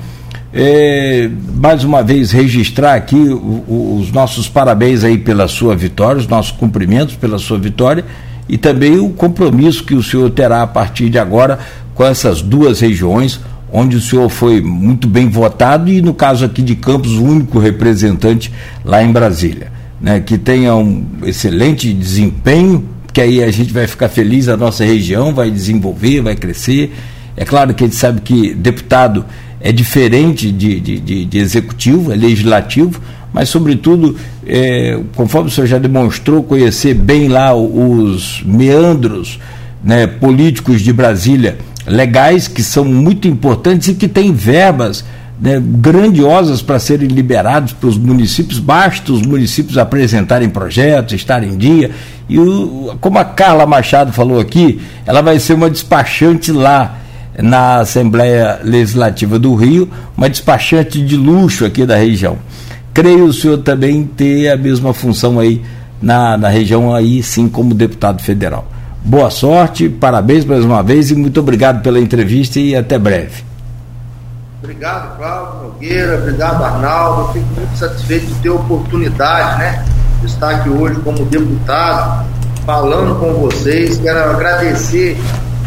É, 0.56 1.32
mais 1.56 1.84
uma 1.84 2.04
vez 2.04 2.32
registrar 2.32 2.94
aqui 2.94 3.16
os 3.18 4.12
nossos 4.12 4.48
parabéns 4.48 5.04
aí 5.04 5.18
pela 5.18 5.48
sua 5.48 5.76
vitória, 5.76 6.20
os 6.20 6.28
nossos 6.28 6.52
cumprimentos 6.52 7.16
pela 7.16 7.40
sua 7.40 7.58
vitória 7.58 8.06
e 8.48 8.56
também 8.56 9.00
o 9.00 9.10
compromisso 9.10 9.84
que 9.84 9.96
o 9.96 10.04
senhor 10.04 10.30
terá 10.30 10.62
a 10.62 10.68
partir 10.68 11.10
de 11.10 11.18
agora 11.18 11.58
com 11.96 12.06
essas 12.06 12.44
duas 12.44 12.82
regiões, 12.82 13.40
onde 13.72 13.98
o 13.98 14.02
senhor 14.02 14.30
foi 14.30 14.62
muito 14.62 15.08
bem 15.08 15.28
votado 15.28 15.90
e, 15.90 16.04
no 16.04 16.14
caso 16.14 16.46
aqui 16.46 16.62
de 16.62 16.76
Campos, 16.76 17.14
o 17.14 17.24
único 17.24 17.58
representante 17.58 18.52
lá 18.86 19.04
em 19.04 19.12
Brasília. 19.12 19.72
Né, 20.00 20.20
que 20.20 20.38
tenha 20.38 20.76
um 20.76 21.06
excelente 21.24 21.94
desempenho, 21.94 22.84
que 23.14 23.22
aí 23.22 23.42
a 23.42 23.50
gente 23.50 23.72
vai 23.72 23.88
ficar 23.88 24.10
feliz, 24.10 24.50
a 24.50 24.58
nossa 24.58 24.84
região 24.84 25.34
vai 25.34 25.50
desenvolver, 25.50 26.22
vai 26.22 26.36
crescer. 26.36 26.94
É 27.38 27.46
claro 27.46 27.74
que 27.74 27.86
a 27.86 27.88
gente 27.88 27.96
sabe 27.96 28.20
que 28.20 28.54
deputado 28.54 29.26
é 29.64 29.72
diferente 29.72 30.52
de, 30.52 30.80
de, 30.80 31.00
de, 31.00 31.26
de 31.26 31.38
executivo, 31.38 32.12
é 32.12 32.16
legislativo, 32.16 33.02
mas, 33.34 33.48
sobretudo, 33.48 34.16
é, 34.46 35.00
conforme 35.16 35.48
o 35.48 35.52
senhor 35.52 35.66
já 35.66 35.80
demonstrou, 35.80 36.44
conhecer 36.44 36.94
bem 36.94 37.30
lá 37.30 37.56
os 37.56 38.44
meandros 38.46 39.40
né, 39.82 40.06
políticos 40.06 40.82
de 40.82 40.92
Brasília 40.92 41.58
legais 41.88 42.48
que 42.48 42.62
são 42.62 42.86
muito 42.86 43.28
importantes 43.28 43.88
e 43.88 43.96
que 43.96 44.08
têm 44.08 44.34
verbas 44.34 45.04
né, 45.40 45.62
grandiosas 45.62 46.62
para 46.62 46.78
serem 46.78 47.08
liberados 47.08 47.74
para 47.74 47.90
os 47.90 47.98
municípios, 47.98 48.60
basta 48.60 49.12
os 49.12 49.22
municípios 49.22 49.78
apresentarem 49.78 50.50
projetos, 50.50 51.14
estarem 51.14 51.52
em 51.52 51.58
dia. 51.58 51.92
E 52.30 52.38
o, 52.38 52.96
como 53.02 53.18
a 53.18 53.26
Carla 53.26 53.66
Machado 53.66 54.12
falou 54.12 54.40
aqui, 54.40 54.80
ela 55.06 55.22
vai 55.22 55.40
ser 55.40 55.54
uma 55.54 55.70
despachante 55.70 56.52
lá 56.52 57.00
na 57.38 57.78
Assembleia 57.78 58.60
Legislativa 58.64 59.40
do 59.40 59.56
Rio, 59.56 59.90
uma 60.16 60.30
despachante 60.30 61.04
de 61.04 61.16
luxo 61.16 61.66
aqui 61.66 61.86
da 61.86 61.96
região. 61.96 62.38
Creio 62.94 63.26
o 63.26 63.34
senhor 63.34 63.58
também 63.60 64.06
ter 64.06 64.50
a 64.50 64.58
mesma 64.58 64.94
função 64.94 65.40
aí 65.40 65.62
na, 66.02 66.38
na 66.38 66.50
região 66.50 66.94
aí, 66.94 67.24
sim, 67.24 67.50
como 67.50 67.74
deputado 67.74 68.22
federal. 68.22 68.68
Boa 69.04 69.30
sorte, 69.30 69.90
parabéns 69.90 70.46
mais 70.46 70.64
uma 70.64 70.84
vez 70.84 71.12
e 71.12 71.16
muito 71.16 71.40
obrigado 71.40 71.82
pela 71.82 72.00
entrevista 72.00 72.60
e 72.60 72.76
até 72.76 72.98
breve. 72.98 73.44
Obrigado, 74.62 75.18
Cláudio 75.18 75.64
Nogueira, 75.64 76.20
obrigado, 76.20 76.64
Arnaldo. 76.64 77.34
fico 77.34 77.46
muito 77.58 77.78
satisfeito 77.78 78.28
de 78.28 78.36
ter 78.36 78.50
a 78.50 78.54
oportunidade, 78.54 79.60
né, 79.60 79.86
de 80.22 80.28
estar 80.28 80.52
aqui 80.52 80.70
hoje 80.70 81.00
como 81.02 81.26
deputado, 81.26 82.26
falando 82.66 83.20
com 83.20 83.34
vocês. 83.34 83.98
Quero 83.98 84.20
agradecer 84.32 85.18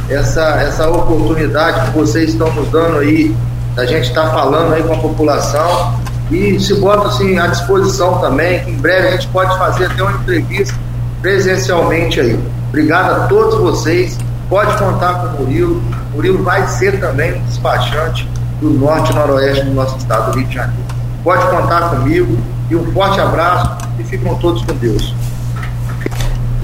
essa, 0.08 0.42
essa 0.60 0.88
oportunidade 0.88 1.90
que 1.90 1.96
vocês 1.96 2.30
estão 2.30 2.52
nos 2.52 2.68
dando 2.68 2.98
aí, 2.98 3.34
da 3.74 3.84
gente 3.84 4.08
estar 4.08 4.30
falando 4.30 4.72
aí 4.72 4.82
com 4.82 4.94
a 4.94 4.98
população. 4.98 6.00
E 6.30 6.58
se 6.58 6.74
bota 6.74 7.08
assim 7.08 7.38
à 7.38 7.46
disposição 7.46 8.18
também, 8.18 8.64
que 8.64 8.70
em 8.70 8.76
breve 8.76 9.08
a 9.08 9.10
gente 9.12 9.28
pode 9.28 9.56
fazer 9.58 9.86
até 9.86 10.02
uma 10.02 10.12
entrevista 10.12 10.74
presencialmente 11.22 12.20
aí. 12.20 12.38
Obrigado 12.68 13.10
a 13.10 13.26
todos 13.26 13.58
vocês. 13.58 14.18
Pode 14.48 14.76
contar 14.78 15.14
com 15.14 15.26
o 15.26 15.40
Murilo. 15.40 15.82
O 16.12 16.16
Murilo 16.16 16.42
vai 16.42 16.66
ser 16.68 16.98
também 17.00 17.34
um 17.34 17.44
despachante 17.44 18.28
do 18.60 18.70
norte 18.70 19.12
e 19.12 19.14
noroeste 19.14 19.64
do 19.64 19.72
nosso 19.72 19.96
estado 19.98 20.32
do 20.32 20.38
Rio 20.38 20.48
de 20.48 20.54
Janeiro. 20.54 20.82
Pode 21.22 21.44
contar 21.46 21.90
comigo 21.90 22.38
e 22.70 22.76
um 22.76 22.92
forte 22.92 23.20
abraço 23.20 23.76
e 23.98 24.04
ficam 24.04 24.34
todos 24.36 24.62
com 24.62 24.74
Deus. 24.74 25.14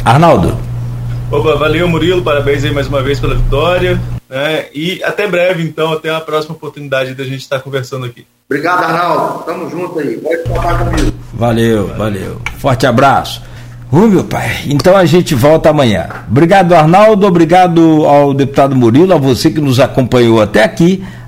Arnaldo. 0.04 0.71
Opa, 1.32 1.56
valeu 1.56 1.88
Murilo, 1.88 2.20
parabéns 2.20 2.62
aí 2.62 2.70
mais 2.70 2.88
uma 2.88 3.02
vez 3.02 3.18
pela 3.18 3.34
vitória. 3.34 3.98
Né? 4.28 4.66
E 4.74 5.02
até 5.02 5.26
breve, 5.26 5.62
então, 5.62 5.90
até 5.90 6.10
a 6.10 6.20
próxima 6.20 6.54
oportunidade 6.54 7.14
da 7.14 7.24
gente 7.24 7.40
estar 7.40 7.58
conversando 7.60 8.04
aqui. 8.04 8.26
Obrigado, 8.50 8.84
Arnaldo. 8.84 9.42
Tamo 9.44 9.70
junto 9.70 9.98
aí. 9.98 10.18
Pode 10.18 10.42
contar 10.42 10.84
comigo. 10.84 11.10
Valeu, 11.32 11.86
valeu. 11.96 12.38
Forte 12.58 12.86
abraço. 12.86 13.42
Uh, 13.90 14.08
meu 14.08 14.24
pai. 14.24 14.50
Então 14.66 14.94
a 14.94 15.06
gente 15.06 15.34
volta 15.34 15.70
amanhã. 15.70 16.06
Obrigado, 16.30 16.74
Arnaldo. 16.74 17.26
Obrigado 17.26 18.04
ao 18.04 18.34
deputado 18.34 18.76
Murilo, 18.76 19.14
a 19.14 19.16
você 19.16 19.50
que 19.50 19.60
nos 19.60 19.80
acompanhou 19.80 20.38
até 20.38 20.62
aqui. 20.62 21.02